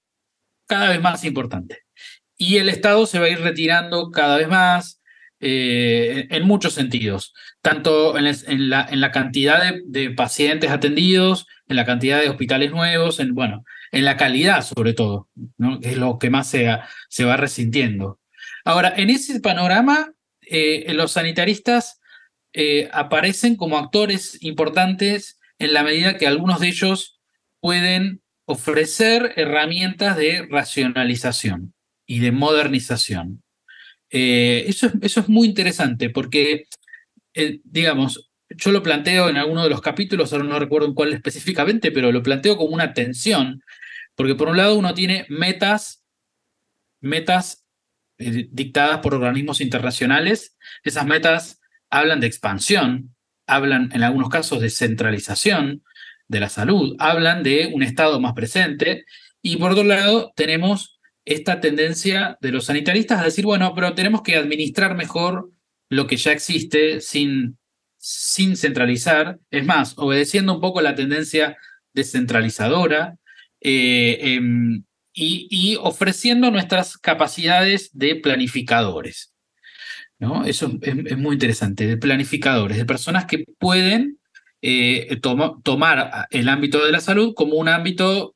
cada 0.66 0.89
vez 0.89 1.01
más 1.01 1.24
importante. 1.24 1.80
Y 2.37 2.57
el 2.57 2.68
Estado 2.68 3.07
se 3.07 3.18
va 3.18 3.26
a 3.26 3.30
ir 3.30 3.41
retirando 3.41 4.11
cada 4.11 4.37
vez 4.37 4.49
más, 4.49 5.01
eh, 5.47 6.26
en 6.30 6.47
muchos 6.47 6.72
sentidos, 6.72 7.35
tanto 7.61 8.16
en, 8.16 8.24
la, 8.70 8.87
en 8.91 9.01
la, 9.01 9.12
cantidad 9.12 9.74
de, 9.85 10.11
pacientes 10.11 10.70
atendidos, 10.70 11.47
en 11.68 11.76
la 11.76 11.85
cantidad 11.85 12.20
de 12.20 12.30
hospitales 12.30 12.70
nuevos, 12.70 13.20
en, 13.20 13.35
bueno, 13.35 13.64
en 13.95 14.05
la 14.05 14.16
calidad 14.16 14.62
sobre 14.62 14.92
todo, 14.92 15.28
que 15.80 15.90
es 15.90 15.97
lo 15.97 16.18
que 16.18 16.30
más 16.30 16.49
se, 16.49 16.64
va 17.24 17.36
resintiendo. 17.36 18.20
Ahora, 18.64 18.92
en 18.97 19.11
ese 19.11 19.40
panorama, 19.40 20.12
eh, 20.42 20.92
los 20.95 21.12
sanitaristas 21.12 22.01
eh, 22.53 22.88
aparecen 22.92 23.57
como 23.57 23.78
actores 23.78 24.38
importantes 24.42 25.38
en 25.59 25.72
la 25.72 25.82
medida 25.82 26.16
que 26.16 26.26
algunos 26.26 26.61
de 26.61 26.68
ellos 26.68 27.20
pueden 27.61 28.22
ofrecer 28.47 29.32
herramientas 29.36 30.16
de 30.16 30.47
racionalización 30.51 31.74
y 32.07 32.18
de 32.18 32.32
modernización. 32.32 33.42
Eh, 34.11 34.64
eso, 34.68 34.90
eso, 35.01 35.20
es 35.20 35.28
muy 35.28 35.49
interesante 35.49 36.11
porque, 36.11 36.66
digamos, 37.64 38.30
yo 38.51 38.70
lo 38.70 38.82
planteo 38.82 39.28
en 39.28 39.36
alguno 39.36 39.64
de 39.64 39.70
los 39.70 39.80
capítulos, 39.80 40.32
ahora 40.32 40.45
no 40.45 40.59
recuerdo 40.59 40.88
en 40.88 40.95
cuál 40.95 41.12
específicamente, 41.12 41.90
pero 41.90 42.12
lo 42.12 42.22
planteo 42.22 42.57
como 42.57 42.74
una 42.74 42.92
tensión, 42.92 43.62
porque 44.16 44.34
por 44.34 44.48
un 44.48 44.56
lado 44.56 44.76
uno 44.76 44.94
tiene 44.94 45.26
metas, 45.28 46.04
metas 47.00 47.64
eh, 48.18 48.48
dictadas 48.50 48.98
por 48.98 49.14
organismos 49.14 49.60
internacionales, 49.60 50.56
esas 50.82 51.06
metas 51.06 51.60
hablan 51.90 52.20
de 52.20 52.26
expansión, 52.26 53.14
hablan 53.46 53.90
en 53.92 54.02
algunos 54.02 54.28
casos 54.28 54.60
de 54.60 54.70
centralización 54.70 55.82
de 56.28 56.40
la 56.40 56.48
salud, 56.48 56.96
hablan 56.98 57.42
de 57.42 57.70
un 57.72 57.82
Estado 57.82 58.20
más 58.20 58.32
presente, 58.32 59.04
y 59.42 59.56
por 59.56 59.72
otro 59.72 59.84
lado 59.84 60.32
tenemos 60.36 60.98
esta 61.24 61.60
tendencia 61.60 62.38
de 62.40 62.52
los 62.52 62.66
sanitaristas 62.66 63.20
a 63.20 63.24
decir, 63.24 63.44
bueno, 63.44 63.74
pero 63.74 63.94
tenemos 63.94 64.22
que 64.22 64.36
administrar 64.36 64.94
mejor 64.94 65.50
lo 65.88 66.06
que 66.06 66.16
ya 66.16 66.32
existe 66.32 67.00
sin, 67.00 67.58
sin 67.98 68.56
centralizar, 68.56 69.38
es 69.50 69.64
más, 69.64 69.94
obedeciendo 69.96 70.54
un 70.54 70.60
poco 70.60 70.80
la 70.80 70.94
tendencia 70.94 71.56
descentralizadora 71.92 73.16
eh, 73.64 74.18
em, 74.20 74.84
y, 75.12 75.76
ofreciendo 75.80 76.50
nuestras 76.50 76.98
capacidades 76.98 77.90
de 77.92 78.16
planificadores. 78.16 79.32
¿no? 80.18 80.44
Eso 80.44 80.70
es, 80.82 81.18
muy 81.18 81.34
interesante, 81.34 81.86
de 81.86 81.96
planificadores, 81.96 82.76
de 82.76 82.84
personas 82.84 83.24
que 83.26 83.44
pueden 83.58 84.18
eh, 84.62 85.18
tomar 85.20 86.28
el 86.30 86.48
ámbito 86.48 86.84
de 86.84 86.92
la 86.92 87.00
salud 87.00 87.34
como 87.34 87.56
un 87.56 87.68
ámbito 87.68 88.34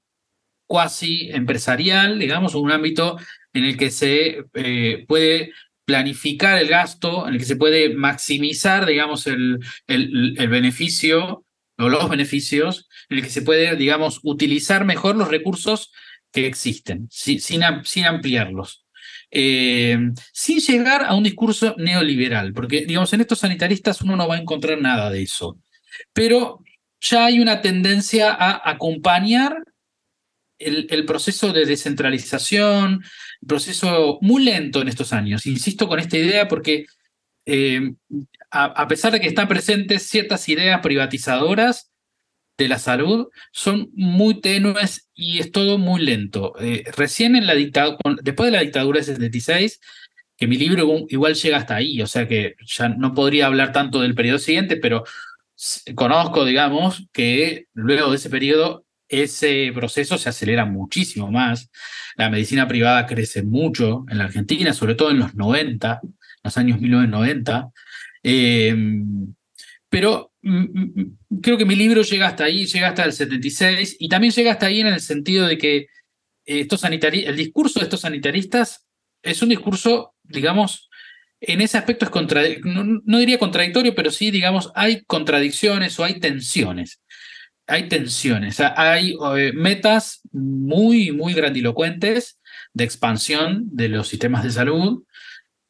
cuasi 0.66 1.30
empresarial, 1.30 2.18
digamos, 2.18 2.54
un 2.54 2.70
ámbito 2.70 3.18
en 3.52 3.64
el 3.64 3.76
que 3.76 3.90
se 3.90 4.44
eh, 4.54 5.04
puede 5.08 5.52
planificar 5.84 6.58
el 6.58 6.68
gasto, 6.68 7.26
en 7.26 7.34
el 7.34 7.40
que 7.40 7.46
se 7.46 7.56
puede 7.56 7.94
maximizar, 7.94 8.84
digamos, 8.84 9.26
el, 9.26 9.58
el, 9.86 10.48
beneficio 10.48 11.46
o 11.78 11.88
los 11.88 12.08
beneficios, 12.08 12.88
en 13.08 13.18
el 13.18 13.24
que 13.24 13.30
se 13.30 13.42
puede, 13.42 13.76
digamos, 13.76 14.20
utilizar 14.22 14.84
mejor 14.84 15.16
los 15.16 15.28
recursos 15.28 15.92
que 16.32 16.46
existen, 16.46 17.08
sin, 17.10 17.40
sin 17.40 18.04
ampliarlos. 18.04 18.84
Eh, 19.30 19.98
sin 20.32 20.58
llegar 20.58 21.04
a 21.04 21.14
un 21.14 21.22
discurso 21.22 21.74
neoliberal, 21.78 22.52
porque, 22.54 22.86
digamos, 22.86 23.12
en 23.12 23.20
estos 23.20 23.40
sanitaristas 23.40 24.00
uno 24.00 24.16
no 24.16 24.26
va 24.26 24.36
a 24.36 24.40
encontrar 24.40 24.80
nada 24.80 25.10
de 25.10 25.22
eso. 25.22 25.58
Pero 26.12 26.60
ya 27.00 27.26
hay 27.26 27.40
una 27.40 27.60
tendencia 27.60 28.32
a 28.32 28.70
acompañar 28.70 29.62
el, 30.58 31.04
proceso 31.04 31.52
de 31.52 31.66
descentralización, 31.66 33.04
proceso 33.46 34.18
muy 34.22 34.42
lento 34.44 34.80
en 34.80 34.88
estos 34.88 35.12
años. 35.12 35.46
Insisto 35.46 35.88
con 35.88 36.00
esta 36.00 36.18
idea 36.18 36.48
porque 36.48 36.86
eh, 37.46 37.92
a, 38.50 38.88
pesar 38.88 39.12
de 39.12 39.20
que 39.20 39.28
están 39.28 39.48
presentes 39.48 40.04
ciertas 40.04 40.48
ideas 40.48 40.80
privatizadoras 40.80 41.90
de 42.56 42.68
la 42.68 42.78
salud, 42.78 43.28
son 43.52 43.90
muy 43.94 44.40
tenues 44.40 45.08
y 45.14 45.38
es 45.38 45.52
todo 45.52 45.78
muy 45.78 46.02
lento. 46.02 46.54
Eh, 46.60 46.84
recién 46.96 47.36
en 47.36 47.46
la 47.46 47.54
dictadura, 47.54 47.98
después 48.22 48.50
de 48.50 48.56
la 48.56 48.62
dictadura 48.62 48.98
de 48.98 49.04
76, 49.04 49.80
que 50.36 50.46
mi 50.46 50.56
libro 50.56 51.06
igual 51.08 51.34
llega 51.34 51.56
hasta 51.56 51.76
ahí, 51.76 52.00
o 52.00 52.06
sea 52.06 52.26
que 52.26 52.54
ya 52.64 52.88
no 52.88 53.14
podría 53.14 53.46
hablar 53.46 53.72
tanto 53.72 54.00
del 54.00 54.14
periodo 54.14 54.38
siguiente, 54.38 54.76
pero 54.76 55.04
conozco, 55.94 56.44
digamos, 56.44 57.08
que 57.12 57.66
luego 57.74 58.10
de 58.10 58.16
ese 58.16 58.30
periodo 58.30 58.84
ese 59.08 59.70
proceso 59.74 60.18
se 60.18 60.28
acelera 60.28 60.64
muchísimo 60.64 61.30
más. 61.30 61.70
La 62.16 62.30
medicina 62.30 62.68
privada 62.68 63.06
crece 63.06 63.42
mucho 63.42 64.04
en 64.08 64.18
la 64.18 64.24
Argentina, 64.24 64.72
sobre 64.74 64.94
todo 64.94 65.10
en 65.10 65.18
los 65.18 65.34
90, 65.34 66.00
los 66.44 66.56
años 66.58 66.80
1990. 66.80 67.70
Em, 68.30 69.34
pero 69.88 70.32
mm, 70.42 71.00
mm, 71.00 71.18
creo 71.40 71.56
que 71.56 71.64
mi 71.64 71.74
libro 71.74 72.02
llega 72.02 72.26
hasta 72.26 72.44
ahí, 72.44 72.66
llega 72.66 72.88
hasta 72.88 73.04
el 73.04 73.14
76, 73.14 73.96
y 73.98 74.08
también 74.10 74.34
llega 74.34 74.52
hasta 74.52 74.66
ahí 74.66 74.80
en 74.80 74.88
el 74.88 75.00
sentido 75.00 75.46
de 75.46 75.56
que 75.56 75.86
estos 76.44 76.84
el 76.84 77.36
discurso 77.36 77.80
de 77.80 77.84
estos 77.84 78.02
sanitaristas 78.02 78.86
es 79.22 79.40
un 79.40 79.48
discurso, 79.48 80.14
digamos, 80.24 80.90
en 81.40 81.62
ese 81.62 81.78
aspecto 81.78 82.04
es 82.04 82.60
no 82.64 83.18
diría 83.18 83.38
contradictorio, 83.38 83.94
pero 83.94 84.10
sí, 84.10 84.30
digamos, 84.30 84.72
hay 84.74 85.04
contradicciones 85.04 85.98
o 85.98 86.04
hay 86.04 86.20
tensiones. 86.20 87.00
Hay 87.66 87.88
tensiones, 87.88 88.60
hay 88.60 89.14
eh, 89.36 89.52
metas 89.54 90.20
muy, 90.32 91.12
muy 91.12 91.34
grandilocuentes 91.34 92.38
de 92.72 92.84
expansión 92.84 93.64
de 93.72 93.90
los 93.90 94.08
sistemas 94.08 94.42
de 94.42 94.50
salud, 94.50 95.04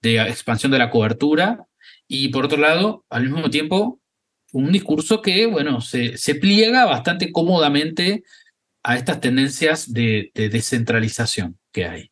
de 0.00 0.20
expansión 0.22 0.70
de 0.70 0.78
la 0.78 0.90
cobertura, 0.90 1.68
y 2.09 2.28
por 2.28 2.46
otro 2.46 2.59
lado, 2.59 3.04
al 3.11 3.24
mismo 3.24 3.50
tiempo, 3.50 4.00
un 4.52 4.72
discurso 4.72 5.20
que, 5.20 5.46
bueno, 5.46 5.80
se, 5.80 6.16
se 6.16 6.34
pliega 6.34 6.86
bastante 6.86 7.30
cómodamente 7.30 8.24
a 8.82 8.96
estas 8.96 9.20
tendencias 9.20 9.92
de, 9.92 10.30
descentralización 10.34 11.59
que 11.72 11.84
hay 11.84 12.11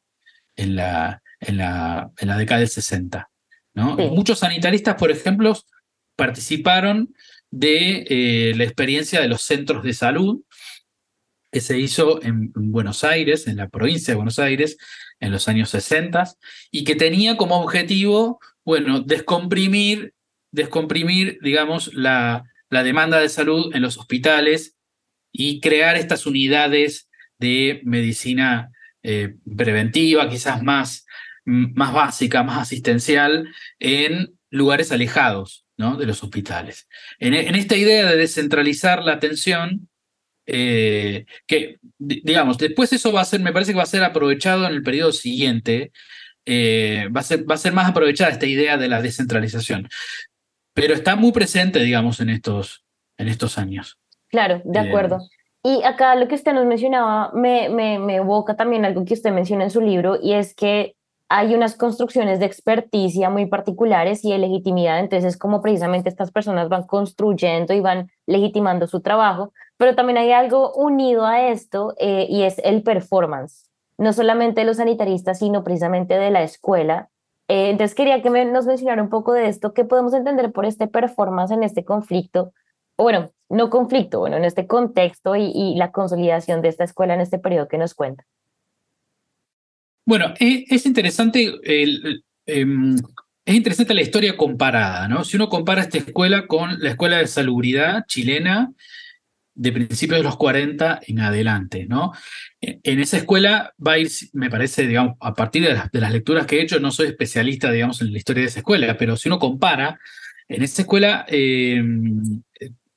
en 0.56 0.76
la, 0.76 1.22
en 1.40 1.56
la, 1.56 2.10
en 2.18 2.28
la 2.28 2.36
década 2.36 2.60
del 2.60 2.68
60. 2.68 3.30
¿no? 3.74 3.96
Muchos 3.96 4.40
sanitaristas, 4.40 4.96
por 4.96 5.10
ejemplo, 5.10 5.58
participaron 6.16 7.14
de 7.50 8.04
eh, 8.08 8.54
la 8.56 8.64
experiencia 8.64 9.20
de 9.20 9.28
los 9.28 9.42
centros 9.42 9.82
de 9.82 9.94
salud 9.94 10.42
que 11.50 11.60
se 11.60 11.78
hizo 11.78 12.22
en, 12.22 12.52
Buenos 12.54 13.04
Aires, 13.04 13.46
en 13.46 13.56
la 13.56 13.68
provincia 13.68 14.12
de 14.12 14.16
Buenos 14.16 14.38
Aires, 14.38 14.76
en 15.20 15.32
los 15.32 15.48
años 15.48 15.70
60, 15.70 16.34
y 16.70 16.84
que 16.84 16.96
tenía 16.96 17.36
como 17.38 17.58
objetivo, 17.62 18.40
bueno, 18.66 19.00
descomprimir 19.00 20.12
descomprimir, 20.56 21.38
digamos, 21.42 21.94
la, 21.94 22.44
la 22.70 22.82
demanda 22.82 23.20
de 23.20 23.28
salud 23.28 23.74
en 23.74 23.82
los 23.82 23.98
hospitales 23.98 24.76
y 25.30 25.60
crear 25.60 25.96
estas 25.96 26.26
unidades 26.26 27.08
de 27.38 27.80
medicina 27.84 28.72
eh, 29.02 29.36
preventiva, 29.56 30.28
quizás 30.28 30.62
más, 30.62 31.06
más 31.44 31.92
básica, 31.92 32.42
más 32.42 32.58
asistencial, 32.58 33.48
en 33.78 34.34
lugares 34.50 34.90
alejados 34.90 35.66
¿no? 35.76 35.96
de 35.96 36.06
los 36.06 36.24
hospitales. 36.24 36.88
En, 37.18 37.34
esta 37.34 37.76
idea 37.76 38.10
de 38.10 38.16
descentralizar 38.16 39.02
la 39.02 39.12
atención, 39.12 39.88
eh, 40.46 41.26
que, 41.46 41.78
digamos, 41.98 42.56
después 42.56 42.92
eso 42.92 43.12
va 43.12 43.20
a 43.20 43.26
ser, 43.26 43.40
me 43.40 43.52
parece 43.52 43.72
que 43.72 43.78
va 43.78 43.82
a 43.82 43.86
ser 43.86 44.04
aprovechado 44.04 44.66
en 44.66 44.72
el 44.72 44.82
periodo 44.82 45.12
siguiente, 45.12 45.92
eh, 46.46 47.08
va, 47.14 47.20
a 47.20 47.24
ser, 47.24 47.48
va 47.48 47.56
a 47.56 47.58
ser 47.58 47.72
más 47.72 47.88
aprovechada 47.88 48.30
esta 48.30 48.46
idea 48.46 48.78
de 48.78 48.88
la 48.88 49.02
descentralización. 49.02 49.88
Pero 50.72 50.94
está 50.94 51.16
muy 51.16 51.32
presente, 51.32 51.80
digamos, 51.80 52.20
en 52.20 52.30
estos, 52.30 52.84
en 53.18 53.28
estos 53.28 53.58
años. 53.58 53.98
Claro, 54.28 54.62
de 54.64 54.78
acuerdo. 54.78 55.18
Y 55.62 55.82
acá 55.82 56.14
lo 56.14 56.28
que 56.28 56.36
usted 56.36 56.52
nos 56.52 56.66
mencionaba 56.66 57.32
me, 57.34 57.68
me, 57.68 57.98
me 57.98 58.16
evoca 58.16 58.56
también 58.56 58.84
algo 58.84 59.04
que 59.04 59.14
usted 59.14 59.32
menciona 59.32 59.64
en 59.64 59.70
su 59.70 59.80
libro 59.80 60.18
y 60.22 60.34
es 60.34 60.54
que 60.54 60.94
hay 61.28 61.54
unas 61.54 61.74
construcciones 61.74 62.38
de 62.38 62.46
experticia 62.46 63.30
muy 63.30 63.46
particulares 63.46 64.24
y 64.24 64.30
de 64.30 64.38
legitimidad, 64.38 65.00
entonces 65.00 65.36
como 65.36 65.60
precisamente 65.60 66.08
estas 66.08 66.30
personas 66.30 66.68
van 66.68 66.84
construyendo 66.84 67.74
y 67.74 67.80
van 67.80 68.10
legitimando 68.26 68.86
su 68.86 69.00
trabajo, 69.00 69.52
pero 69.76 69.94
también 69.94 70.18
hay 70.18 70.32
algo 70.32 70.72
unido 70.74 71.26
a 71.26 71.48
esto 71.48 71.94
eh, 71.98 72.26
y 72.28 72.42
es 72.42 72.60
el 72.62 72.82
performance, 72.82 73.68
no 73.98 74.12
solamente 74.12 74.60
de 74.60 74.66
los 74.66 74.76
sanitaristas, 74.76 75.38
sino 75.38 75.64
precisamente 75.64 76.14
de 76.14 76.30
la 76.30 76.42
escuela. 76.42 77.08
Eh, 77.48 77.70
entonces 77.70 77.94
quería 77.94 78.22
que 78.22 78.30
nos 78.30 78.66
mencionara 78.66 79.02
un 79.02 79.08
poco 79.08 79.32
de 79.32 79.48
esto, 79.48 79.72
qué 79.72 79.84
podemos 79.84 80.14
entender 80.14 80.52
por 80.52 80.66
este 80.66 80.88
performance 80.88 81.52
en 81.52 81.62
este 81.62 81.84
conflicto 81.84 82.52
bueno, 82.96 83.30
no 83.48 83.70
conflicto, 83.70 84.20
bueno, 84.20 84.36
en 84.36 84.44
este 84.44 84.66
contexto 84.66 85.36
y, 85.36 85.74
la 85.76 85.92
consolidación 85.92 86.62
de 86.62 86.68
esta 86.68 86.84
escuela 86.84 87.14
en 87.14 87.20
este 87.20 87.38
periodo 87.38 87.68
que 87.68 87.78
nos 87.78 87.94
cuenta. 87.94 88.24
Bueno, 90.06 90.32
e, 90.38 90.64
es, 90.68 90.86
interesante 90.86 91.52
em, 92.46 92.96
es 93.44 93.54
interesante 93.54 93.94
la 93.94 94.02
historia 94.02 94.36
comparada, 94.36 95.08
¿no? 95.08 95.24
Si 95.24 95.36
uno 95.36 95.48
compara 95.48 95.82
esta 95.82 95.98
escuela 95.98 96.46
con 96.46 96.78
la 96.80 96.90
escuela 96.90 97.18
de 97.18 97.26
salubridad 97.26 98.04
chilena 98.06 98.72
de 99.56 99.72
principios 99.72 100.20
de 100.20 100.24
los 100.24 100.36
40 100.36 101.00
en 101.06 101.20
adelante, 101.20 101.86
¿no? 101.88 102.12
E, 102.60 102.78
en 102.82 103.00
esa 103.00 103.16
escuela 103.16 103.72
va 103.84 103.92
a 103.92 103.98
ir, 103.98 104.08
me 104.34 104.50
parece, 104.50 104.86
digamos, 104.86 105.16
a 105.20 105.34
partir 105.34 105.64
de 105.64 106.00
las, 106.00 106.12
lecturas 106.12 106.46
que 106.46 106.58
he 106.58 106.62
hecho, 106.62 106.78
no 106.78 106.90
soy 106.90 107.08
especialista, 107.08 107.72
digamos, 107.72 108.00
en 108.02 108.12
la 108.12 108.18
historia 108.18 108.42
de 108.42 108.48
esa 108.48 108.60
escuela, 108.60 108.96
pero 108.96 109.16
si 109.16 109.28
uno 109.28 109.38
compara, 109.38 109.98
en 110.48 110.62
esa 110.62 110.82
escuela 110.82 111.26
eh, 111.28 111.82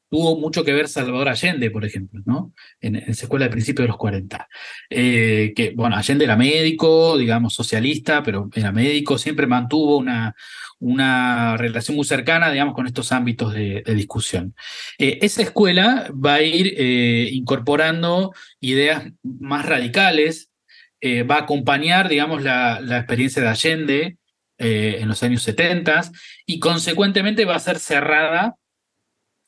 tuvo 0.09 0.37
mucho 0.37 0.63
que 0.63 0.73
ver 0.73 0.87
Salvador 0.87 1.29
Allende, 1.29 1.69
por 1.69 1.85
ejemplo, 1.85 2.21
¿no? 2.25 2.53
En, 2.81 2.95
esa 2.95 3.25
escuela 3.25 3.45
de 3.45 3.51
principios 3.51 3.83
de 3.83 3.89
los 3.89 3.97
40. 3.97 4.47
Eh, 4.89 5.53
que, 5.55 5.71
bueno, 5.75 5.95
Allende 5.95 6.25
era 6.25 6.35
médico, 6.35 7.17
digamos, 7.17 7.53
socialista, 7.53 8.23
pero 8.23 8.49
era 8.55 8.71
médico, 8.71 9.17
siempre 9.17 9.45
mantuvo 9.45 9.97
una, 9.97 10.35
una 10.79 11.57
relación 11.57 11.95
muy 11.95 12.05
cercana, 12.05 12.51
digamos, 12.51 12.73
con 12.73 12.87
estos 12.87 13.11
ámbitos 13.11 13.53
de, 13.53 13.83
discusión. 13.99 14.55
Eh, 14.97 15.19
esa 15.21 15.41
escuela 15.41 16.09
va 16.13 16.35
a 16.35 16.41
ir 16.41 16.73
eh, 16.77 17.29
incorporando 17.31 18.33
ideas 18.59 19.11
más 19.23 19.65
radicales, 19.65 20.47
va 21.01 21.35
a 21.35 21.41
acompañar, 21.43 22.09
digamos, 22.09 22.41
la, 22.43 22.81
la 22.81 22.97
experiencia 22.97 23.41
de 23.41 23.47
Allende 23.47 24.17
en 24.57 25.07
los 25.07 25.23
años 25.23 25.43
70 25.43 26.11
y 26.45 26.59
consecuentemente 26.59 27.45
va 27.45 27.55
a 27.55 27.59
ser 27.59 27.79
cerrada 27.79 28.57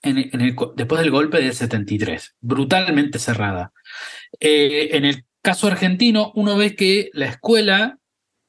después 0.01 1.01
del 1.01 1.11
golpe 1.11 1.41
del 1.41 1.53
73, 1.53 2.35
brutalmente 2.41 3.19
cerrada. 3.19 3.71
Eh, 4.39 4.89
en 4.93 5.05
el 5.05 5.25
caso 5.41 5.67
argentino, 5.67 6.31
uno 6.35 6.57
ve 6.57 6.75
que 6.75 7.09
la 7.13 7.27
escuela 7.27 7.99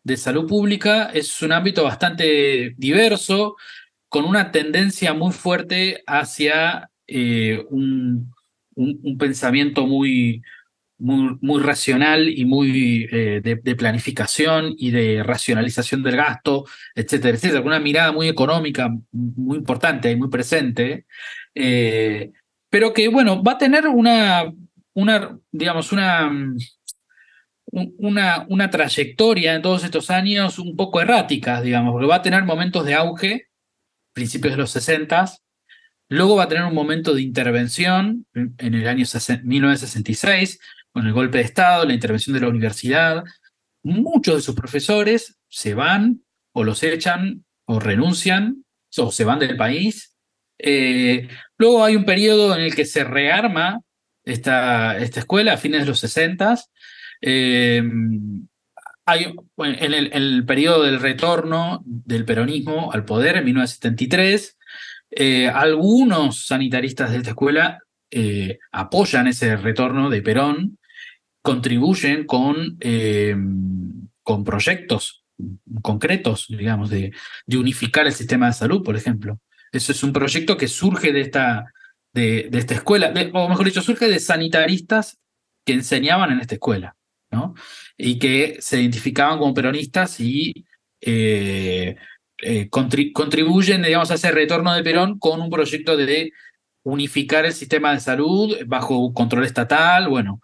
de 0.04 0.16
salud 0.16 0.48
pública 0.48 1.10
es 1.12 1.42
un 1.42 1.52
ámbito 1.52 1.84
bastante 1.84 2.74
diverso, 2.76 3.56
con 4.08 4.24
una 4.24 4.52
tendencia 4.52 5.14
muy 5.14 5.32
fuerte 5.32 6.02
hacia 6.06 6.90
eh, 7.06 7.64
un, 7.70 8.34
pensamiento 9.18 9.86
muy, 9.86 10.42
muy, 10.98 11.62
racional 11.62 12.28
y 12.28 12.44
muy 12.44 13.08
eh, 13.10 13.40
de, 13.42 13.76
planificación 13.76 14.74
y 14.76 14.90
de 14.90 15.22
racionalización 15.22 16.02
del 16.02 16.16
gasto, 16.16 16.64
etcétera, 16.94 17.36
etcétera. 17.36 17.62
Una 17.62 17.80
mirada 17.80 18.12
muy 18.12 18.28
económica, 18.28 18.90
muy 19.12 19.58
importante 19.58 20.10
y 20.10 20.16
muy 20.16 20.28
presente. 20.28 21.06
Eh, 21.54 22.32
pero 22.70 22.92
que, 22.92 23.08
bueno, 23.08 23.42
va 23.42 23.52
a 23.52 23.58
tener 23.58 23.86
una, 23.86 24.52
una 24.94 25.38
digamos, 25.50 25.92
una, 25.92 26.30
una, 27.72 28.46
una 28.48 28.70
trayectoria 28.70 29.54
en 29.54 29.62
todos 29.62 29.84
estos 29.84 30.10
años 30.10 30.58
un 30.58 30.76
poco 30.76 31.00
errática, 31.00 31.60
digamos, 31.60 31.92
porque 31.92 32.06
va 32.06 32.16
a 32.16 32.22
tener 32.22 32.44
momentos 32.44 32.84
de 32.84 32.94
auge, 32.94 33.48
principios 34.12 34.54
de 34.54 34.58
los 34.58 34.70
60, 34.70 35.32
luego 36.08 36.36
va 36.36 36.44
a 36.44 36.48
tener 36.48 36.64
un 36.64 36.74
momento 36.74 37.14
de 37.14 37.22
intervención 37.22 38.26
en 38.34 38.74
el 38.74 38.86
año 38.86 39.06
1966, 39.44 40.60
con 40.92 41.06
el 41.06 41.12
golpe 41.12 41.38
de 41.38 41.44
Estado, 41.44 41.86
la 41.86 41.94
intervención 41.94 42.34
de 42.34 42.40
la 42.40 42.48
universidad. 42.48 43.24
Muchos 43.82 44.36
de 44.36 44.42
sus 44.42 44.54
profesores 44.54 45.38
se 45.48 45.74
van 45.74 46.22
o 46.52 46.64
los 46.64 46.82
echan 46.82 47.44
o 47.64 47.80
renuncian 47.80 48.64
o 48.98 49.10
se 49.10 49.24
van 49.24 49.38
del 49.38 49.56
país 49.56 50.11
eh, 50.58 51.28
luego 51.58 51.84
hay 51.84 51.96
un 51.96 52.04
periodo 52.04 52.54
en 52.54 52.62
el 52.62 52.74
que 52.74 52.84
se 52.84 53.04
rearma 53.04 53.80
esta, 54.24 54.96
esta 54.98 55.20
escuela 55.20 55.54
a 55.54 55.56
fines 55.56 55.80
de 55.80 55.86
los 55.86 56.00
60. 56.00 56.58
Eh, 57.20 57.82
hay, 59.04 59.34
en, 59.58 59.94
el, 60.12 60.44
periodo 60.46 60.84
del 60.84 61.00
retorno 61.00 61.82
del 61.84 62.24
peronismo 62.24 62.92
al 62.92 63.04
poder 63.04 63.36
en 63.36 63.44
1973, 63.46 64.56
eh, 65.10 65.48
algunos 65.48 66.46
sanitaristas 66.46 67.10
de 67.10 67.18
esta 67.18 67.30
escuela 67.30 67.78
apoyan 68.70 69.26
ese 69.26 69.56
retorno 69.56 70.10
de 70.10 70.20
Perón, 70.20 70.78
contribuyen 71.40 72.26
con, 72.26 72.78
con 74.22 74.44
proyectos 74.44 75.22
concretos, 75.80 76.46
digamos, 76.48 76.90
de, 76.90 77.12
de 77.46 77.56
unificar 77.56 78.06
el 78.06 78.12
sistema 78.12 78.46
de 78.46 78.52
salud, 78.52 78.82
por 78.82 78.96
ejemplo. 78.96 79.38
Eso 79.72 79.92
es 79.92 80.02
un 80.02 80.12
proyecto 80.12 80.56
que 80.56 80.68
surge 80.68 81.12
de 81.12 81.22
esta, 81.22 81.72
de, 82.12 82.50
esta 82.52 82.74
escuela, 82.74 83.12
o 83.32 83.48
mejor 83.48 83.64
dicho, 83.64 83.80
surge 83.80 84.08
de 84.08 84.20
sanitaristas 84.20 85.18
que 85.64 85.72
enseñaban 85.72 86.30
en 86.30 86.40
esta 86.40 86.54
escuela, 86.54 86.96
¿no? 87.30 87.54
Y 87.96 88.18
que 88.18 88.58
se 88.60 88.80
identificaban 88.80 89.38
como 89.38 89.54
peronistas 89.54 90.20
y 90.20 90.66
eh, 91.00 91.96
eh, 92.38 92.68
contribuyen, 92.68 93.82
digamos, 93.82 94.10
a 94.10 94.14
ese 94.14 94.30
retorno 94.30 94.74
de 94.74 94.82
Perón 94.82 95.18
con 95.18 95.40
un 95.40 95.50
proyecto 95.50 95.96
de 95.96 96.32
unificar 96.84 97.46
el 97.46 97.52
sistema 97.52 97.92
de 97.92 98.00
salud 98.00 98.56
bajo 98.66 99.14
control 99.14 99.44
estatal, 99.44 100.08
bueno, 100.08 100.40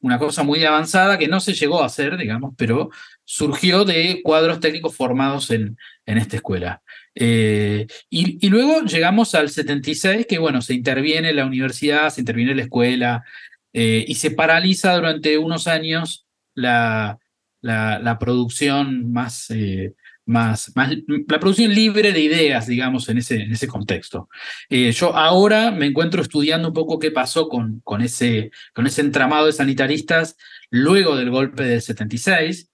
una 0.00 0.18
cosa 0.18 0.42
muy 0.42 0.64
avanzada 0.64 1.18
que 1.18 1.28
no 1.28 1.40
se 1.40 1.52
llegó 1.52 1.82
a 1.82 1.86
hacer, 1.86 2.16
digamos, 2.16 2.54
pero 2.56 2.90
surgió 3.24 3.84
de 3.84 4.20
cuadros 4.22 4.60
técnicos 4.60 4.96
formados 4.96 5.50
en, 5.50 5.76
en 6.06 6.18
esta 6.18 6.36
escuela. 6.36 6.82
Eh, 7.14 7.86
y, 8.08 8.48
luego 8.48 8.82
llegamos 8.82 9.34
al 9.34 9.50
76, 9.50 10.26
que 10.28 10.38
bueno, 10.38 10.62
se 10.62 10.74
interviene 10.74 11.32
la 11.32 11.46
universidad, 11.46 12.10
se 12.10 12.20
interviene 12.20 12.54
la 12.54 12.62
escuela 12.62 13.24
eh, 13.72 14.04
y 14.06 14.14
se 14.14 14.30
paraliza 14.30 14.94
durante 14.94 15.36
unos 15.38 15.66
años 15.66 16.26
la, 16.54 17.18
la, 17.62 18.18
producción 18.18 19.12
más, 19.12 19.50
eh, 19.50 19.94
más, 20.24 20.72
más, 20.76 20.90
la 21.28 21.40
producción 21.40 21.74
libre 21.74 22.12
de 22.12 22.20
ideas, 22.20 22.66
digamos, 22.66 23.08
en 23.08 23.18
ese, 23.18 23.42
en 23.42 23.52
ese 23.52 23.66
contexto. 23.66 24.28
yo 24.70 25.16
ahora 25.16 25.72
me 25.72 25.86
encuentro 25.86 26.22
estudiando 26.22 26.68
un 26.68 26.74
poco 26.74 26.98
qué 26.98 27.10
pasó 27.10 27.48
con, 27.48 27.80
con, 27.80 28.02
ese, 28.02 28.50
con 28.72 28.86
ese 28.86 29.00
entramado 29.00 29.46
de 29.46 29.52
sanitaristas 29.52 30.36
luego 30.70 31.16
del 31.16 31.30
golpe 31.30 31.64
del 31.64 31.82
76. 31.82 32.70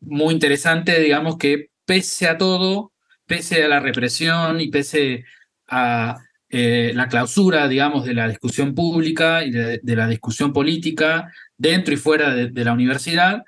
muy 0.00 0.34
interesante, 0.34 1.00
digamos, 1.00 1.38
que 1.38 1.70
pese 1.84 2.26
a 2.26 2.36
todo, 2.36 2.92
pese 3.26 3.64
a 3.64 3.68
la 3.68 3.80
represión 3.80 4.60
y 4.60 4.68
pese 4.68 5.24
a 5.68 6.16
eh, 6.48 6.92
la 6.94 7.08
clausura, 7.08 7.66
digamos, 7.66 8.04
de 8.04 8.14
la 8.14 8.28
discusión 8.28 8.74
pública 8.74 9.44
y 9.44 9.50
de, 9.50 9.80
la 9.82 10.06
discusión 10.06 10.52
política 10.52 11.32
dentro 11.56 11.92
y 11.92 11.96
fuera 11.96 12.34
de, 12.34 12.64
la 12.64 12.72
universidad, 12.72 13.42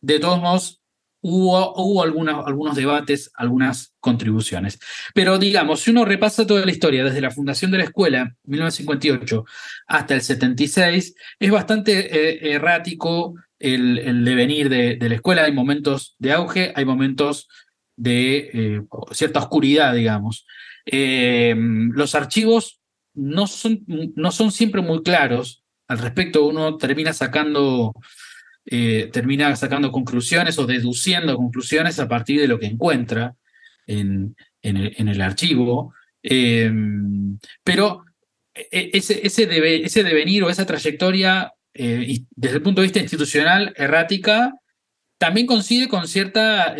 de 0.00 0.18
todos 0.18 0.40
modos 0.40 0.80
hubo, 1.24 2.02
algunos 2.02 2.74
debates, 2.74 3.30
algunas 3.36 3.94
contribuciones. 4.00 4.80
Pero 5.14 5.38
digamos, 5.38 5.80
si 5.80 5.92
uno 5.92 6.04
repasa 6.04 6.44
toda 6.44 6.66
la 6.66 6.72
historia 6.72 7.04
desde 7.04 7.20
la 7.20 7.30
fundación 7.30 7.70
de 7.70 7.78
la 7.78 7.84
escuela, 7.84 8.34
1958, 8.42 9.44
hasta 9.86 10.14
el 10.14 10.22
76, 10.22 11.14
es 11.38 11.50
bastante 11.50 11.92
eh, 11.92 12.54
errático 12.54 13.34
el, 13.60 14.24
devenir 14.24 14.68
de, 14.68 14.96
de, 14.96 15.08
la 15.08 15.14
escuela. 15.14 15.44
Hay 15.44 15.52
momentos 15.52 16.16
de 16.18 16.32
auge, 16.32 16.72
hay 16.74 16.84
momentos 16.84 17.48
de 17.96 18.50
eh, 18.52 18.82
cierta 19.12 19.40
oscuridad, 19.40 19.94
digamos. 19.94 20.46
Eh, 20.86 21.54
los 21.56 22.14
archivos 22.14 22.80
no 23.14 23.46
son, 23.46 23.84
no 23.86 24.32
son 24.32 24.50
siempre 24.52 24.80
muy 24.82 25.02
claros 25.02 25.62
al 25.88 25.98
respecto. 25.98 26.46
Uno 26.46 26.76
termina 26.76 27.12
sacando, 27.12 27.94
eh, 28.66 29.10
termina 29.12 29.54
sacando 29.56 29.92
conclusiones 29.92 30.58
o 30.58 30.66
deduciendo 30.66 31.36
conclusiones 31.36 31.98
a 32.00 32.08
partir 32.08 32.40
de 32.40 32.48
lo 32.48 32.58
que 32.58 32.66
encuentra 32.66 33.34
en, 33.86 34.36
en, 34.62 35.08
el, 35.08 35.20
archivo. 35.20 35.94
pero 36.22 38.04
e, 38.54 38.90
ese, 38.92 39.26
ese, 39.26 39.46
debe, 39.46 39.84
ese 39.84 40.02
devenir 40.02 40.44
o 40.44 40.50
esa 40.50 40.66
trayectoria 40.66 41.52
desde 41.74 42.56
el 42.56 42.62
punto 42.62 42.82
de 42.82 42.86
vista 42.86 43.00
institucional 43.00 43.72
errática 43.76 44.52
también 45.16 45.46
coincide 45.46 45.88
con 45.88 46.06
cierta 46.06 46.76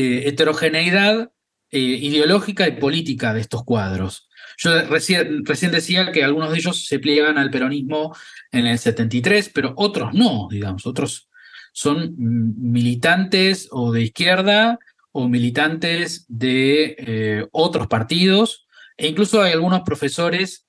eh, 0.00 0.28
heterogeneidad 0.28 1.32
eh, 1.72 1.78
ideológica 1.80 2.68
y 2.68 2.78
política 2.78 3.34
de 3.34 3.40
estos 3.40 3.64
cuadros. 3.64 4.28
Yo 4.56 4.80
recién, 4.82 5.44
decía 5.72 6.12
que 6.12 6.22
algunos 6.22 6.52
de 6.52 6.58
ellos 6.58 6.86
se 6.86 7.00
pliegan 7.00 7.36
al 7.36 7.50
peronismo 7.50 8.14
en 8.52 8.68
el 8.68 8.78
73, 8.78 9.50
pero 9.52 9.74
otros 9.76 10.14
no, 10.14 10.46
digamos, 10.52 10.86
otros 10.86 11.28
son 11.72 12.14
militantes 12.16 13.66
o 13.72 13.90
de 13.90 14.02
izquierda 14.02 14.78
o 15.10 15.26
militantes 15.26 16.26
de 16.28 16.94
eh, 16.96 17.48
otros 17.50 17.88
partidos, 17.88 18.68
e 18.96 19.08
incluso 19.08 19.42
hay 19.42 19.50
algunos 19.50 19.80
profesores 19.80 20.64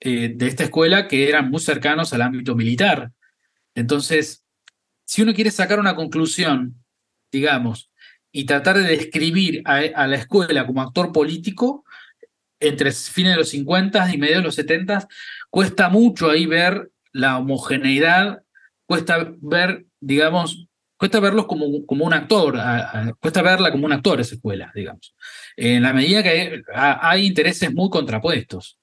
de 0.00 0.36
esta 0.40 0.64
escuela 0.64 1.06
que 1.06 1.28
eran 1.28 1.50
muy 1.50 1.60
cercanos 1.60 2.12
al 2.12 2.22
ámbito 2.22 2.56
militar. 2.56 3.12
Entonces, 3.76 4.44
si 5.04 5.22
uno 5.22 5.34
quiere 5.34 5.52
sacar 5.52 5.78
una 5.78 5.94
conclusión, 5.94 6.84
digamos, 7.30 7.90
y 8.36 8.44
tratar 8.44 8.76
de 8.76 8.84
describir 8.84 9.62
a, 9.64 10.06
la 10.06 10.16
escuela 10.16 10.66
como 10.66 10.82
actor 10.82 11.10
político, 11.10 11.86
entre 12.60 12.92
fines 12.92 13.32
de 13.32 13.38
los 13.38 13.48
50 13.48 14.12
y 14.12 14.18
medio 14.18 14.36
de 14.36 14.42
los 14.42 14.56
70, 14.56 15.08
cuesta 15.48 15.88
mucho 15.88 16.28
ahí 16.28 16.44
ver 16.44 16.90
la 17.12 17.38
homogeneidad, 17.38 18.42
cuesta 18.84 19.32
ver, 19.40 19.86
digamos, 20.00 20.68
cuesta 20.98 21.18
verlos 21.18 21.46
como, 21.46 21.86
como 21.86 22.04
un 22.04 22.12
actor, 22.12 22.60
cuesta 23.20 23.40
verla 23.40 23.72
como 23.72 23.86
un 23.86 23.94
actor 23.94 24.20
esa 24.20 24.34
escuela, 24.34 24.70
digamos. 24.74 25.14
En 25.56 25.82
la 25.82 25.94
medida 25.94 26.22
que 26.22 26.62
hay, 26.74 27.26
intereses 27.26 27.72
muy 27.72 27.88
contrapuestos, 27.88 28.78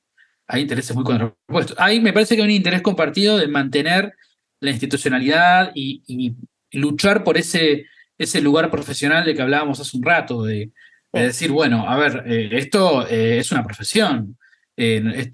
hay 0.47 0.63
intereses 0.63 0.95
muy 0.95 1.03
contrapuestos. 1.03 1.77
Ahí 1.77 1.99
me 1.99 2.11
parece 2.11 2.35
que 2.35 2.41
hay 2.41 2.47
un 2.47 2.55
interés 2.55 2.81
compartido 2.81 3.37
de 3.37 3.47
mantener 3.47 4.13
la 4.61 4.71
institucionalidad 4.71 5.71
y, 5.75 6.33
luchar 6.71 7.23
por 7.23 7.37
ese, 7.37 7.85
ese 8.17 8.41
lugar 8.41 8.69
profesional 8.69 9.25
de 9.25 9.35
que 9.35 9.41
hablábamos 9.41 9.79
hace 9.79 9.97
un 9.97 10.03
rato, 10.03 10.43
de, 10.43 10.71
decir, 11.11 11.51
bueno, 11.51 11.87
a 11.87 11.95
ver, 11.97 12.23
eh, 12.25 12.49
esto 12.53 13.07
eh, 13.07 13.37
es 13.37 13.51
una 13.51 13.63
profesión, 13.63 14.37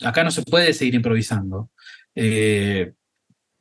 acá 0.04 0.24
no 0.24 0.32
se 0.32 0.44
puede 0.44 0.74
seguir 0.74 0.96
improvisando. 0.96 1.70
Eh, 2.16 2.92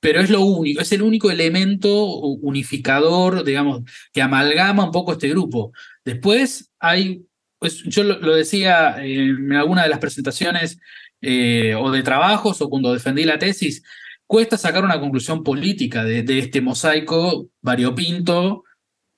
pero 0.01 0.21
es 0.21 0.31
lo 0.31 0.43
único, 0.43 0.81
es 0.81 0.93
el 0.93 1.03
único 1.03 1.31
elemento 1.31 2.05
unificador, 2.05 3.45
digamos, 3.45 3.83
que 4.13 4.23
amalgama 4.23 4.85
un 4.85 4.93
poco 4.93 5.13
este 5.13 5.29
grupo. 5.29 5.73
Después 6.05 6.73
hay, 6.79 7.25
pues 7.59 7.83
yo 7.85 8.05
lo, 8.05 8.35
decía 8.35 8.97
en 9.05 9.53
alguna 9.53 9.83
de 9.83 9.89
las 9.89 9.99
presentaciones 9.99 10.79
o 11.21 11.91
de 11.91 12.03
trabajos 12.05 12.61
o 12.63 12.71
cuando 12.71 12.93
defendí 12.93 13.25
la 13.25 13.41
tesis, 13.41 13.83
cuesta 14.29 14.59
sacar 14.59 14.85
una 14.85 15.01
conclusión 15.01 15.43
política 15.43 16.05
de, 16.05 16.39
este 16.39 16.61
mosaico 16.61 17.49
variopinto 17.61 18.65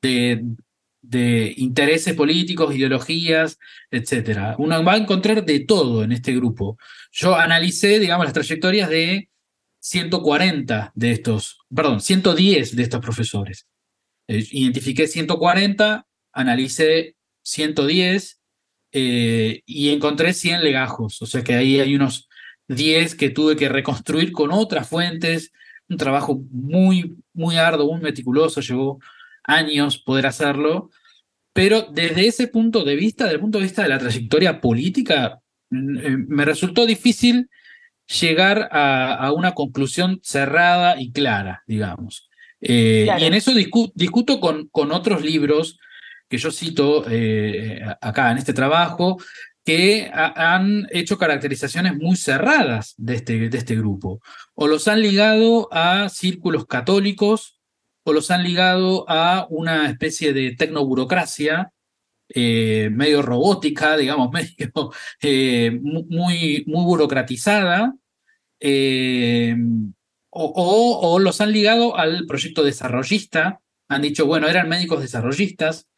de, 0.02 1.54
intereses 1.56 2.14
políticos, 2.14 2.74
ideologías, 2.74 3.58
etc. 3.90 4.54
Uno 4.58 4.84
va 4.84 4.94
a 4.94 4.98
encontrar 4.98 5.44
de 5.44 5.60
todo 5.60 6.04
en 6.04 6.12
este 6.12 6.34
grupo. 6.34 6.78
Yo 7.12 7.36
analicé, 7.36 7.98
digamos, 7.98 8.26
las 8.26 8.34
trayectorias 8.34 8.88
de 8.88 9.28
140 9.80 10.92
de 10.94 11.12
estos, 11.12 11.58
perdón, 11.74 12.00
110 12.00 12.76
de 12.76 12.82
estos 12.82 13.00
profesores. 13.00 13.66
Eh, 14.28 14.46
identifiqué 14.52 15.08
140, 15.08 16.06
analicé 16.32 17.16
110 17.42 18.40
eh, 18.92 19.62
y 19.66 19.90
encontré 19.90 20.32
100 20.32 20.62
legajos. 20.62 21.20
O 21.22 21.26
sea 21.26 21.42
que 21.42 21.54
ahí 21.54 21.80
hay 21.80 21.94
unos 21.94 22.28
10 22.68 23.14
que 23.16 23.30
tuve 23.30 23.56
que 23.56 23.68
reconstruir 23.68 24.32
con 24.32 24.52
otras 24.52 24.88
fuentes, 24.88 25.52
un 25.88 25.96
trabajo 25.96 26.40
muy, 26.50 27.16
muy 27.32 27.56
arduo, 27.56 27.92
muy 27.92 28.00
meticuloso, 28.00 28.60
llevó 28.60 29.00
años 29.44 29.98
poder 29.98 30.26
hacerlo, 30.26 30.90
pero 31.52 31.82
desde 31.90 32.26
ese 32.26 32.48
punto 32.48 32.84
de 32.84 32.96
vista, 32.96 33.24
desde 33.24 33.36
el 33.36 33.40
punto 33.40 33.58
de 33.58 33.64
vista 33.64 33.82
de 33.82 33.88
la 33.88 33.98
trayectoria 33.98 34.60
política, 34.60 35.40
mm, 35.70 35.98
eh, 35.98 36.16
me 36.28 36.44
resultó 36.44 36.86
difícil 36.86 37.48
llegar 38.20 38.68
a, 38.72 39.32
una 39.32 39.52
conclusión 39.52 40.20
cerrada 40.22 41.00
y 41.00 41.12
clara, 41.12 41.62
digamos. 41.66 42.28
Eh, 42.60 43.08
y 43.18 43.24
en 43.24 43.34
eso 43.34 43.52
discuto 43.54 44.40
con, 44.40 44.68
con 44.68 44.92
otros 44.92 45.22
libros 45.22 45.78
que 46.28 46.38
yo 46.38 46.50
cito 46.50 47.04
eh, 47.08 47.80
acá 48.00 48.30
en 48.30 48.38
este 48.38 48.52
trabajo, 48.52 49.18
que 49.64 50.10
han 50.12 50.86
hecho 50.90 51.18
caracterizaciones 51.18 51.96
muy 51.96 52.16
cerradas 52.16 52.94
de 52.96 53.16
este, 53.16 53.48
de 53.48 53.58
este 53.58 53.76
grupo. 53.76 54.20
O 54.54 54.66
los 54.66 54.88
han 54.88 55.02
ligado 55.02 55.68
a 55.72 56.08
círculos 56.08 56.66
católicos, 56.66 57.59
o 58.04 58.12
los 58.12 58.30
han 58.30 58.42
ligado 58.42 59.04
a 59.08 59.46
una 59.50 59.88
especie 59.88 60.32
de 60.32 60.54
tecnoburocracia 60.56 61.72
eh, 62.28 62.90
medio 62.92 63.22
robótica, 63.22 63.96
digamos, 63.96 64.30
eh, 65.22 65.78
muy, 65.82 66.64
muy 66.66 66.84
burocratizada, 66.84 67.94
eh, 68.60 69.56
o, 70.32 71.00
o, 71.02 71.18
los 71.18 71.40
han 71.40 71.52
ligado 71.52 71.96
al 71.96 72.26
proyecto 72.26 72.62
desarrollista, 72.62 73.60
han 73.88 74.02
dicho, 74.02 74.26
bueno, 74.26 74.46
eran 74.48 74.68
médicos 74.68 75.00
desarrollistas, 75.00 75.88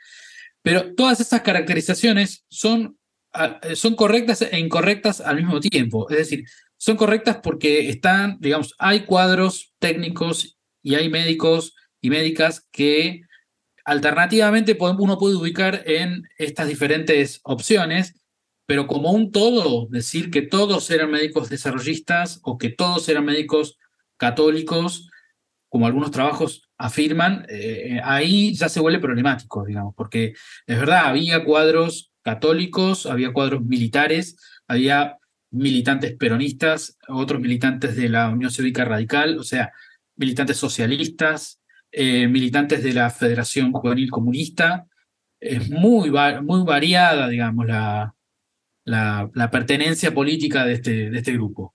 pero 0.63 0.95
todas 0.95 1.21
esas 1.21 1.43
caracterizaciones 1.43 2.45
son 2.49 2.97
eh, 3.35 3.77
son 3.77 3.95
correctas 3.95 4.43
e 4.43 4.59
incorrectas 4.59 5.21
al 5.21 5.37
mismo 5.37 5.61
tiempo. 5.61 6.09
Es 6.11 6.19
decir, 6.19 6.45
son 6.77 6.97
correctas 6.97 7.39
porque 7.43 7.89
están, 7.89 8.39
digamos, 8.41 8.75
hay 8.79 9.05
cuadros 9.05 9.73
técnicos 9.79 10.59
y 10.83 10.97
hay 10.97 11.09
médicos 11.09 11.75
y 12.03 12.11
médicas 12.11 12.69
que 12.71 13.23
alternativamente 13.85 14.77
uno 14.79 15.19
puede 15.19 15.37
ubicar 15.37 15.83
en 15.87 16.29
estas 16.37 16.69
diferentes 16.69 17.41
opciones, 17.45 18.15
pero 18.67 18.87
como 18.87 19.11
un 19.13 19.33
todo, 19.33 19.87
decir 19.89 20.31
que 20.31 20.43
todos 20.43 20.91
eran 20.91 21.11
médicos 21.11 21.49
desarrollistas 21.49 22.41
o 22.43 22.59
que 22.59 22.69
todos 22.69 23.09
eran 23.09 23.25
médicos 23.25 23.79
católicos, 24.17 25.09
como 25.69 25.87
algunos 25.87 26.11
trabajos 26.11 26.69
afirman, 26.77 27.47
eh, 27.49 28.01
ahí 28.05 28.55
ya 28.55 28.69
se 28.69 28.81
vuelve 28.81 29.01
problemático, 29.01 29.65
digamos, 29.65 29.95
porque 29.97 30.35
es 30.67 30.79
verdad, 30.79 31.07
había 31.07 31.45
cuadros 31.45 32.13
católicos, 32.23 33.07
había 33.07 33.33
cuadros 33.33 33.65
militares, 33.65 34.37
había 34.69 35.19
militantes 35.51 36.15
peronistas, 36.17 36.99
otros 37.09 37.41
militantes 37.41 37.97
de 37.97 38.09
la 38.09 38.29
Unión 38.29 38.51
Cívica 38.51 38.85
Radical, 38.85 39.39
o 39.39 39.45
sea, 39.45 39.73
militantes 40.17 40.57
socialistas, 40.57 41.62
eh, 41.93 42.27
militantes 42.27 42.83
de 42.83 42.93
la 42.93 43.11
Federación 43.11 43.71
Juvenil 43.73 44.11
Comunista. 44.11 44.87
Es 45.39 45.71
muy, 45.71 46.11
muy 46.11 46.65
variada, 46.65 47.29
digamos, 47.29 47.67
la, 47.67 48.15
la, 48.85 49.51
pertenencia 49.51 50.13
política 50.13 50.65
de 50.65 50.75
este, 50.75 51.11
de 51.11 51.19
este 51.19 51.33
grupo. 51.33 51.75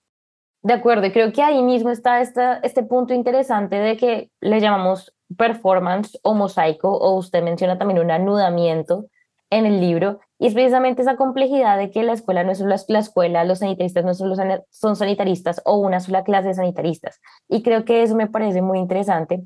De 0.62 0.74
acuerdo, 0.74 1.06
y 1.06 1.12
creo 1.12 1.32
que 1.32 1.42
ahí 1.42 1.62
mismo 1.62 1.90
está 1.90 2.20
esta, 2.20 2.56
este 2.58 2.82
punto 2.82 3.14
interesante 3.14 3.76
de 3.76 3.96
que 3.96 4.30
le 4.40 4.60
llamamos 4.60 5.14
performance 5.36 6.18
o 6.22 6.34
mosaico, 6.34 6.90
o 6.90 7.16
usted 7.16 7.42
menciona 7.42 7.78
también 7.78 8.00
un 8.00 8.10
anudamiento 8.10 9.06
en 9.50 9.66
el 9.66 9.80
libro, 9.80 10.20
y 10.38 10.46
es 10.46 10.54
precisamente 10.54 11.02
esa 11.02 11.16
complejidad 11.16 11.76
de 11.78 11.90
que 11.90 12.02
la 12.04 12.12
escuela 12.12 12.44
no 12.44 12.52
es 12.52 12.58
solo 12.58 12.74
la 12.88 12.98
escuela, 12.98 13.44
los 13.44 13.58
sanitaristas 13.58 14.04
no 14.04 14.14
solo 14.14 14.36
son 14.70 14.96
sanitaristas 14.96 15.60
o 15.64 15.78
una 15.78 15.98
sola 15.98 16.22
clase 16.22 16.48
de 16.48 16.54
sanitaristas. 16.54 17.20
Y 17.48 17.62
creo 17.62 17.84
que 17.84 18.02
eso 18.02 18.14
me 18.14 18.28
parece 18.28 18.62
muy 18.62 18.78
interesante. 18.78 19.42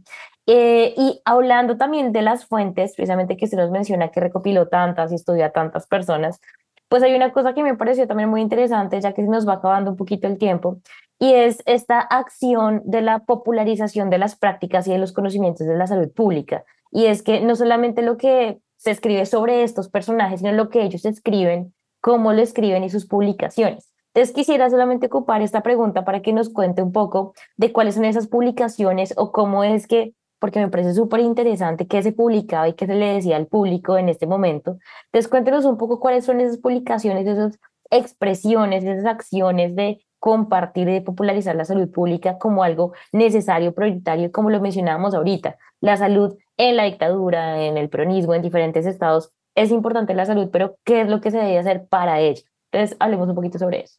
Eh, 0.46 0.92
y 0.96 1.20
hablando 1.24 1.78
también 1.78 2.12
de 2.12 2.20
las 2.20 2.44
fuentes, 2.44 2.94
precisamente 2.94 3.36
que 3.36 3.46
usted 3.46 3.58
nos 3.58 3.70
menciona 3.70 4.10
que 4.10 4.20
recopiló 4.20 4.68
tantas 4.68 5.12
y 5.12 5.14
estudia 5.14 5.46
a 5.46 5.52
tantas 5.52 5.86
personas, 5.86 6.40
pues 6.88 7.02
hay 7.02 7.14
una 7.14 7.32
cosa 7.32 7.54
que 7.54 7.62
me 7.62 7.74
pareció 7.74 8.06
también 8.06 8.28
muy 8.28 8.42
interesante, 8.42 9.00
ya 9.00 9.14
que 9.14 9.22
se 9.22 9.28
nos 9.28 9.48
va 9.48 9.54
acabando 9.54 9.92
un 9.92 9.96
poquito 9.96 10.26
el 10.26 10.36
tiempo, 10.36 10.76
y 11.18 11.32
es 11.32 11.62
esta 11.64 12.00
acción 12.00 12.82
de 12.84 13.00
la 13.00 13.20
popularización 13.20 14.10
de 14.10 14.18
las 14.18 14.36
prácticas 14.36 14.86
y 14.86 14.90
de 14.90 14.98
los 14.98 15.12
conocimientos 15.12 15.66
de 15.66 15.76
la 15.76 15.86
salud 15.86 16.12
pública. 16.12 16.64
Y 16.90 17.06
es 17.06 17.22
que 17.22 17.40
no 17.40 17.56
solamente 17.56 18.02
lo 18.02 18.18
que 18.18 18.58
se 18.82 18.90
escribe 18.90 19.26
sobre 19.26 19.62
estos 19.62 19.88
personajes, 19.88 20.40
sino 20.40 20.50
lo 20.50 20.68
que 20.68 20.82
ellos 20.82 21.04
escriben, 21.04 21.72
cómo 22.00 22.32
lo 22.32 22.42
escriben 22.42 22.82
y 22.82 22.90
sus 22.90 23.06
publicaciones. 23.06 23.92
Entonces 24.12 24.34
quisiera 24.34 24.68
solamente 24.70 25.06
ocupar 25.06 25.40
esta 25.40 25.62
pregunta 25.62 26.04
para 26.04 26.20
que 26.20 26.32
nos 26.32 26.50
cuente 26.50 26.82
un 26.82 26.90
poco 26.90 27.32
de 27.56 27.72
cuáles 27.72 27.94
son 27.94 28.04
esas 28.04 28.26
publicaciones 28.26 29.14
o 29.16 29.30
cómo 29.30 29.62
es 29.62 29.86
que 29.86 30.14
porque 30.40 30.58
me 30.58 30.68
parece 30.68 30.94
súper 30.94 31.20
interesante 31.20 31.86
qué 31.86 32.02
se 32.02 32.10
publicaba 32.10 32.68
y 32.68 32.72
qué 32.72 32.86
se 32.86 32.96
le 32.96 33.14
decía 33.14 33.36
al 33.36 33.46
público 33.46 33.96
en 33.96 34.08
este 34.08 34.26
momento. 34.26 34.78
Entonces, 35.04 35.28
cuéntenos 35.30 35.64
un 35.64 35.78
poco 35.78 36.00
cuáles 36.00 36.24
son 36.24 36.40
esas 36.40 36.58
publicaciones, 36.58 37.24
esas 37.28 37.60
expresiones, 37.88 38.82
esas 38.82 39.04
acciones 39.04 39.76
de 39.76 40.04
compartir 40.22 40.88
y 40.88 40.92
de 40.92 41.00
popularizar 41.00 41.56
la 41.56 41.64
salud 41.64 41.90
pública 41.90 42.38
como 42.38 42.62
algo 42.62 42.92
necesario, 43.10 43.74
prioritario, 43.74 44.30
como 44.30 44.50
lo 44.50 44.60
mencionábamos 44.60 45.14
ahorita. 45.14 45.56
La 45.80 45.96
salud 45.96 46.36
en 46.56 46.76
la 46.76 46.84
dictadura, 46.84 47.60
en 47.60 47.76
el 47.76 47.88
peronismo, 47.88 48.32
en 48.32 48.40
diferentes 48.40 48.86
estados, 48.86 49.32
es 49.56 49.72
importante 49.72 50.14
la 50.14 50.24
salud, 50.24 50.48
pero 50.52 50.76
¿qué 50.84 51.00
es 51.00 51.08
lo 51.08 51.20
que 51.20 51.32
se 51.32 51.38
debe 51.38 51.58
hacer 51.58 51.86
para 51.90 52.20
ello? 52.20 52.40
Entonces, 52.70 52.96
hablemos 53.00 53.28
un 53.30 53.34
poquito 53.34 53.58
sobre 53.58 53.80
eso. 53.80 53.98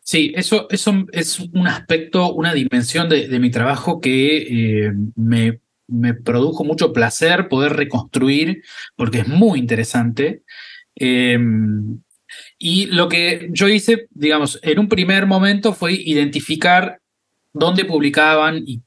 Sí, 0.00 0.32
eso, 0.34 0.66
eso 0.70 0.94
es 1.12 1.40
un 1.40 1.68
aspecto, 1.68 2.32
una 2.32 2.54
dimensión 2.54 3.10
de, 3.10 3.38
mi 3.38 3.50
trabajo 3.50 4.00
que 4.00 4.86
eh, 4.86 4.92
me, 5.14 5.60
me, 5.88 6.14
produjo 6.14 6.64
mucho 6.64 6.94
placer 6.94 7.48
poder 7.48 7.74
reconstruir, 7.74 8.62
porque 8.96 9.18
es 9.18 9.28
muy 9.28 9.58
interesante. 9.58 10.42
Em, 10.94 12.00
y 12.58 12.86
lo 12.86 13.08
que 13.08 13.48
yo 13.50 13.68
hice, 13.68 14.06
digamos, 14.10 14.58
en 14.62 14.78
un 14.78 14.88
primer 14.88 15.26
momento 15.26 15.72
fue 15.72 15.92
identificar 15.92 17.00
dónde 17.52 17.84
publicaban 17.84 18.62
y 18.66 18.80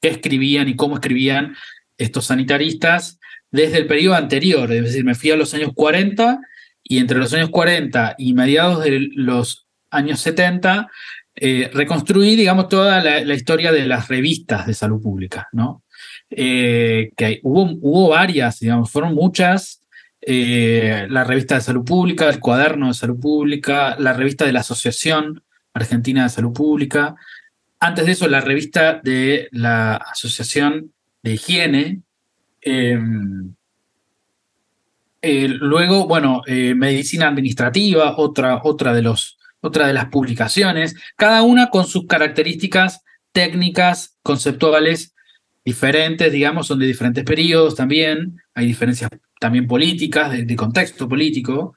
qué 0.00 0.08
escribían 0.08 0.68
y 0.68 0.76
cómo 0.76 0.96
escribían 0.96 1.56
estos 1.98 2.26
sanitaristas 2.26 3.18
desde 3.50 3.78
el 3.78 3.86
periodo 3.86 4.16
anterior, 4.16 4.70
es 4.70 4.84
decir, 4.84 5.04
me 5.04 5.14
fui 5.14 5.30
a 5.30 5.36
los 5.36 5.54
años 5.54 5.70
40 5.74 6.40
y 6.82 6.98
entre 6.98 7.18
los 7.18 7.32
años 7.32 7.48
40 7.50 8.16
y 8.18 8.34
mediados 8.34 8.84
de 8.84 9.08
los 9.14 9.66
años 9.90 10.20
70 10.20 10.90
eh, 11.36 11.70
reconstruí, 11.72 12.36
digamos, 12.36 12.68
toda 12.68 13.02
la, 13.02 13.34
historia 13.34 13.72
de 13.72 13.86
las 13.86 14.08
revistas 14.08 14.66
de 14.66 14.74
salud 14.74 15.02
pública, 15.02 15.48
¿no? 15.52 15.82
Eh, 16.30 17.10
que 17.16 17.40
hubo, 17.42 17.70
hubo 17.80 18.08
varias, 18.08 18.60
digamos, 18.60 18.90
fueron 18.90 19.14
muchas, 19.14 19.82
eh, 20.28 21.06
la 21.08 21.22
revista 21.22 21.54
de 21.54 21.60
salud 21.60 21.84
pública, 21.84 22.28
el 22.28 22.40
cuaderno 22.40 22.88
de 22.88 22.94
salud 22.94 23.20
pública, 23.20 23.94
la 24.00 24.12
revista 24.12 24.44
de 24.44 24.52
la 24.52 24.60
Asociación 24.60 25.44
Argentina 25.72 26.24
de 26.24 26.30
Salud 26.30 26.52
Pública. 26.52 27.14
Antes 27.78 28.06
de 28.06 28.12
eso, 28.12 28.26
la 28.26 28.40
revista 28.40 29.00
de 29.04 29.48
la 29.52 29.94
Asociación 29.94 30.92
de 31.22 31.34
Higiene. 31.34 32.02
Em, 32.60 33.54
eh, 35.22 35.46
luego, 35.48 36.08
bueno, 36.08 36.42
eh, 36.46 36.74
medicina 36.74 37.28
administrativa, 37.28 38.16
otra, 38.16 38.62
otra, 38.64 38.92
de 38.92 39.02
los, 39.02 39.38
otra 39.60 39.86
de 39.86 39.92
las 39.92 40.06
publicaciones, 40.06 40.96
cada 41.14 41.42
una 41.42 41.70
con 41.70 41.86
sus 41.86 42.06
características 42.06 43.04
técnicas, 43.30 44.16
conceptuales 44.24 45.14
diferentes, 45.64 46.32
digamos, 46.32 46.66
son 46.66 46.80
de 46.80 46.86
diferentes 46.86 47.22
periodos 47.22 47.76
también, 47.76 48.40
hay 48.54 48.66
diferencias 48.66 49.10
también 49.38 49.66
políticas, 49.66 50.32
de, 50.32 50.56
contexto 50.56 51.08
político, 51.08 51.76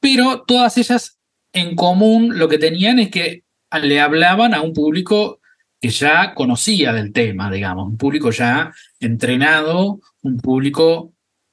pero 0.00 0.42
todas 0.42 0.76
ellas 0.78 1.18
en 1.52 1.74
común 1.74 2.38
lo 2.38 2.48
que 2.48 2.58
tenían 2.58 2.98
es 2.98 3.10
que 3.10 3.42
le 3.82 4.00
hablaban 4.00 4.54
a 4.54 4.60
un 4.60 4.72
público 4.72 5.40
que 5.80 5.90
ya 5.90 6.34
conocía 6.34 6.92
del 6.92 7.12
tema, 7.12 7.50
digamos, 7.50 7.88
un 7.88 7.96
público 7.96 8.30
ya 8.30 8.72
entrenado, 9.00 10.00
un 10.22 10.38
público, 10.38 11.12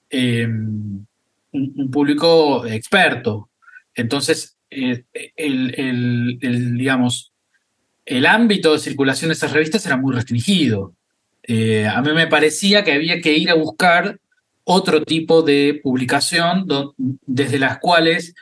em, 0.10 1.06
un, 1.52 1.92
público 1.92 2.66
experto. 2.66 3.50
Entonces, 3.94 4.58
eh, 4.70 5.04
el, 5.36 6.40
el, 6.42 6.78
digamos, 6.78 7.32
el 8.06 8.26
ámbito 8.26 8.74
de 8.74 8.80
circulación 8.80 9.30
de 9.30 9.34
esas 9.34 9.52
revistas 9.52 9.86
era 9.86 9.98
muy 9.98 10.14
restringido. 10.14 10.94
Eh, 11.44 11.88
a 11.88 12.02
mí 12.02 12.12
me 12.14 12.28
parecía 12.28 12.84
que 12.84 12.94
había 12.94 13.22
que 13.22 13.38
ir 13.38 13.50
a 13.50 13.56
buscar 13.56 14.20
otro 14.66 15.04
tipo 15.04 15.44
de 15.44 15.80
publicación 15.82 16.68
desde 16.98 17.60
las 17.60 17.78
cuales 17.80 18.34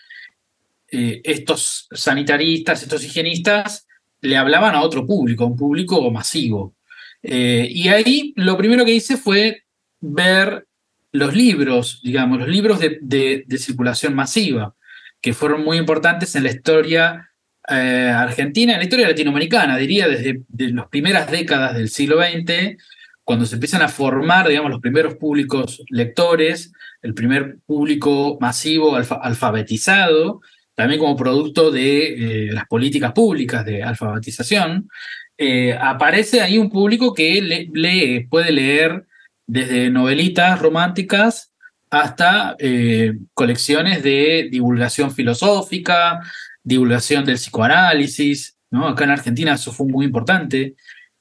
eh, 0.89 1.21
estos 1.24 1.88
sanitaristas, 1.91 2.82
estos 2.82 3.03
higienistas, 3.03 3.86
le 4.21 4.38
hablaban 4.38 4.74
a 4.74 4.82
otro 4.82 5.05
público, 5.05 5.45
un 5.45 5.57
público 5.57 6.09
masivo. 6.11 6.76
Eh, 7.21 7.67
y 7.69 7.89
ahí 7.89 8.34
lo 8.38 8.57
primero 8.57 8.86
que 8.86 8.95
hice 8.95 9.17
fue 9.17 9.63
ver 9.99 10.65
los 11.11 11.36
libros, 11.36 11.99
digamos, 12.03 12.39
los 12.39 12.47
libros 12.47 12.80
de, 12.80 13.45
circulación 13.57 14.15
masiva, 14.15 14.76
que 15.21 15.34
fueron 15.34 15.63
muy 15.63 15.78
importantes 15.78 16.36
en 16.36 16.43
la 16.43 16.51
historia 16.51 17.30
argentina, 17.65 18.74
en 18.74 18.80
la 18.80 18.84
historia 18.84 19.07
latinoamericana, 19.07 19.78
diría 19.78 20.07
desde 20.09 20.41
las 20.49 20.88
primeras 20.88 21.32
décadas 21.32 21.76
del 21.76 21.88
siglo 21.89 22.17
XX 22.17 22.78
cuando 23.24 23.45
se 23.45 23.55
empiezan 23.55 23.82
a 23.82 23.88
formar, 23.88 24.47
digamos, 24.47 24.71
los 24.71 24.82
primeros 24.82 25.15
públicos 25.15 25.82
lectores, 25.89 26.74
el 27.01 27.13
primer 27.13 27.57
público 27.65 28.38
masivo 28.41 28.95
alfabetizado, 28.95 30.41
también 30.76 30.99
como 30.99 31.15
producto 31.15 31.71
de 31.71 32.47
eh, 32.47 32.51
las 32.51 32.65
políticas 32.67 33.13
públicas 33.13 33.63
de 33.65 33.84
alfabetización, 33.84 34.89
eh, 35.38 35.78
aparece 35.80 36.41
ahí 36.41 36.57
un 36.57 36.69
público 36.69 37.13
que 37.13 37.41
lee, 37.41 38.28
puede 38.30 38.51
leer 38.51 39.05
desde 39.47 39.89
novelitas 39.89 40.59
románticas 40.59 41.51
hasta 41.89 42.55
eh, 42.59 43.13
colecciones 43.34 44.03
de 44.03 44.49
divulgación 44.51 45.11
filosófica, 45.11 46.19
divulgación 46.63 47.24
del 47.24 47.36
psicoanálisis. 47.36 48.57
¿no? 48.71 48.88
Acá 48.88 49.03
en 49.03 49.11
Argentina 49.11 49.53
eso 49.53 49.71
fue 49.71 49.88
muy 49.88 50.05
importante 50.05 50.76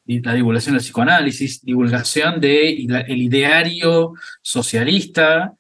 la 0.07 0.35
divulgación 0.35 0.75
del 0.75 0.83
psicoanálisis, 0.83 1.65
divulgación 1.65 2.41
del 2.41 2.87
de 2.87 3.05
ideario 3.09 4.15
socialista, 4.41 5.55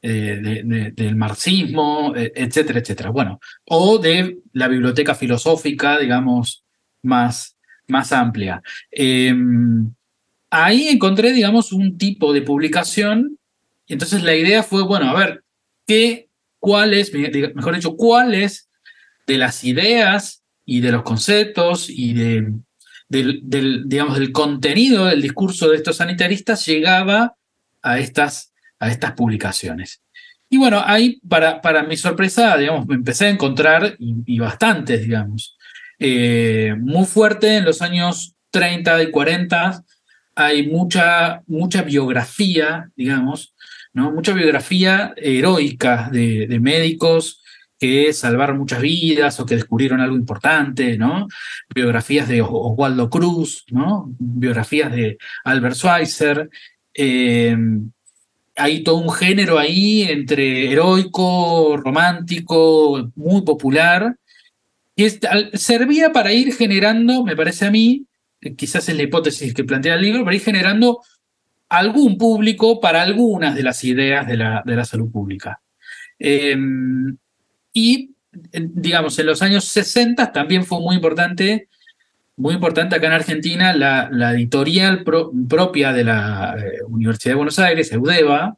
eh, 0.00 0.92
del 0.94 1.16
marxismo, 1.16 2.14
e, 2.14 2.32
etcétera, 2.34 2.78
etcétera. 2.78 3.10
Bueno, 3.10 3.40
o 3.64 3.98
de 3.98 4.38
la 4.52 4.68
biblioteca 4.68 5.14
filosófica, 5.14 5.98
digamos, 5.98 6.64
más, 7.02 7.56
más 7.88 8.12
amplia. 8.12 8.62
Em, 8.90 9.92
ahí 10.50 10.88
encontré, 10.88 11.32
digamos, 11.32 11.72
un 11.72 11.98
tipo 11.98 12.32
de 12.32 12.42
publicación, 12.42 13.38
y 13.86 13.94
entonces 13.94 14.22
la 14.22 14.36
idea 14.36 14.62
fue, 14.62 14.84
bueno, 14.84 15.10
a 15.10 15.18
ver, 15.18 15.42
¿qué, 15.86 16.28
cuáles, 16.60 17.12
mejor 17.12 17.74
dicho, 17.74 17.96
cuáles 17.96 18.68
de 19.26 19.38
las 19.38 19.64
ideas 19.64 20.44
y 20.64 20.80
de 20.80 20.92
los 20.92 21.02
conceptos 21.02 21.90
y 21.90 22.12
de 22.14 22.52
del, 23.08 23.88
digamos, 23.88 24.18
del 24.18 24.32
contenido 24.32 25.06
del 25.06 25.22
discurso 25.22 25.68
de 25.68 25.76
estos 25.76 25.96
sanitaristas 25.96 26.66
llegaba 26.66 27.36
a 27.82 27.98
estas, 27.98 28.52
a 28.78 28.90
estas 28.90 29.12
publicaciones. 29.12 30.02
Y 30.50 30.56
bueno, 30.56 30.82
ahí, 30.84 31.20
para, 31.28 31.60
para 31.60 31.82
mi 31.82 31.96
sorpresa, 31.96 32.56
digamos, 32.56 32.86
me 32.86 32.94
empecé 32.94 33.26
a 33.26 33.30
encontrar, 33.30 33.96
y, 33.98 34.38
bastantes, 34.38 35.02
digamos, 35.02 35.56
eh, 35.98 36.74
muy 36.78 37.06
fuerte 37.06 37.56
en 37.56 37.64
los 37.64 37.82
años 37.82 38.34
30 38.50 39.02
y 39.02 39.10
40, 39.10 39.84
hay 40.34 40.66
mucha, 40.66 41.42
mucha 41.46 41.82
biografía, 41.82 42.90
digamos, 42.96 43.54
¿no? 43.92 44.12
mucha 44.12 44.32
biografía 44.32 45.12
heroica 45.16 46.08
de, 46.12 46.46
de 46.46 46.60
médicos 46.60 47.42
que 47.78 48.12
salvaron 48.12 48.58
muchas 48.58 48.80
vidas 48.80 49.38
o 49.38 49.46
que 49.46 49.54
descubrieron 49.54 50.00
algo 50.00 50.16
importante, 50.16 50.98
¿no? 50.98 51.28
Biografías 51.74 52.28
de 52.28 52.42
Oswaldo 52.42 53.08
Cruz, 53.08 53.64
¿no? 53.70 54.06
Biografías 54.18 54.92
de 54.92 55.18
Albert 55.44 55.76
Schweitzer. 55.76 56.50
Em, 56.92 57.90
hay 58.56 58.82
todo 58.82 58.96
un 58.96 59.10
género 59.10 59.58
ahí 59.58 60.02
entre 60.02 60.72
heroico, 60.72 61.76
romántico, 61.76 63.12
muy 63.14 63.42
popular, 63.42 64.16
que 64.96 65.10
servía 65.54 66.12
para 66.12 66.32
ir 66.32 66.52
generando, 66.52 67.22
me 67.22 67.36
parece 67.36 67.66
a 67.66 67.70
mí, 67.70 68.04
eh, 68.40 68.56
quizás 68.56 68.88
es 68.88 68.96
la 68.96 69.04
hipótesis 69.04 69.54
que 69.54 69.62
plantea 69.62 69.94
el 69.94 70.02
libro, 70.02 70.24
para 70.24 70.34
ir 70.34 70.42
generando 70.42 71.00
algún 71.68 72.18
público 72.18 72.80
para 72.80 73.02
algunas 73.02 73.54
de 73.54 73.62
las 73.62 73.84
ideas 73.84 74.26
de 74.26 74.36
la, 74.36 74.62
de 74.66 74.74
la 74.74 74.84
salud 74.84 75.10
pública. 75.12 75.60
Em, 76.18 77.16
y, 77.72 78.14
digamos, 78.52 79.18
en 79.18 79.26
los 79.26 79.42
años 79.42 79.64
60 79.66 80.32
también 80.32 80.64
fue 80.64 80.80
muy 80.80 80.96
importante, 80.96 81.68
muy 82.36 82.54
importante 82.54 82.96
acá 82.96 83.06
en 83.08 83.12
Argentina 83.12 83.72
la, 83.72 84.08
la 84.12 84.32
editorial 84.32 85.04
propia 85.04 85.92
de 85.92 86.04
la 86.04 86.56
eh, 86.58 86.82
Universidad 86.86 87.32
de 87.32 87.36
Buenos 87.36 87.58
Aires, 87.58 87.92
EUDEVA, 87.92 88.56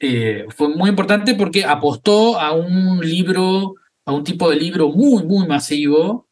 eh, 0.00 0.46
fue 0.54 0.68
muy 0.68 0.90
importante 0.90 1.34
porque 1.34 1.64
apostó 1.64 2.38
a 2.38 2.52
un 2.52 3.00
libro, 3.00 3.74
a 4.04 4.12
un 4.12 4.24
tipo 4.24 4.50
de 4.50 4.56
libro 4.56 4.90
muy, 4.90 5.24
muy 5.24 5.46
masivo, 5.46 6.28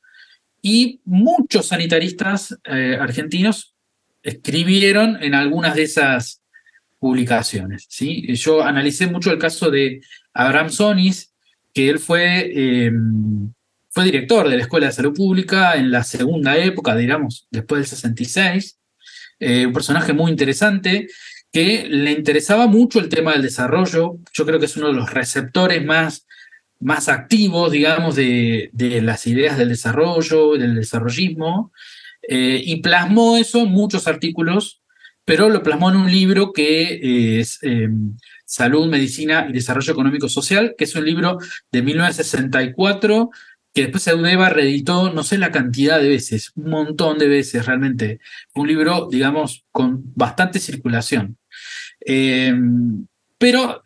y 0.62 1.00
muchos 1.04 1.66
sanitaristas 1.66 2.56
eh, 2.64 2.96
argentinos 2.98 3.74
escribieron 4.22 5.20
en 5.20 5.34
algunas 5.34 5.74
de 5.74 5.82
esas 5.82 6.40
publicaciones. 7.00 7.86
¿sí? 7.88 8.32
Yo 8.36 8.62
analicé 8.62 9.08
mucho 9.08 9.32
el 9.32 9.38
caso 9.38 9.70
de 9.70 10.00
Abraham 10.32 10.70
Sonis, 10.70 11.31
que 11.72 11.88
él 11.88 11.98
fue, 11.98 12.86
em, 12.86 13.52
fue 13.90 14.04
director 14.04 14.48
de 14.48 14.56
la 14.56 14.62
Escuela 14.62 14.86
de 14.86 14.92
Salud 14.92 15.14
Pública 15.14 15.76
en 15.76 15.90
la 15.90 16.02
segunda 16.02 16.56
época, 16.56 16.94
digamos, 16.96 17.46
después 17.50 17.80
del 17.80 17.86
66. 17.86 18.78
eh, 19.40 19.66
un 19.66 19.72
personaje 19.72 20.12
muy 20.12 20.30
interesante 20.30 21.08
que 21.52 21.86
le 21.88 22.12
interesaba 22.12 22.66
mucho 22.68 23.00
el 23.00 23.08
tema 23.08 23.32
del 23.32 23.42
desarrollo. 23.42 24.18
Yo 24.32 24.46
creo 24.46 24.60
que 24.60 24.66
es 24.66 24.76
uno 24.76 24.88
de 24.88 24.94
los 24.94 25.12
receptores 25.12 25.84
más, 25.84 26.26
más 26.80 27.08
activos, 27.08 27.72
digamos, 27.72 28.14
de, 28.14 28.70
de 28.72 29.02
las 29.02 29.26
ideas 29.26 29.58
del 29.58 29.68
desarrollo, 29.70 30.52
del 30.52 30.76
desarrollismo, 30.76 31.72
eh, 32.28 32.62
y 32.64 32.76
plasmó 32.82 33.36
eso 33.36 33.62
en 33.62 33.70
muchos 33.72 34.06
artículos, 34.06 34.80
pero 35.24 35.48
lo 35.48 35.62
plasmó 35.62 35.90
en 35.90 35.96
un 35.96 36.10
libro 36.10 36.52
que 36.52 37.40
es 37.40 37.58
Salud, 38.52 38.86
Medicina 38.86 39.46
y 39.48 39.52
Desarrollo 39.54 39.94
Económico 39.94 40.28
Social, 40.28 40.74
que 40.76 40.84
es 40.84 40.94
un 40.94 41.06
libro 41.06 41.38
de 41.70 41.80
1964 41.80 43.30
que 43.72 43.80
después 43.84 44.06
Eudeva 44.06 44.50
reeditó 44.50 45.10
no 45.10 45.22
sé 45.22 45.38
la 45.38 45.50
cantidad 45.50 45.98
de 45.98 46.10
veces, 46.10 46.52
un 46.54 46.68
montón 46.68 47.16
de 47.16 47.28
veces 47.28 47.64
realmente. 47.64 48.20
Un 48.54 48.68
libro, 48.68 49.08
digamos, 49.10 49.64
con 49.72 50.02
bastante 50.14 50.58
circulación. 50.58 51.38
Eh, 52.04 52.52
pero, 53.38 53.82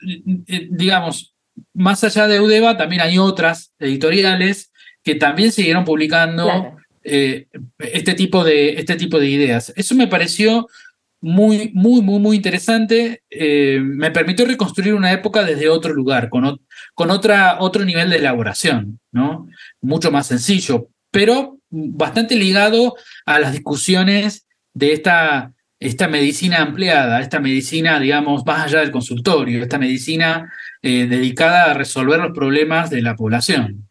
eh, 0.49 0.67
digamos, 0.69 1.37
más 1.73 2.03
allá 2.03 2.27
de 2.27 2.39
Eudeva, 2.39 2.77
también 2.77 3.03
hay 3.03 3.19
otras 3.19 3.73
editoriales 3.79 4.73
que 5.05 5.15
también 5.15 5.53
siguieron 5.53 5.85
publicando 5.85 6.75
eh, 7.05 7.47
este, 7.79 8.15
tipo 8.15 8.43
de, 8.43 8.71
este 8.71 8.97
tipo 8.97 9.21
de 9.21 9.31
ideas. 9.31 9.73
Eso 9.77 9.95
me 9.95 10.09
pareció 10.09 10.67
muy, 11.27 11.73
muy, 11.75 12.03
muy, 12.03 12.21
muy 12.21 12.37
interesante. 12.37 13.23
me 13.31 14.11
permitió 14.11 14.47
reconstruir 14.47 14.95
una 14.95 15.13
época 15.13 15.45
desde 15.45 15.69
otro 15.69 15.93
lugar, 15.93 16.29
con, 16.29 16.61
con 16.95 17.11
otra, 17.11 17.59
otro 17.61 17.85
nivel 17.85 18.11
de 18.11 18.17
elaboración, 18.17 19.01
¿no? 19.13 19.47
Mucho 19.81 20.11
más 20.11 20.29
sencillo, 20.29 20.89
pero 21.11 21.59
bastante 21.71 22.37
ligado 22.37 22.95
a 23.25 23.39
las 23.39 23.53
discusiones 23.53 24.47
de 24.75 24.93
esta, 24.93 25.53
esta 25.81 26.09
medicina 26.09 26.59
ampliada, 26.59 27.21
esta 27.21 27.41
medicina, 27.41 27.99
digamos, 27.99 28.45
más 28.47 28.67
allá 28.67 28.81
del 28.81 28.91
consultorio, 28.91 29.63
esta 29.63 29.79
medicina 29.79 30.53
eh, 30.83 31.07
dedicada 31.07 31.71
a 31.71 31.75
resolver 31.75 32.21
los 32.21 32.33
problemas 32.33 32.91
de 32.91 33.03
la 33.03 33.17
población. 33.17 33.86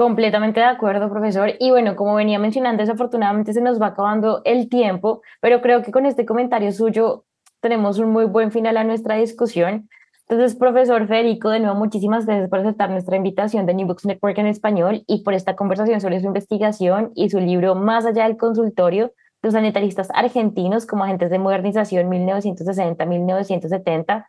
Completamente 0.00 0.60
de 0.60 0.66
acuerdo, 0.66 1.10
profesor. 1.10 1.52
Y 1.58 1.72
bueno, 1.72 1.94
como 1.94 2.14
venía 2.14 2.38
mencionando, 2.38 2.82
desafortunadamente 2.82 3.52
se 3.52 3.60
nos 3.60 3.78
va 3.78 3.88
acabando 3.88 4.40
el 4.46 4.70
tiempo, 4.70 5.20
pero 5.42 5.60
creo 5.60 5.82
que 5.82 5.92
con 5.92 6.06
este 6.06 6.24
comentario 6.24 6.72
suyo 6.72 7.26
tenemos 7.60 7.98
un 7.98 8.10
muy 8.10 8.24
buen 8.24 8.50
final 8.50 8.78
a 8.78 8.84
nuestra 8.84 9.16
discusión. 9.16 9.90
Entonces, 10.26 10.56
profesor 10.56 11.06
Federico, 11.06 11.50
de 11.50 11.60
nuevo, 11.60 11.74
muchísimas 11.74 12.24
gracias 12.24 12.48
por 12.48 12.60
aceptar 12.60 12.88
nuestra 12.88 13.16
invitación 13.16 13.66
de 13.66 13.74
New 13.74 13.88
Books 13.88 14.06
Network 14.06 14.38
en 14.38 14.46
español 14.46 15.04
y 15.06 15.22
por 15.22 15.34
esta 15.34 15.54
conversación 15.54 16.00
sobre 16.00 16.18
su 16.20 16.26
investigación 16.28 17.12
y 17.14 17.28
su 17.28 17.38
libro 17.38 17.74
Más 17.74 18.06
allá 18.06 18.24
del 18.24 18.38
consultorio, 18.38 19.12
los 19.42 19.52
sanitaristas 19.52 20.08
argentinos 20.14 20.86
como 20.86 21.04
agentes 21.04 21.28
de 21.28 21.38
modernización 21.38 22.10
1960-1970. 22.10 24.24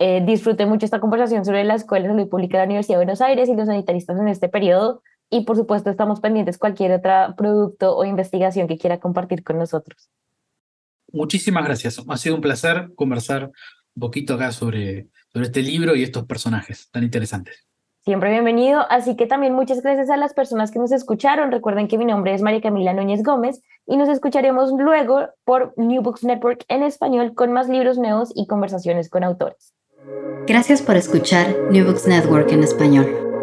Eh, 0.00 0.22
disfruté 0.26 0.66
mucho 0.66 0.84
esta 0.84 1.00
conversación 1.00 1.46
sobre 1.46 1.64
la 1.64 1.76
Escuela 1.76 2.08
de 2.08 2.14
Salud 2.14 2.28
Pública 2.28 2.58
de 2.58 2.64
la 2.64 2.66
Universidad 2.66 2.98
de 2.98 3.04
Buenos 3.06 3.22
Aires 3.22 3.48
y 3.48 3.54
los 3.54 3.68
sanitaristas 3.68 4.20
en 4.20 4.28
este 4.28 4.50
periodo. 4.50 5.00
Y 5.30 5.44
por 5.44 5.56
supuesto, 5.56 5.90
estamos 5.90 6.20
pendientes 6.20 6.58
cualquier 6.58 6.92
otro 6.92 7.34
producto 7.36 7.96
o 7.96 8.04
investigación 8.04 8.68
que 8.68 8.78
quiera 8.78 9.00
compartir 9.00 9.42
con 9.42 9.58
nosotros. 9.58 10.10
Muchísimas 11.12 11.64
gracias. 11.64 12.02
Ha 12.06 12.16
sido 12.16 12.34
un 12.34 12.40
placer 12.40 12.90
conversar 12.94 13.50
un 13.94 14.00
poquito 14.00 14.34
acá 14.34 14.52
sobre 14.52 15.08
sobre 15.34 15.46
este 15.46 15.62
libro 15.62 15.96
y 15.96 16.04
estos 16.04 16.24
personajes 16.24 16.88
tan 16.90 17.02
interesantes. 17.02 17.66
Siempre 18.04 18.30
bienvenido, 18.30 18.86
así 18.90 19.16
que 19.16 19.26
también 19.26 19.54
muchas 19.54 19.82
gracias 19.82 20.10
a 20.10 20.16
las 20.16 20.32
personas 20.32 20.70
que 20.70 20.78
nos 20.78 20.92
escucharon. 20.92 21.50
Recuerden 21.50 21.88
que 21.88 21.98
mi 21.98 22.04
nombre 22.04 22.34
es 22.34 22.42
María 22.42 22.60
Camila 22.60 22.92
Núñez 22.92 23.22
Gómez 23.22 23.60
y 23.86 23.96
nos 23.96 24.08
escucharemos 24.08 24.70
luego 24.72 25.28
por 25.44 25.72
New 25.76 26.02
Books 26.02 26.22
Network 26.22 26.64
en 26.68 26.82
español 26.82 27.34
con 27.34 27.52
más 27.52 27.68
libros 27.68 27.98
nuevos 27.98 28.30
y 28.34 28.46
conversaciones 28.46 29.08
con 29.08 29.24
autores. 29.24 29.74
Gracias 30.46 30.82
por 30.82 30.96
escuchar 30.96 31.48
New 31.70 31.84
Books 31.84 32.06
Network 32.06 32.52
en 32.52 32.62
español. 32.62 33.33